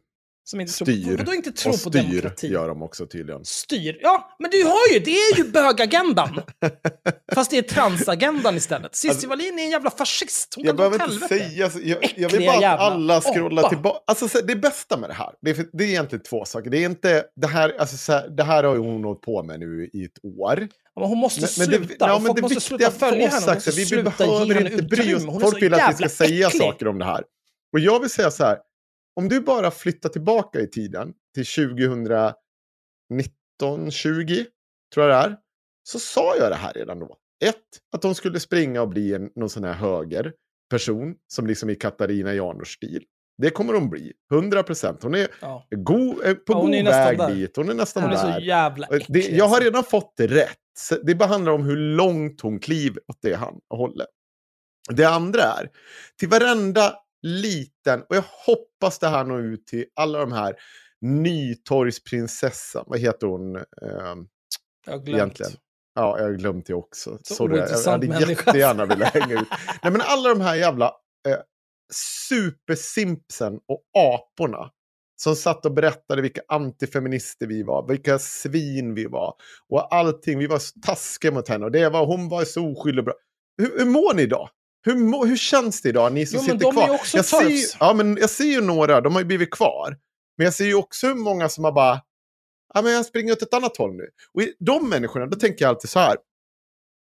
[0.47, 1.05] Som inte Styr.
[1.05, 2.49] Tror, vadå inte tror Och på styr demokrati?
[2.49, 3.45] gör de också tydligen.
[3.45, 3.99] Styr?
[4.03, 6.41] Ja, men du har ju, det är ju bögagendan.
[7.35, 8.95] Fast det är transagendan istället.
[8.97, 10.53] Cissi Alltså- Wallin är en jävla fascist.
[10.57, 11.49] Hon Jag behöver inte helvete.
[11.49, 11.71] säga...
[11.71, 13.99] så- Jag, jag vill bara att alla scrollar tillbaka.
[14.07, 16.71] Alltså, så, det bästa med det här, det är, det är egentligen två saker.
[16.71, 17.25] Det är inte...
[17.37, 20.05] Det här, alltså, så här, det här har ju hon hållit på med nu i
[20.05, 20.69] ett år.
[21.01, 22.09] Men hon måste Men- men det- sluta.
[22.09, 23.53] ja, men det måste sluta följa henne.
[23.53, 25.23] Också, vi sluta behöver inte bry oss.
[25.43, 26.63] Folk vill att vi ska jävla säga äcklig.
[26.63, 27.23] saker om det här.
[27.73, 28.59] Och jag vill säga så här,
[29.17, 32.35] om du bara flyttar tillbaka i tiden till 2019,
[33.91, 34.47] 20
[34.95, 35.37] tror jag det är,
[35.83, 37.17] så sa jag det här redan då.
[37.45, 37.55] Ett,
[37.97, 42.35] att de skulle springa och bli en, någon sån här högerperson som liksom i Katarina
[42.35, 43.05] Janouch stil.
[43.43, 45.03] Det kommer de bli, 100 procent.
[45.03, 45.67] Hon är Ja.
[45.71, 47.35] god, eh, på Ja, hon god väg där.
[47.35, 47.57] dit.
[47.57, 48.41] Hon är nästan Hon är där.
[48.41, 49.65] så jävla det, jag har alltså.
[49.65, 50.59] redan fått det rätt.
[50.79, 54.07] Så Det bara handlar om hur långt hon kliver åt det han håller.
[54.91, 55.71] Det andra är,
[56.19, 60.55] till varenda liten, och jag hoppas det här når ut till alla de här
[61.01, 63.57] Nytorgsprinsessan, vad heter hon?
[63.57, 63.65] ehm,
[64.87, 65.09] Jag har glömt.
[65.09, 65.53] egentligen.
[65.95, 67.19] Ja, jag har glömt det också.
[67.23, 68.31] Så Sorry, jag, jag hade människa.
[68.31, 69.49] jättegärna velat hänga ut.
[69.83, 70.87] Nej, men alla de här jävla
[71.29, 71.37] eh,
[72.29, 74.71] supersimpsen och aporna
[75.17, 79.35] som satt och berättade vilka antifeminister vi var, vilka svin vi var
[79.69, 80.39] och allting.
[80.39, 83.15] Vi var så taskiga mot henne och det var, hon var så oskyldig och bra.
[83.59, 84.49] Hur, hur mår ni idag?
[84.87, 86.87] Hur, hur känns det idag, ni som Jo, sitter de är kvar?
[86.87, 89.99] ju också jag, ser, ja, men jag ser ju några, de har ju blivit kvar.
[90.37, 92.01] Men jag ser ju också hur många som har bara,
[92.75, 94.09] ja men jag springer åt ett annat håll nu.
[94.33, 96.17] Och i de människorna, då tänker jag alltid så här.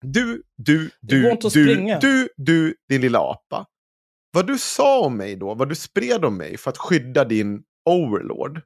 [0.01, 1.99] Du, du, du, du, springa.
[1.99, 3.65] du, du, din lilla apa.
[4.31, 7.63] Vad du sa om mig då, vad du spred om mig för att skydda din
[7.85, 8.61] overlord.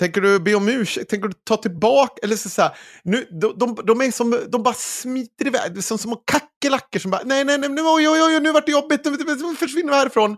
[0.00, 1.10] Tänker du be om ursäkt?
[1.10, 2.14] Tänker du ta tillbaka?
[2.22, 5.74] Eller så, så här, nu, de, de, de är som, de bara smiter iväg.
[5.74, 8.52] Det är som små kackerlackor som bara, nej, nej, nej, nu, oj, oj, oj, nu
[8.52, 10.36] vart det jobbigt, nu, nu, försvinner vi härifrån.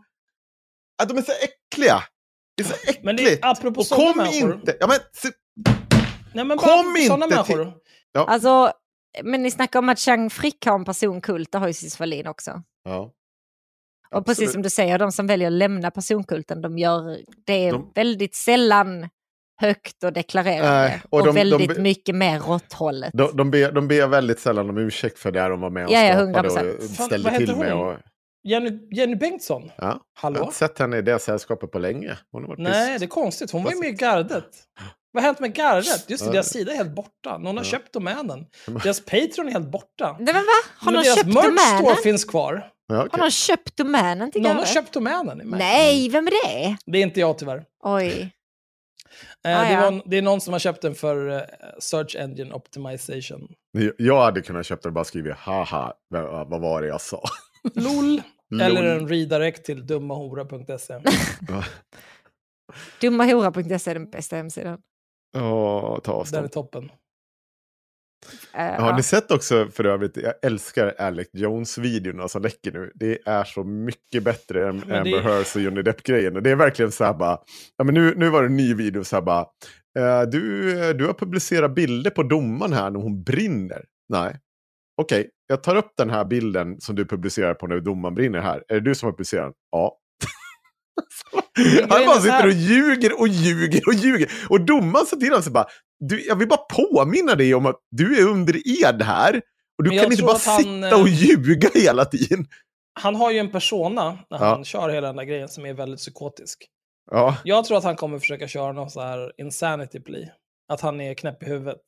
[0.98, 2.02] Ja, de är så äckliga.
[2.56, 3.04] Det är så äckligt.
[3.04, 4.54] Men det, apropå Och kom människor.
[4.54, 5.28] inte, ja men, se,
[6.34, 7.74] Nej, men Kom bara sådana inte människor.
[8.14, 8.72] Alltså,
[9.22, 12.26] men ni snackar om att Chang Frick har en personkult, det har ju Cissi Wallin
[12.26, 12.62] också.
[12.84, 13.12] ja.
[14.10, 14.52] Och precis Absolut.
[14.52, 19.08] som du säger, de som väljer att lämna personkulten, de gör det De- väldigt sällan
[19.66, 20.70] högt och deklarerande.
[20.80, 23.10] Nej, och och de- de väldigt be- mycket mer råtthållet.
[23.14, 25.92] De, de, ber, de ber väldigt sällan om ursäkt för det de var med och
[25.92, 26.76] Ja, ja, skapade 100%.
[26.76, 27.72] och Fan, ställde vad till med.
[27.74, 27.96] Och,
[28.48, 29.62] Jenny, Jenny Bengtsson?
[29.64, 29.72] ja.
[29.78, 30.44] Jag har Hallå?
[30.44, 32.18] inte sett henne i det sällskapet på länge.
[32.32, 33.00] Hon har varit Nej, tyst.
[33.00, 33.50] det är konstigt.
[33.50, 34.44] Hon var ju med i gardet.
[35.12, 35.86] Vad har hänt med gardet?
[36.10, 36.32] Just det, Ja.
[36.32, 37.38] deras sida är helt borta.
[37.38, 37.70] Någon har Ja.
[37.70, 38.44] köpt domänen.
[38.82, 40.16] Deras Patreon är helt borta.
[40.20, 40.40] Nej, men va?
[40.76, 41.96] Har Men någon deras köpt merch store domänen?
[42.02, 42.66] finns kvar.
[42.88, 43.08] Ja, okej.
[43.12, 45.42] Har någon köpt domänen till Någon har köpt domänen.
[45.58, 46.76] Nej, vem är det?
[46.86, 47.64] Det är inte jag tyvärr.
[47.84, 48.30] Oj.
[49.44, 49.90] Eh, Ah, det, ja.
[49.90, 51.40] var, det är någon som har köpt den för eh,
[51.78, 53.48] Search Engine Optimization.
[53.98, 55.94] Jag hade kunnat köpa det och bara skrivit haha,
[56.48, 57.22] vad var det jag sa?
[57.74, 58.22] LOL.
[58.62, 61.00] Eller en redirect till dummahora.se.
[63.00, 64.78] Dummahora.se är den bästa hemsidan.
[65.32, 66.52] Ja, ta Den är avstånd.
[66.52, 66.90] toppen.
[68.54, 72.92] Eh, Har ni sett också för övrigt, jag älskar Alec Jones-videorna som läcker nu.
[72.94, 76.42] Det är så mycket bättre än Men Amber det- Hearst och Johnny Depp-grejen.
[76.42, 77.38] Det är verkligen så här bara,
[77.76, 79.46] ja men nu, nu var det en ny video så här bara,
[79.98, 83.84] eh, du, du har publicerat bilder på domaren här när hon brinner.
[84.08, 84.36] Nej.
[85.02, 88.64] Okej, jag tar upp den här bilden som du publicerar på när domaren brinner här.
[88.68, 89.52] Är det du som har publicerat den?
[89.70, 89.98] Ja.
[91.90, 94.30] Han bara sitter och ljuger och ljuger och ljuger.
[94.48, 95.66] Och domaren sa till honom så bara,
[96.00, 99.42] du, jag vill bara påminna dig om att du är under ed här.
[99.78, 102.46] Och du kan inte bara han, sitta och eh, ljuga hela tiden.
[103.00, 104.44] Han har ju en persona när Ja.
[104.44, 106.68] han kör hela den där grejen som är väldigt psykotisk.
[107.10, 110.28] Ja, Jag tror att han kommer försöka köra någon så här insanity plea.
[110.68, 111.80] Att han är knäpp i huvudet.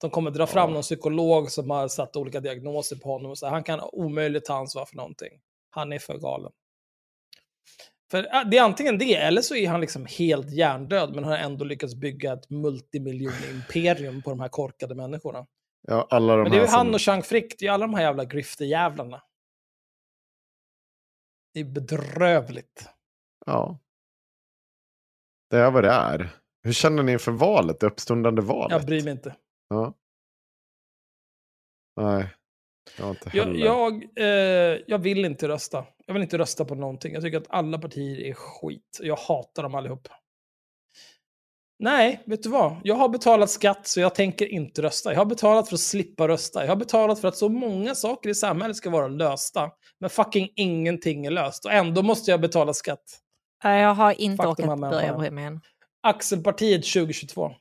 [0.00, 0.74] De kommer dra fram Ja.
[0.74, 3.30] någon psykolog som har satt olika diagnoser på honom.
[3.30, 5.32] Och så här, han kan omöjligt ta ansvar för någonting.
[5.70, 6.52] Han är för galen.
[8.10, 11.36] För äh, det är antingen det, eller så är han liksom helt hjärndöd, men har
[11.36, 15.46] ändå lyckats bygga ett multimiljon-imperium på de här korkade människorna.
[15.82, 16.94] ja alla de Men det är ju han som...
[16.94, 19.22] och Chang Frick, det är ju alla de här jävla grifter-jävlarna.
[21.54, 22.88] Det är bedrövligt.
[23.46, 23.78] Ja.
[25.50, 26.30] Det är vad det är.
[26.62, 28.72] Hur känner ni inför valet, det uppstundande valet?
[28.72, 29.36] Jag bryr mig inte.
[29.68, 29.94] Ja.
[31.96, 32.34] Nej,
[33.32, 35.84] jag Jag, eh, jag vill inte rösta.
[36.06, 37.14] Jag vill inte rösta på någonting.
[37.14, 38.98] Jag tycker att alla partier är skit.
[39.00, 40.08] Jag hatar dem allihop.
[41.78, 42.76] Nej, vet du vad?
[42.84, 45.12] Jag har betalat skatt så jag tänker inte rösta.
[45.12, 46.62] Jag har betalat för att slippa rösta.
[46.62, 49.70] Jag har betalat för att så många saker i samhället ska vara lösta.
[50.00, 51.64] Men fucking ingenting är löst.
[51.64, 53.20] Och ändå måste jag betala skatt.
[53.62, 55.60] Jag har inte Fuck orkat börja bry mig än.
[56.02, 57.52] Axelpartiet 2022.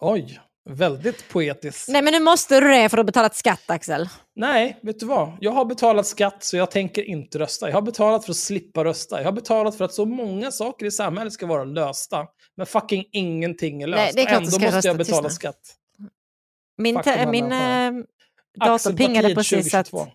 [0.00, 1.88] Oj, väldigt poetiskt.
[1.88, 4.08] Nej men nu måste du det för du har betalat skatt Axel.
[4.36, 5.36] Nej, vet du vad?
[5.40, 7.68] Jag har betalat skatt så jag tänker inte rösta.
[7.68, 9.18] Jag har betalat för att slippa rösta.
[9.18, 12.26] Jag har betalat för att så många saker i samhället ska vara lösta.
[12.56, 13.98] Men fucking ingenting är löst.
[13.98, 15.48] Nej, det är klart Ändå ska måste rösta jag betala tyst nu.
[15.48, 15.74] skatt.
[16.78, 17.00] Min,
[17.30, 17.92] min äh,
[18.66, 20.12] dator pingade precis att, 2022.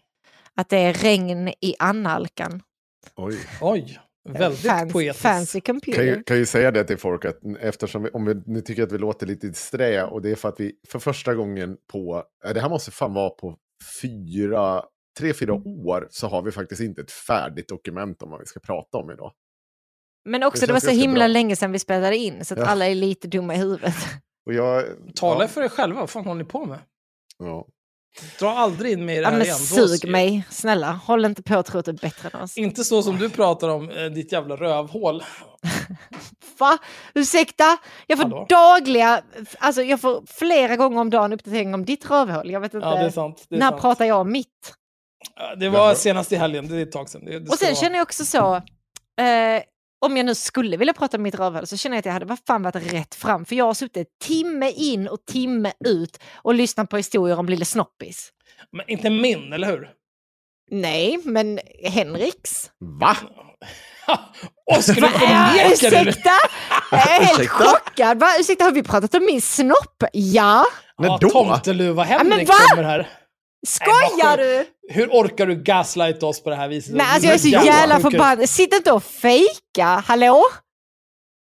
[0.55, 2.61] att det är regn i annalkan.
[3.15, 3.39] Oj.
[3.61, 5.21] Oj, väldigt Fancy, poetiskt.
[5.21, 6.03] fancy Kan computer.
[6.03, 8.91] ju, kan ju säga det till folk att eftersom vi, om vi, ni tycker att
[8.91, 12.53] vi låter lite disträ och det är för att vi för första gången på, eh,
[12.53, 13.57] det här måste fan vara på
[14.01, 14.83] fyra
[15.19, 18.59] tre, fyra år så har vi faktiskt inte ett färdigt dokument om vad vi ska
[18.59, 19.31] prata om idag.
[20.29, 21.27] Men också Det det, var så himla bra.
[21.27, 22.65] länge sedan vi spelade in så att Ja.
[22.65, 23.95] alla är lite dumma i huvudet.
[24.45, 24.83] Och jag,
[25.15, 26.79] Tala ja, för er själva, vad fan håller ni på med?
[27.37, 27.67] ja.
[28.39, 29.57] Dra aldrig in mig i det Ja, här men igen.
[29.57, 30.91] Sug mig, snälla.
[30.91, 32.57] Håll inte på att tro att du är bättre än oss.
[32.57, 35.23] Inte så som du pratar om eh, ditt jävla rövhål.
[36.59, 36.77] Va?
[37.13, 37.77] Ursäkta?
[38.07, 38.45] Jag får Hallå?
[38.49, 39.21] dagliga,
[39.59, 42.51] alltså jag får flera gånger om dagen uppdatering om ditt rövhål.
[42.51, 43.45] Jag vet inte, Ja, det är sant.
[43.49, 43.81] Det, är när sant.
[43.81, 44.73] pratar jag om mitt?
[45.35, 47.25] Ja, det var senast i helgen, det är ett tag sedan.
[47.25, 49.63] Det, det Och sen vara- känner jag också så, eh,
[50.05, 52.25] om jag nu skulle vilja prata om mitt rövhål så känner jag att jag hade
[52.25, 53.45] vad fan varit rätt fram.
[53.45, 57.65] För jag har suttit timme in och timme ut och lyssnat på historier om Lille
[57.65, 58.29] Snoppis.
[58.71, 59.89] Men inte min, eller hur?
[60.71, 62.71] Nej, men Henriks.
[62.99, 63.17] Va?
[64.75, 66.01] Och ska du Va, förneka det?
[66.01, 66.29] ursäkta?
[66.91, 67.63] Jag är helt Ursäkta?
[67.63, 68.19] chockad.
[68.19, 70.03] Va, ursäkta, har vi pratat om min snopp?
[70.13, 70.65] Ja.
[70.99, 71.29] När Ja, då?
[71.29, 72.53] Tomteluva men Henrik va?
[72.69, 73.09] kommer här.
[73.67, 74.65] Skojar du?
[74.89, 76.95] Hur orkar du gaslighta oss på det här viset?
[76.95, 78.49] Nej, alltså jag är så jävla förbannad.
[78.49, 80.03] Sitt inte och fejka.
[80.07, 80.43] Hallå?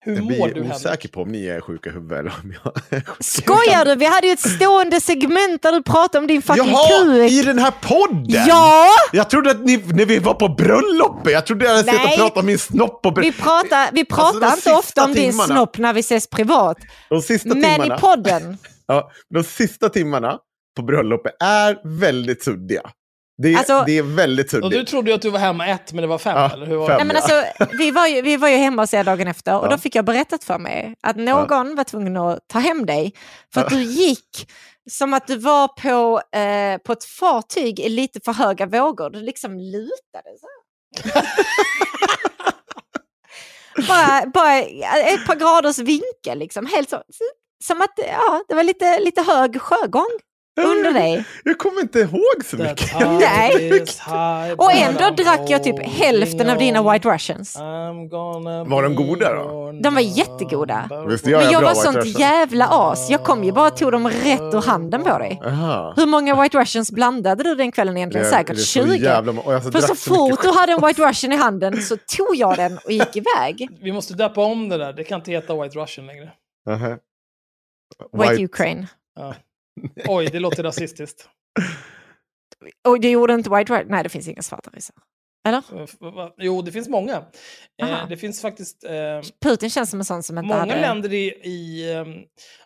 [0.05, 0.73] Hur Jag du blir Henrik?
[0.75, 3.15] osäker på om ni är sjuka i huvudet eller om jag är sjuk.
[3.19, 3.95] Skojar du?
[3.95, 7.31] Vi hade ju ett stående segment där du pratade om din fucking Jaha, kuk.
[7.31, 8.25] i den här podden?
[8.47, 8.87] Ja!
[9.13, 12.05] Jag trodde att ni, när vi var på bröllopet, jag trodde jag hade sett och
[12.05, 12.17] Nej.
[12.17, 15.53] pratat om min snopp och Vi pratar, vi pratar Alltså, inte ofta om din timmarna.
[15.55, 16.77] snopp när vi ses privat.
[17.09, 18.57] De sista Men timmarna, i podden.
[18.87, 20.37] ja, de sista timmarna
[20.75, 22.81] på bröllopet är väldigt suddiga.
[23.37, 24.87] Det, är- Alltså- det är väldigt Och du suddigt.
[24.89, 26.87] trodde ju att du var hemma ett, men det var fem, Ja, eller hur var
[26.87, 26.97] fem.
[26.97, 27.03] det?
[27.03, 29.65] Nej, men alltså, vi, var ju, vi var ju hemma hos er dagen efter och
[29.65, 29.69] Ja.
[29.71, 33.13] då fick jag berättat för mig att någon var tvungen att ta hem dig.
[33.53, 34.51] För att du gick
[34.89, 39.09] som att du var på, eh, på ett fartyg i lite för höga vågor.
[39.09, 40.47] Du liksom lutade så
[43.87, 44.57] bara, bara
[44.99, 46.65] ett par graders vinkel liksom.
[46.65, 47.01] Helt så,
[47.63, 50.09] som att ja, det var lite, lite hög sjögång
[50.57, 51.25] under dig.
[51.43, 52.99] Jag kommer inte ihåg så mycket.
[52.99, 53.85] Nej.
[54.57, 56.91] Och ändå drack jag typ hälften av dina.
[56.91, 57.55] White Russians.
[57.55, 59.71] Var de goda då?
[59.81, 61.05] De var jättegoda.
[61.07, 62.21] Visst, jag Men jag var White sånt Russian.
[62.21, 63.09] jävla as.
[63.09, 65.41] Jag kom ju bara och tog dem rätt ur handen på dig.
[65.45, 65.93] Aha.
[65.97, 68.27] Hur många White Russians blandade du den kvällen egentligen?
[68.29, 68.95] Säkert det är så 20.
[68.95, 72.77] jävla För så fort du hade en White Russian i handen så tog jag den
[72.85, 73.69] och gick iväg.
[73.81, 74.93] Vi måste döpa om det där.
[74.93, 76.31] Det kan inte heta White Russian längre.
[76.69, 76.97] Aha.
[78.13, 78.87] White Ukraine.
[79.15, 79.35] Ja.
[80.07, 81.29] Oj, det låter rasistiskt.
[82.87, 83.87] Och det gjorde inte White Russian?
[83.89, 84.95] Nej, det finns inga svarta ryssar.
[85.47, 85.63] Eller?
[86.37, 87.25] Jo, det finns många.
[87.83, 88.01] Aha.
[88.01, 88.83] Eh, det finns faktiskt...
[88.83, 90.81] Eh, Putin känns som en sån som inte många hade...
[90.81, 92.23] länder i, i ehm,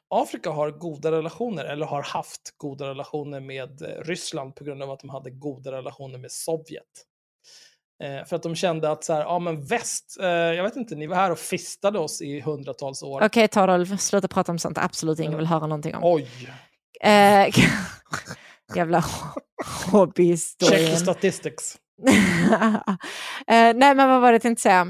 [0.10, 4.92] Afrika har goda relationer, eller har haft goda relationer med eh, Ryssland på grund av
[4.92, 6.84] att de hade goda relationer med Sovjet.
[8.04, 10.96] Eh, för att de kände att så här, ja men väst, eh, jag vet inte,
[10.96, 13.24] ni var här och fistade oss i hundratals år.
[13.24, 16.02] Okej, Torolf, sluta prata om sånt absolut ingen vill höra någonting om.
[16.04, 16.28] Oj,
[17.04, 17.56] Eh,
[18.76, 19.04] jävla
[19.92, 20.80] hobbyhistorien.
[20.80, 21.78] check the statistics.
[23.48, 24.86] eh, nej, men vad var det jag tänkte säga?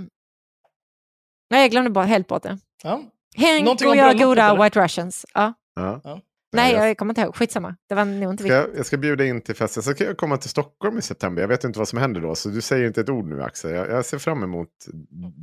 [1.50, 2.58] Nej, jag glömde bara helt bort det.
[2.84, 3.02] Ja.
[3.36, 4.64] Henk Någonting och jag goda eller?
[4.64, 5.26] White Russians.
[5.34, 5.54] Ja.
[5.76, 6.22] Ja.
[6.52, 7.36] Nej, jag, kommer inte ihåg.
[7.36, 7.76] Skitsamma.
[7.90, 9.84] Det var nog inte ska, jag, jag ska bjuda in till festen.
[9.84, 11.42] Så ska jag komma till Stockholm i september.
[11.42, 12.36] Jag vet inte vad som händer då.
[12.36, 13.72] Så du säger inte ett ord nu Axel.
[13.72, 14.70] Jag, jag ser fram emot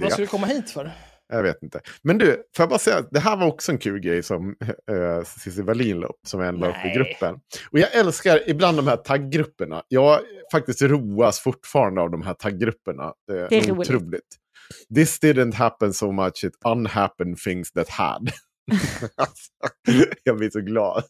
[0.01, 0.23] Vad ska det.
[0.23, 0.93] du komma hit för?
[1.29, 1.81] Jag vet inte.
[2.03, 3.03] Men du, får jag bara säga.
[3.11, 4.57] Det här var också en kul grej som
[4.91, 6.21] äh, Cissi Wallin la upp.
[6.27, 7.35] Som jag la upp i gruppen.
[7.71, 9.83] Och jag älskar ibland de här tagggrupperna.
[9.89, 10.21] Jag
[10.53, 13.05] faktiskt roas fortfarande av de här tagggrupperna.
[13.05, 13.13] Eh,
[13.51, 13.91] Det är roligt.
[13.91, 14.37] otroligt.
[14.95, 18.31] This didn't happen so much, it unhappened things that had.
[19.17, 19.51] Alltså,
[20.23, 21.05] jag blir så glad.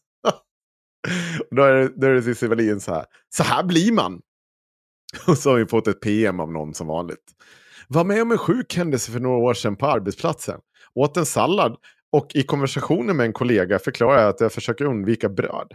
[1.51, 3.05] Och då är det, då är det Cissi Wallin så här.
[3.36, 4.20] Så här blir man.
[5.26, 7.24] Och så har vi fått ett PM av någon som vanligt.
[7.88, 10.60] Var med om en sjuk händelse för några år sedan på arbetsplatsen.
[10.94, 11.76] Åt en sallad
[12.12, 15.72] och i konversationen med en kollega förklarar jag att jag försöker undvika bröd.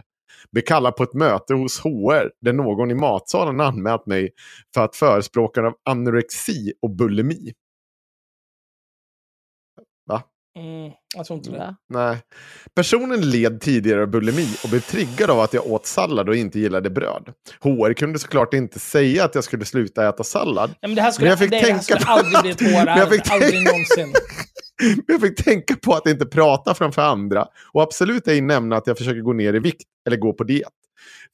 [0.52, 4.30] Blir kallad på ett möte hos HR där någon i matsalen anmält mig
[4.74, 7.52] för att förespråka av anorexi och bulimi.
[10.58, 11.74] Mm, jag tror inte det.
[11.88, 12.16] Nej.
[12.74, 16.58] Personen led tidigare av bulimi och blev triggad av att jag åt sallad och inte
[16.60, 17.28] gillade bröd.
[17.60, 20.68] HR kunde såklart inte säga att jag skulle sluta äta sallad.
[20.70, 22.42] Nej, men det här skulle, Men jag fick det, det här tänka skulle på- aldrig
[22.42, 24.12] bli ett jag HR, fick aldrig tänka- någonsin.
[24.82, 28.86] Men jag fick tänka på att inte prata framför andra och absolut ej nämna att
[28.86, 30.68] jag försöker gå ner i vikt eller gå på diet.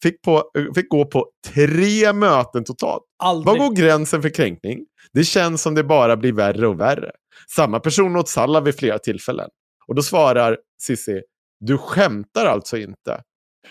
[0.03, 3.03] Fick, på, fick gå på tre möten totalt.
[3.23, 3.59] Var Aldrig.
[3.59, 4.79] går gränsen för kränkning?
[5.13, 7.11] Det känns som det bara blir värre och värre.
[7.57, 9.49] Samma person åt sallad vid flera tillfällen.
[9.87, 11.23] Och då svarar Cissi,
[11.61, 13.23] du skämtar alltså inte?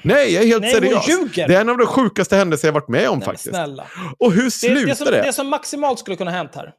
[0.01, 1.09] Nej, jag är helt Nej, seriös.
[1.09, 1.47] ljuger.
[1.47, 3.49] Det är en av de sjukaste händelser jag varit med om Nej, faktiskt.
[3.49, 3.87] snälla.
[4.19, 4.95] Och hur Det, slutar det, det?
[4.95, 6.73] som, det som maximalt skulle kunna hänt här,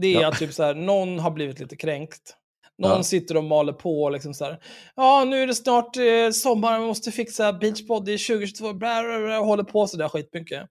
[0.00, 0.28] det är Ja.
[0.28, 2.36] att typ så här, någon har blivit lite kränkt.
[2.78, 3.02] Någon Ja.
[3.02, 4.58] sitter och maler på och liksom så här.
[4.96, 9.40] Ja, nu är det snart eh, sommar, vi måste fixa beachbody 2022, bla, bla, bla,
[9.40, 10.62] och håller på sådär skitmycket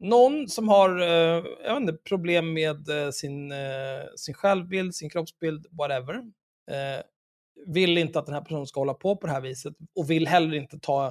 [0.00, 5.10] någon som har eh, jag vet inte, problem med eh, sin, eh, sin självbild, sin
[5.10, 6.14] kroppsbild, whatever.
[6.70, 7.02] Eh,
[7.66, 10.28] vill inte att den här personen ska hålla på på det här viset och vill
[10.28, 11.06] heller inte ta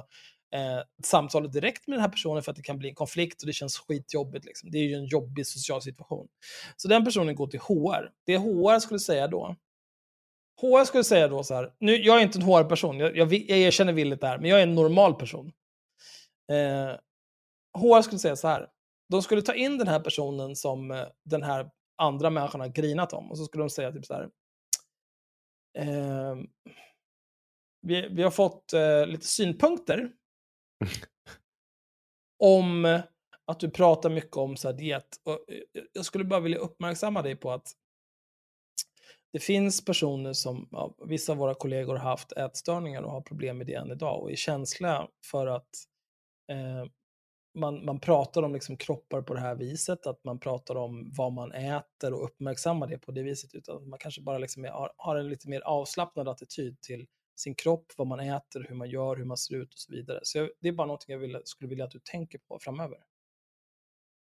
[0.54, 3.46] eh, samtalet direkt med den här personen för att det kan bli en konflikt och
[3.46, 4.44] det känns skitjobbigt.
[4.44, 4.70] Liksom.
[4.70, 6.28] Det är ju en jobbig social situation.
[6.76, 8.10] Så den personen går till HR.
[8.26, 9.56] Det HR skulle säga då,
[10.60, 13.58] HR skulle säga då så här, nu, jag är inte en HR-person, jag, jag, jag
[13.58, 15.52] erkänner villigt det här, men jag är en normal person.
[16.52, 16.96] Eh,
[17.80, 18.68] HR skulle säga så här,
[19.10, 23.12] de skulle ta in den här personen som eh, den här andra människan har grinat
[23.12, 24.30] om och så skulle de säga typ så här,
[25.78, 26.36] eh,
[27.82, 30.12] vi, vi har fått eh, lite synpunkter
[32.38, 33.02] om
[33.50, 35.20] att du pratar mycket om så här, diet.
[35.24, 37.72] Och eh, jag skulle bara vilja uppmärksamma dig på att
[39.32, 43.58] det finns personer som, ja, vissa av våra kollegor har haft ätstörningar och har problem
[43.58, 45.68] med det än idag och är känsliga för att
[46.52, 46.84] eh,
[47.54, 51.32] man, man pratar om liksom kroppar på det här viset, att man pratar om vad
[51.32, 55.16] man äter och uppmärksammar det på det viset, utan man kanske bara liksom har, har
[55.16, 57.06] en lite mer avslappnad attityd till
[57.36, 60.20] sin kropp, vad man äter, hur man gör, hur man ser ut och så vidare.
[60.22, 62.98] Så jag, det är bara något jag vill, skulle vilja att du tänker på framöver.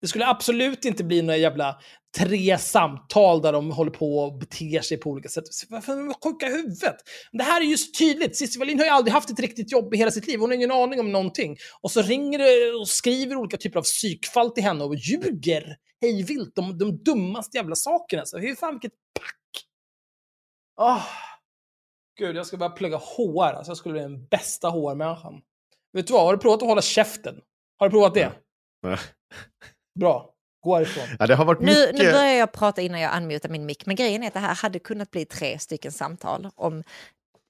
[0.01, 1.79] Det skulle absolut inte bli några jävla
[2.17, 5.43] tre samtal där de håller på och beter sig på olika sätt.
[5.69, 6.95] Varför är de sjuka i huvudet?
[7.31, 8.37] Det här är ju så tydligt.
[8.37, 10.39] Cissi Wallin har ju aldrig haft ett riktigt jobb i hela sitt liv.
[10.39, 11.57] Hon har ingen aning om någonting.
[11.81, 16.23] Och så ringer det och skriver olika typer av psykfall till henne och ljuger hej
[16.23, 18.25] vilt om de dummaste jävla sakerna.
[18.25, 19.65] Så hur fan vilket pack!
[20.81, 21.05] Oh.
[22.19, 23.53] Gud, jag ska börja plugga HR.
[23.53, 25.41] Alltså jag skulle bli den bästa HR-människan.
[25.93, 26.25] Vet du vad?
[26.25, 27.35] Har du provat att hålla käften?
[27.77, 28.31] Har du provat det?
[28.83, 28.97] Nej.
[29.97, 30.29] Bra.
[30.63, 31.03] Gå härifrån.
[31.19, 31.97] Ja, det har varit Nu, mycket...
[31.97, 34.55] nu börjar jag prata innan jag unmutar min mick, men grejen är att det här
[34.55, 36.83] hade kunnat bli tre stycken samtal om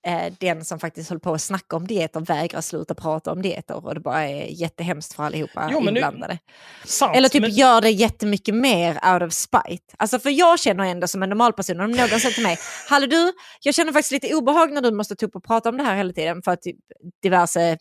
[0.07, 3.85] eh, den som faktiskt håller på att snacka om dieter vägrar sluta prata om dieter
[3.85, 6.39] och det bara är jättehemskt för allihopa Jo, men nu- inblandade.
[6.85, 9.83] Sant, Eller typ men- gör det jättemycket mer out of spite.
[9.97, 12.57] Alltså för jag känner ändå som en normal person, om någon säger till mig,
[12.89, 15.77] Hallå du, jag känner faktiskt lite obehag när du måste ta upp och prata om
[15.77, 16.77] det här hela tiden för att typ
[17.23, 17.77] diverse,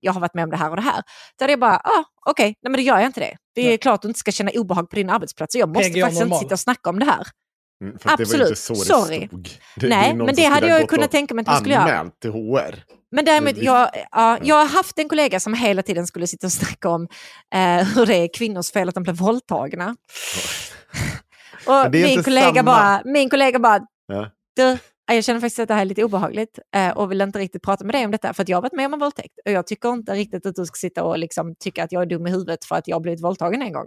[0.00, 1.02] jag har varit med om det här och det här.
[1.38, 3.36] Då hade jag bara, ah, okej, nej men då gör jag inte det.
[3.54, 3.78] Det är Nej.
[3.78, 6.36] klart du inte ska känna obehag på din arbetsplats jag måste PGA faktiskt normal.
[6.36, 7.26] inte sitta och snacka om det här.
[7.84, 8.48] Mm, för att Det var Absolut.
[8.48, 9.26] inte så det Sorry.
[9.26, 9.48] stod.
[9.76, 11.98] Det, Nej, någon men det hade jag kunnat och tänka mig att man skulle göra.
[11.98, 12.74] Anmält till HR.
[13.10, 16.46] Men däremot, Det- jag, ja, jag har haft en kollega som hela tiden skulle sitta
[16.46, 17.08] och snacka om
[17.54, 17.60] eh,
[17.94, 19.96] hur det är kvinnors fel att de blir våldtagna.
[21.66, 22.62] Och det är min kollega, samma.
[22.62, 24.30] bara, min kollega bara, Ja.
[24.56, 24.78] du,
[25.14, 27.84] jag känner faktiskt att det här är lite obehagligt eh, och vill inte riktigt prata
[27.84, 29.66] med dig om detta för att jag har varit med om en våldtäkt och jag
[29.66, 32.30] tycker inte riktigt att du ska sitta och liksom tycka att jag är dum i
[32.30, 33.86] huvudet för att jag har blivit våldtagen en gång.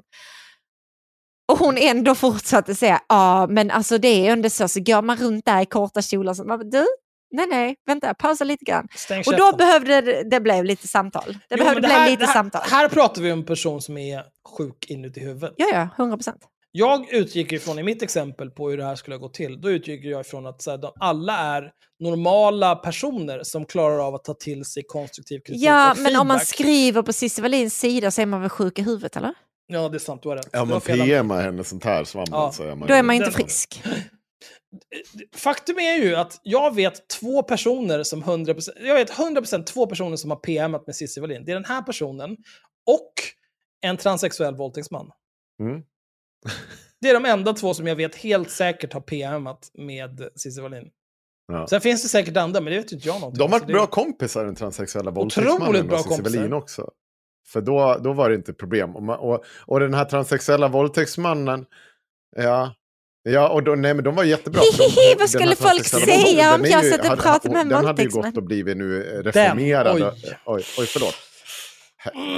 [1.65, 5.45] Hon ändå fortsatte säga, ja men alltså det är ändå så, så går man runt
[5.45, 6.85] där i korta kjolar så bara, du,
[7.31, 8.87] nej nej, vänta, pausa lite grann.
[8.95, 11.23] Stäng Och då behövde det, det blev lite samtal.
[11.49, 12.61] Det Jo, behövde bli här, lite det här, samtal.
[12.65, 14.23] Här pratar vi om en person som är
[14.57, 15.53] sjuk inuti huvudet.
[15.57, 16.47] Ja, ja, 100 procent.
[16.71, 20.05] Jag utgick ifrån, i mitt exempel på hur det här skulle gå till, då utgick
[20.05, 24.33] jag ifrån att så här, de, alla är normala personer som klarar av att ta
[24.33, 26.47] till sig konstruktiv kritik Ja, och men om man feedback.
[26.47, 29.33] skriver på Cissi Wallins sida så är man väl sjuk i huvudet, eller?
[29.71, 30.49] Ja, det är sant, du har rätt.
[30.51, 30.81] Ja, Det man.
[30.81, 32.51] PMar henne sånt här så, Ja.
[32.51, 33.83] så är man Då är man inte frisk.
[35.35, 40.15] Faktum är ju att jag vet två personer som 100%, jag vet 100% två personer
[40.15, 41.45] som har PMat med Cissi Wallin.
[41.45, 42.37] Det är den här personen
[42.85, 43.13] och
[43.81, 45.11] en transsexuell våldtäktsman.
[45.61, 45.81] Mm.
[47.01, 50.89] Det är de enda två som jag vet helt säkert har PMat med Cissi Wallin.
[51.47, 51.67] Ja.
[51.67, 53.87] Sen finns det säkert andra, men det vet inte jag någonting De har varit bra
[53.87, 56.21] kompisar, den transsexuella våldtäktsmannen bra och Cissi.
[56.21, 56.91] Wallin också.
[57.47, 58.95] För då, då var det inte problem.
[58.95, 61.65] Och, man- och, och den här transsexuella våldtäktsmannen,
[62.35, 62.73] ja,
[63.23, 64.61] ja och då, nej, men de var jättebra.
[64.61, 68.09] Hihi, vad skulle folk säga om jag satt och pratade med en Den hade ju
[68.09, 69.95] gått och blivit nu reformerad.
[69.95, 70.03] oj.
[70.03, 70.37] Oj.
[70.45, 71.15] Oj, oj, förlåt.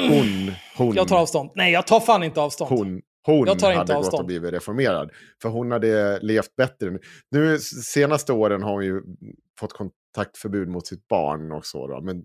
[0.10, 1.52] Hon, hon, Jag tar avstånd.
[1.56, 2.70] Nej, jag tar fan inte avstånd.
[2.80, 4.20] hon, hon Jag tar inte hade gått avstånd.
[4.22, 5.10] och blivit reformerad.
[5.42, 6.92] För hon hade levt bättre.
[7.32, 9.02] Nu senaste åren har hon ju
[9.60, 9.74] fått
[10.14, 11.88] kontaktförbud mot sitt barn och så.
[11.88, 12.02] Då.
[12.02, 12.24] Men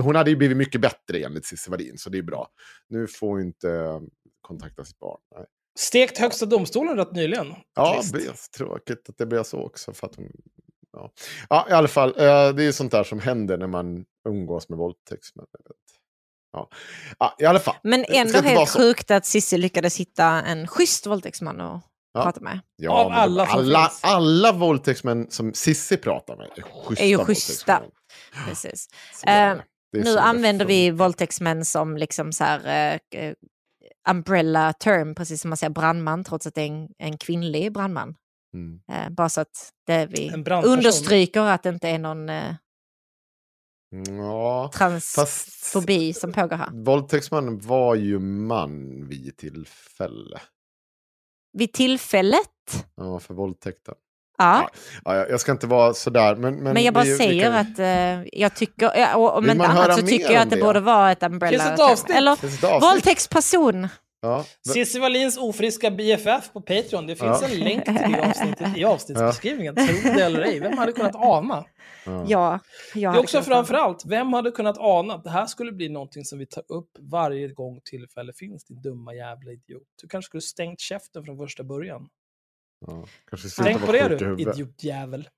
[0.00, 2.48] hon hade ju blivit mycket bättre enligt Cissi Wallin, så det är bra.
[2.88, 4.00] Nu får hon inte eh,
[4.40, 5.18] kontakta sitt barn.
[5.36, 5.46] Nej.
[5.78, 7.54] Stekt högsta domstolen rätt nyligen.
[7.74, 9.92] Ja, är tråkigt att det blev så också.
[9.92, 10.30] För att hon,
[10.92, 11.12] ja.
[11.48, 12.08] ja, i alla fall.
[12.08, 12.14] eh,
[12.54, 15.46] Det är ju sånt där som händer när man umgås med våldtäktsmän.
[16.52, 16.68] Ja.
[17.18, 17.76] ja, i alla fall.
[17.82, 21.82] Men ändå helt sjukt att Cissi lyckades hitta en schysst våldtäktsman att
[22.12, 22.22] Ja.
[22.22, 22.60] prata med.
[22.76, 24.00] Ja, Av alla som alla, finns.
[24.04, 27.04] alla våldtäktsmän som Sissi pratar med är schyssta.
[27.04, 27.82] Är ju schyssta.
[28.48, 28.88] Precis.
[29.24, 33.32] Är är Nu använder vi våldtäktsmän som liksom så här, eh,
[34.08, 38.14] umbrella term, precis som man säger brandman, trots att det är en, en kvinnlig brandman.
[38.54, 38.80] Mm.
[38.92, 40.32] Eh, bara så att det vi
[40.64, 42.28] understryker att det inte är någon...
[42.28, 42.54] Eh,
[44.18, 46.70] Ja, transfobi som pågår här.
[46.72, 50.40] Våldtäktsmannen var ju man vid tillfälle.
[51.52, 52.86] Vid tillfället?
[52.96, 53.94] Ja, för våldtäkten.
[54.38, 54.70] Ja.
[55.04, 56.36] Ja, ja, jag ska inte vara sådär.
[56.36, 59.36] Men, men, Men jag bara vi- vi säger kan- att eh, jag tycker, ja, och
[59.36, 60.62] om inte annat så tycker jag att det, det?
[60.62, 61.58] borde vara ett umbrella.
[61.64, 62.16] Finns ett avsnitt?
[62.16, 62.90] Eller Finns det ett avsnitt?
[62.90, 63.88] våldtäktsperson.
[64.22, 67.06] Ja, Cissi Wallins ofriska BFF på Patreon.
[67.06, 67.48] Det finns Ja.
[67.48, 69.74] en länk till det avsnittet i avsnittsbeskrivningen.
[69.74, 69.84] Tro
[70.14, 70.60] det eller ej.
[70.60, 71.64] Vem hade kunnat ana?
[72.04, 72.24] ja.
[72.28, 72.60] Ja,
[72.94, 76.38] Det är också framförallt, vem hade kunnat ana att det här skulle bli någonting som
[76.38, 79.82] vi tar upp varje gång tillfälle finns, din dumma jävla idiot.
[80.02, 82.08] Du kanske skulle stängt käften från första början.
[82.86, 85.28] Ja, kanske Tänk på det du, idiotjävel.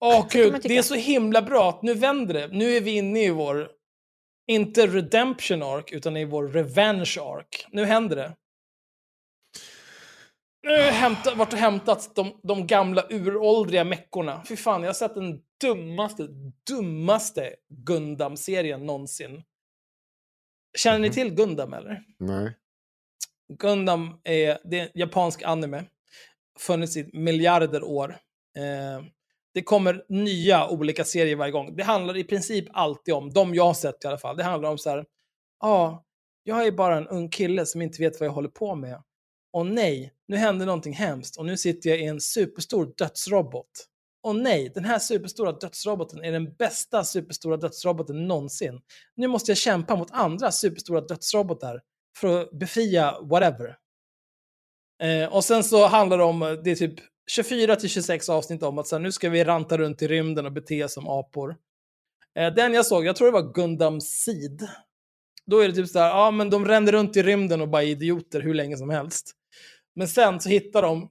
[0.00, 2.48] Åh man gud, det är så himla bra att nu vänder det.
[2.48, 3.68] Nu är vi inne i vår,
[4.46, 7.66] inte redemption arc, utan i vår revenge arc.
[7.72, 8.36] Nu händer det.
[10.62, 14.44] Nu har jag hämtat, varit och hämtat de, de gamla uråldriga meckorna.
[14.48, 16.28] Fy fan, jag har sett den dummaste,
[16.68, 19.42] dummaste Gundam-serien någonsin.
[20.78, 21.14] Känner ni Mhm.
[21.14, 22.02] till Gundam eller?
[22.18, 22.52] Nej.
[23.58, 25.84] Gundam är, det är en japansk anime.
[26.58, 28.16] Funnits i miljarder år.
[28.58, 29.04] Eh,
[29.54, 31.76] det kommer nya olika serier varje gång.
[31.76, 34.70] Det handlar i princip alltid om, de jag har sett i alla fall, det handlar
[34.70, 35.04] om så här,
[35.60, 36.04] ja, ah,
[36.42, 39.02] jag är bara en ung kille som inte vet vad jag håller på med.
[39.52, 43.88] Och nej, nu händer någonting hemskt och nu sitter jag i en superstor dödsrobot.
[44.22, 48.80] Och nej, den här superstora dödsroboten är den bästa superstora dödsroboten någonsin.
[49.16, 51.80] Nu måste jag kämpa mot andra superstora dödsrobotar
[52.16, 53.76] för att befria whatever.
[55.02, 58.78] Eh, och sen så handlar det om, det är typ 24 till 26 avsnitt om
[58.78, 61.56] att så här, nu ska vi ranta runt i rymden och bete oss som apor.
[62.38, 64.68] Eh, den jag såg, jag tror det var Gundam Seed.
[65.46, 67.82] Då är det typ så här, ja men de ränner runt i rymden och bara
[67.82, 69.32] är idioter hur länge som helst.
[69.94, 71.02] Men sen så hittar de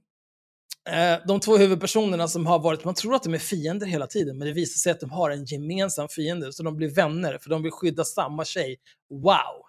[0.90, 4.38] eh, de två huvudpersonerna som har varit, man tror att de är fiender hela tiden,
[4.38, 7.50] men det visar sig att de har en gemensam fiende, så de blir vänner, för
[7.50, 8.76] de vill skydda samma tjej.
[9.10, 9.64] Wow!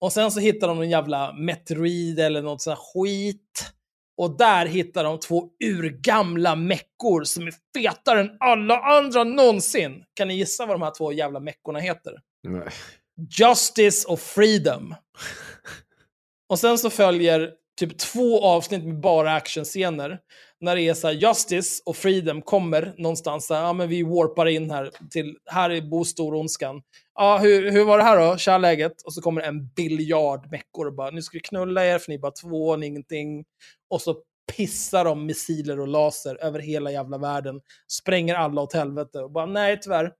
[0.00, 3.72] Och sen så hittar de någon jävla meteorid eller något sånt här skit.
[4.20, 10.04] Och där hittar de två urgamla meckor som är fetare än alla andra någonsin.
[10.14, 12.20] Kan ni gissa vad de här två jävla meckorna heter?
[12.48, 12.68] Nej.
[13.38, 14.94] Justice och Freedom.
[16.48, 20.18] Och sen så följer typ två avsnitt med bara actionscener.
[20.60, 24.02] När det är så här, Justice och Freedom kommer någonstans, så här, ja men vi
[24.02, 26.82] warpar in här till, här är bo stor ondskan.
[27.22, 28.36] Ja, hur, hur var det här då?
[28.36, 29.02] Tja läget?
[29.02, 32.14] Och så kommer en biljard meckor och bara, nu ska vi knulla er för ni
[32.14, 33.44] är bara två, ni ingenting.
[33.90, 34.16] Och så
[34.56, 37.60] pissar de missiler och laser över hela jävla världen.
[37.88, 39.18] Spränger alla åt helvete.
[39.18, 40.12] Och bara, nej tyvärr.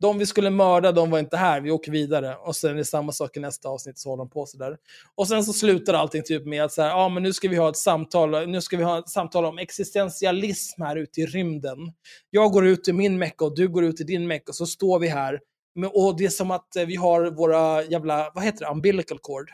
[0.00, 2.36] De vi skulle mörda, de var inte här, vi åker vidare.
[2.36, 4.76] Och sen är det samma sak i nästa avsnitt, så håller de på sådär.
[5.14, 7.56] Och sen så slutar allting typ med att så här, ja men nu ska vi
[7.56, 11.78] ha ett samtal, nu ska vi ha ett samtal om existentialism här ute i rymden.
[12.30, 14.66] Jag går ut i min mecka och du går ut i din mecka och så
[14.66, 15.40] står vi här.
[15.86, 19.50] Och det är som att eh, vi har våra jävla, vad heter det, umbilical cord?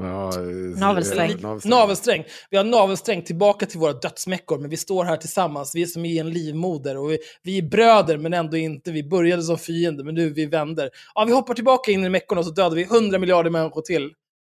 [0.00, 0.46] Ja, eh,
[0.78, 1.30] Navelsträng.
[1.64, 2.24] Navelsträng.
[2.50, 5.74] Vi har navelsträng tillbaka till våra dödsmäckor, men vi står här tillsammans.
[5.74, 8.92] Vi är som i en livmoder och vi, vi är bröder, men ändå inte.
[8.92, 10.90] Vi började som fiender, men nu är vi vänner.
[11.14, 14.12] Ja, vi hoppar tillbaka in i meckorna och så dödar vi 100 miljarder människor till.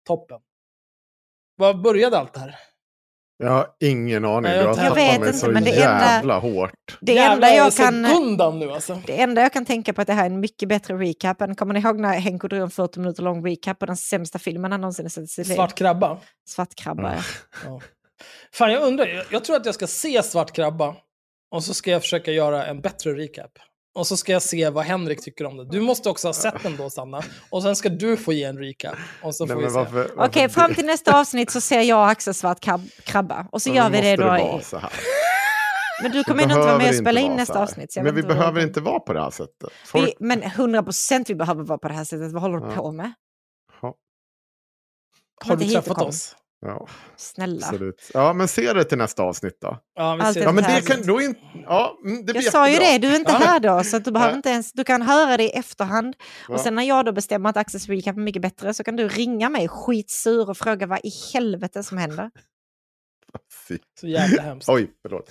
[0.06, 0.39] Toppen.
[1.56, 2.55] Var började allt det här?
[3.39, 4.43] Jag har ingen aning.
[4.43, 6.99] Nej, Du jag har vet tappat inte, mig så men det enda- jävla hårt.
[7.01, 8.03] Det enda, jag kan,
[8.59, 9.03] nu alltså.
[9.07, 11.41] det enda jag kan tänka på är att det här är en mycket bättre recap
[11.41, 14.39] än, kommer ni ihåg när Henko drog en 40 minuter lång recap på den sämsta
[14.39, 15.55] filmen han någonsin har sett i sitt liv?
[15.55, 16.19] Svart krabba.
[16.49, 17.23] Svartkrabba, ja.
[17.65, 17.81] Ja.
[18.53, 19.07] Fan, jag undrar.
[19.07, 20.95] Jag, jag tror att jag ska se Svart krabba
[21.51, 23.51] och så ska jag försöka göra en bättre recap.
[23.97, 25.64] Och så ska jag se vad Henrik tycker om det.
[25.68, 27.23] Du måste också ha sett den då, Sanna.
[27.51, 28.94] Och sen ska du få ge en recap.
[29.23, 29.78] Och så får Nej, vi men se.
[29.78, 33.47] varför, varför Okej, fram till nästa avsnitt så ser jag och Axel svart krab- krabba.
[33.52, 34.24] Och så gör vi det då.
[34.24, 34.90] vara i- så här.
[36.02, 37.97] Men du Det kommer ändå inte vara med och spela in nästa avsnitt.
[38.02, 39.70] Men vi behöver inte vara på det här sättet.
[39.86, 40.06] Folk...
[40.09, 42.32] Vi, men 100 procent vi behöver vara på det här sättet.
[42.32, 42.74] Vad håller du Ja.
[42.77, 43.12] på med?
[43.82, 43.94] Ja,
[45.44, 46.09] Har du träffat kom.
[46.09, 46.36] oss?
[46.67, 47.67] Ja, Snälla.
[47.67, 48.11] absolut.
[48.15, 49.79] Ja, men se det till nästa avsnitt då.
[49.95, 51.41] Ja, Allt men det kan då inte...
[51.65, 53.85] Ja, mm, det Jag sa ju det, du är inte här då.
[53.85, 56.17] Så att du, behöver inte ens, du kan höra det i efterhand.
[56.49, 56.55] Ja.
[56.55, 59.09] Och sen när jag då bestämmer att Axels recap är mycket bättre så kan du
[59.09, 62.31] ringa mig skitsur och fråga vad i helvete som händer.
[64.01, 64.69] Så jävla hemskt.
[64.69, 65.31] Oj, förlåt.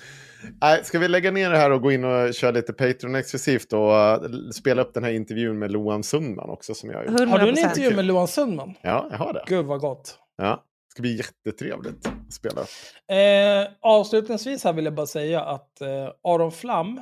[0.62, 4.24] Nej, ska vi lägga ner det här och gå in och köra lite Patreon-exklusivt och
[4.24, 7.14] uh, spela upp den här intervjun med Loan Sundman också som jag har gjort?
[7.14, 7.26] 100%.
[7.28, 8.74] Har du en intervju med Loan Sundman?
[8.82, 9.44] Ja, jag har det.
[9.48, 10.20] Gud vad gott.
[10.38, 10.64] Ja,
[10.96, 12.62] ska bli jättetrevligt att spela.
[13.08, 17.02] Eh, avslutningsvis här vill jag bara säga att eh, Aron Flam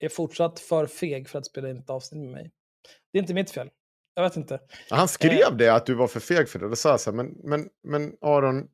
[0.00, 2.50] är fortsatt för feg för att spela in ett avsnitt med mig.
[3.12, 3.70] Det är inte mitt fel.
[4.14, 4.60] Jag vet inte.
[4.90, 6.68] Han skrev det, att du var för feg för det.
[6.68, 8.68] Då sa jag så här, men, men, men Aron,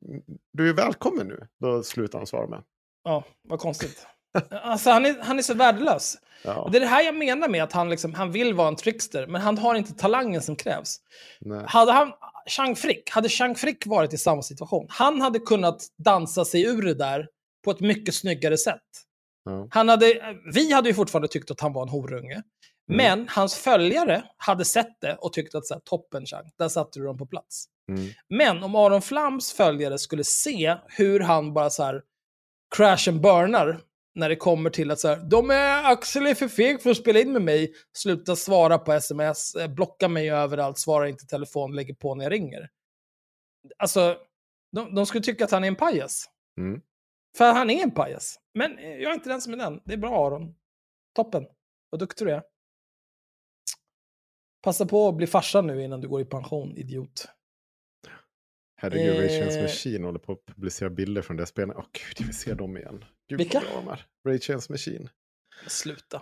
[0.53, 1.47] du är välkommen nu.
[1.59, 2.63] Då slutade han svara med.
[3.03, 4.07] Ja, vad konstigt.
[4.51, 6.17] Alltså, han, är, han är så värdelös.
[6.43, 8.75] Ja, Det är det här jag menar med att han, liksom, han vill vara en
[8.75, 10.97] trickster, men han har inte talangen som krävs.
[11.39, 11.63] nej.
[11.67, 12.11] Hade han,
[12.47, 16.81] Chang Frick, hade Chang Frick varit i samma situation, han hade kunnat dansa sig ur
[16.81, 17.27] det där
[17.65, 18.81] på ett mycket snyggare sätt.
[19.45, 19.67] Ja.
[19.71, 22.41] Han hade, vi hade ju fortfarande tyckt att han var en horunge.
[22.87, 26.99] Men hans följare hade sett det och tyckt att så här, toppen Chang, där satte
[26.99, 27.65] du dem på plats.
[27.91, 28.09] Mm.
[28.29, 32.01] Men om Aron Flams följare skulle se hur han bara så här
[32.75, 33.81] crash and burnar
[34.19, 36.97] när det kommer till att så här, de är Axel är för feg för att
[36.97, 41.27] spela in med mig, sluta svara på sms, eh, blocka mig överallt, svara inte i
[41.27, 42.69] telefon, lägger på när jag ringer.
[43.77, 44.17] Alltså,
[44.71, 46.25] de, de skulle tycka att han är en pajas.
[46.59, 46.81] Mm.
[47.37, 48.39] För han är en pajas.
[48.53, 49.81] Men eh, jag är inte den som är den.
[49.85, 50.55] Det är bra Aron.
[51.15, 51.47] Toppen.
[51.89, 52.43] Vad duktig du är.
[54.61, 57.27] Passa på att bli farsa nu innan du går i pension, idiot.
[58.81, 59.61] Herregud, Ray Chains Eh.
[59.61, 61.75] Machine håller på att publicera bilder från det spelet.
[61.79, 63.05] Åh gud, jag vill se dem igen.
[63.29, 63.61] Gud Vilka?
[63.85, 63.97] vad.
[64.27, 65.09] Ray Chains Machine.
[65.67, 66.21] Sluta.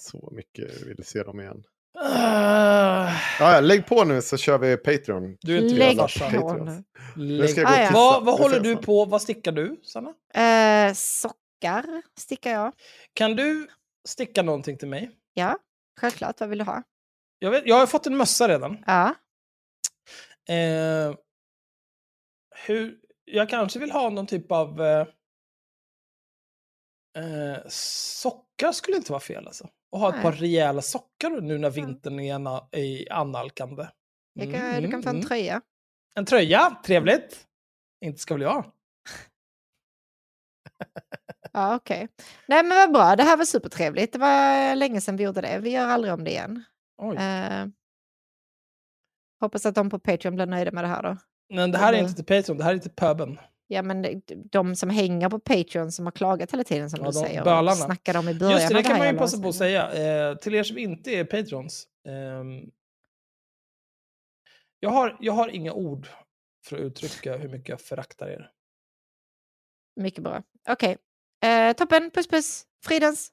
[0.00, 1.64] Så mycket vill se dem igen.
[1.98, 5.36] Ah, Ja, lägg på nu så kör vi Patreon.
[5.40, 6.02] du är inte Lägg på.
[6.02, 6.82] Patreon.
[7.16, 7.48] nu.
[7.48, 7.74] Ska jag på.
[7.74, 7.90] gå Ah, ja.
[7.92, 9.04] Vad, vad håller du på?
[9.04, 10.14] Vad stickar du, Sanna?
[10.34, 12.72] Eh, sockar stickar jag.
[13.14, 13.68] Kan du
[14.08, 15.10] sticka någonting till mig?
[15.34, 15.58] Ja,
[16.00, 16.40] självklart.
[16.40, 16.82] Vad vill du ha?
[17.38, 18.84] Jag, vet, jag har fått en mössa redan.
[18.86, 19.14] Ja.
[20.54, 21.14] Eh,
[22.50, 24.82] hur, jag kanske vill ha någon typ av...
[24.82, 25.06] Eh,
[27.16, 29.68] eh, sockar skulle inte vara fel alltså.
[29.92, 30.22] Och ha ett Nej.
[30.22, 33.88] par rejäla sockar nu när vintern är ana, är analkande.
[34.32, 35.28] Jag kan, Mm, du kan få en mm.
[35.28, 35.62] tröja.
[36.14, 37.46] En tröja, trevligt.
[38.04, 38.64] Inte ska väl jag?
[41.52, 42.08] Ja, okej.
[42.46, 43.16] Nej, men vad bra.
[43.16, 44.12] Det här var supertrevligt.
[44.12, 45.58] Det var länge sedan vi gjorde det.
[45.58, 46.64] Vi gör aldrig om det igen.
[46.98, 47.16] Oj.
[47.16, 47.66] Eh,
[49.40, 51.16] hoppas att de på Patreon blir nöjda med det här då.
[51.50, 53.38] Men det här är inte till Patreon, det här är till pöben.
[53.66, 57.12] Ja, men de- som hänger på Patreon som har klagat hela tiden som Ja, du
[57.12, 57.44] de säger.
[57.44, 57.70] bölarna.
[57.70, 59.92] Och snackade om i början Just det, det kan man ju passa på att avsnittet.
[59.94, 60.28] säga.
[60.30, 61.86] Eh, till er som inte är Patrons.
[62.08, 62.70] ehm,
[64.80, 66.08] jag, har, jag har inga ord
[66.66, 68.50] för att uttrycka hur mycket jag föraktar er.
[70.00, 70.42] Mycket bra.
[70.68, 70.96] Okej.
[71.44, 72.10] Eh, toppen.
[72.10, 72.64] Puss puss.
[72.86, 73.32] Fridens.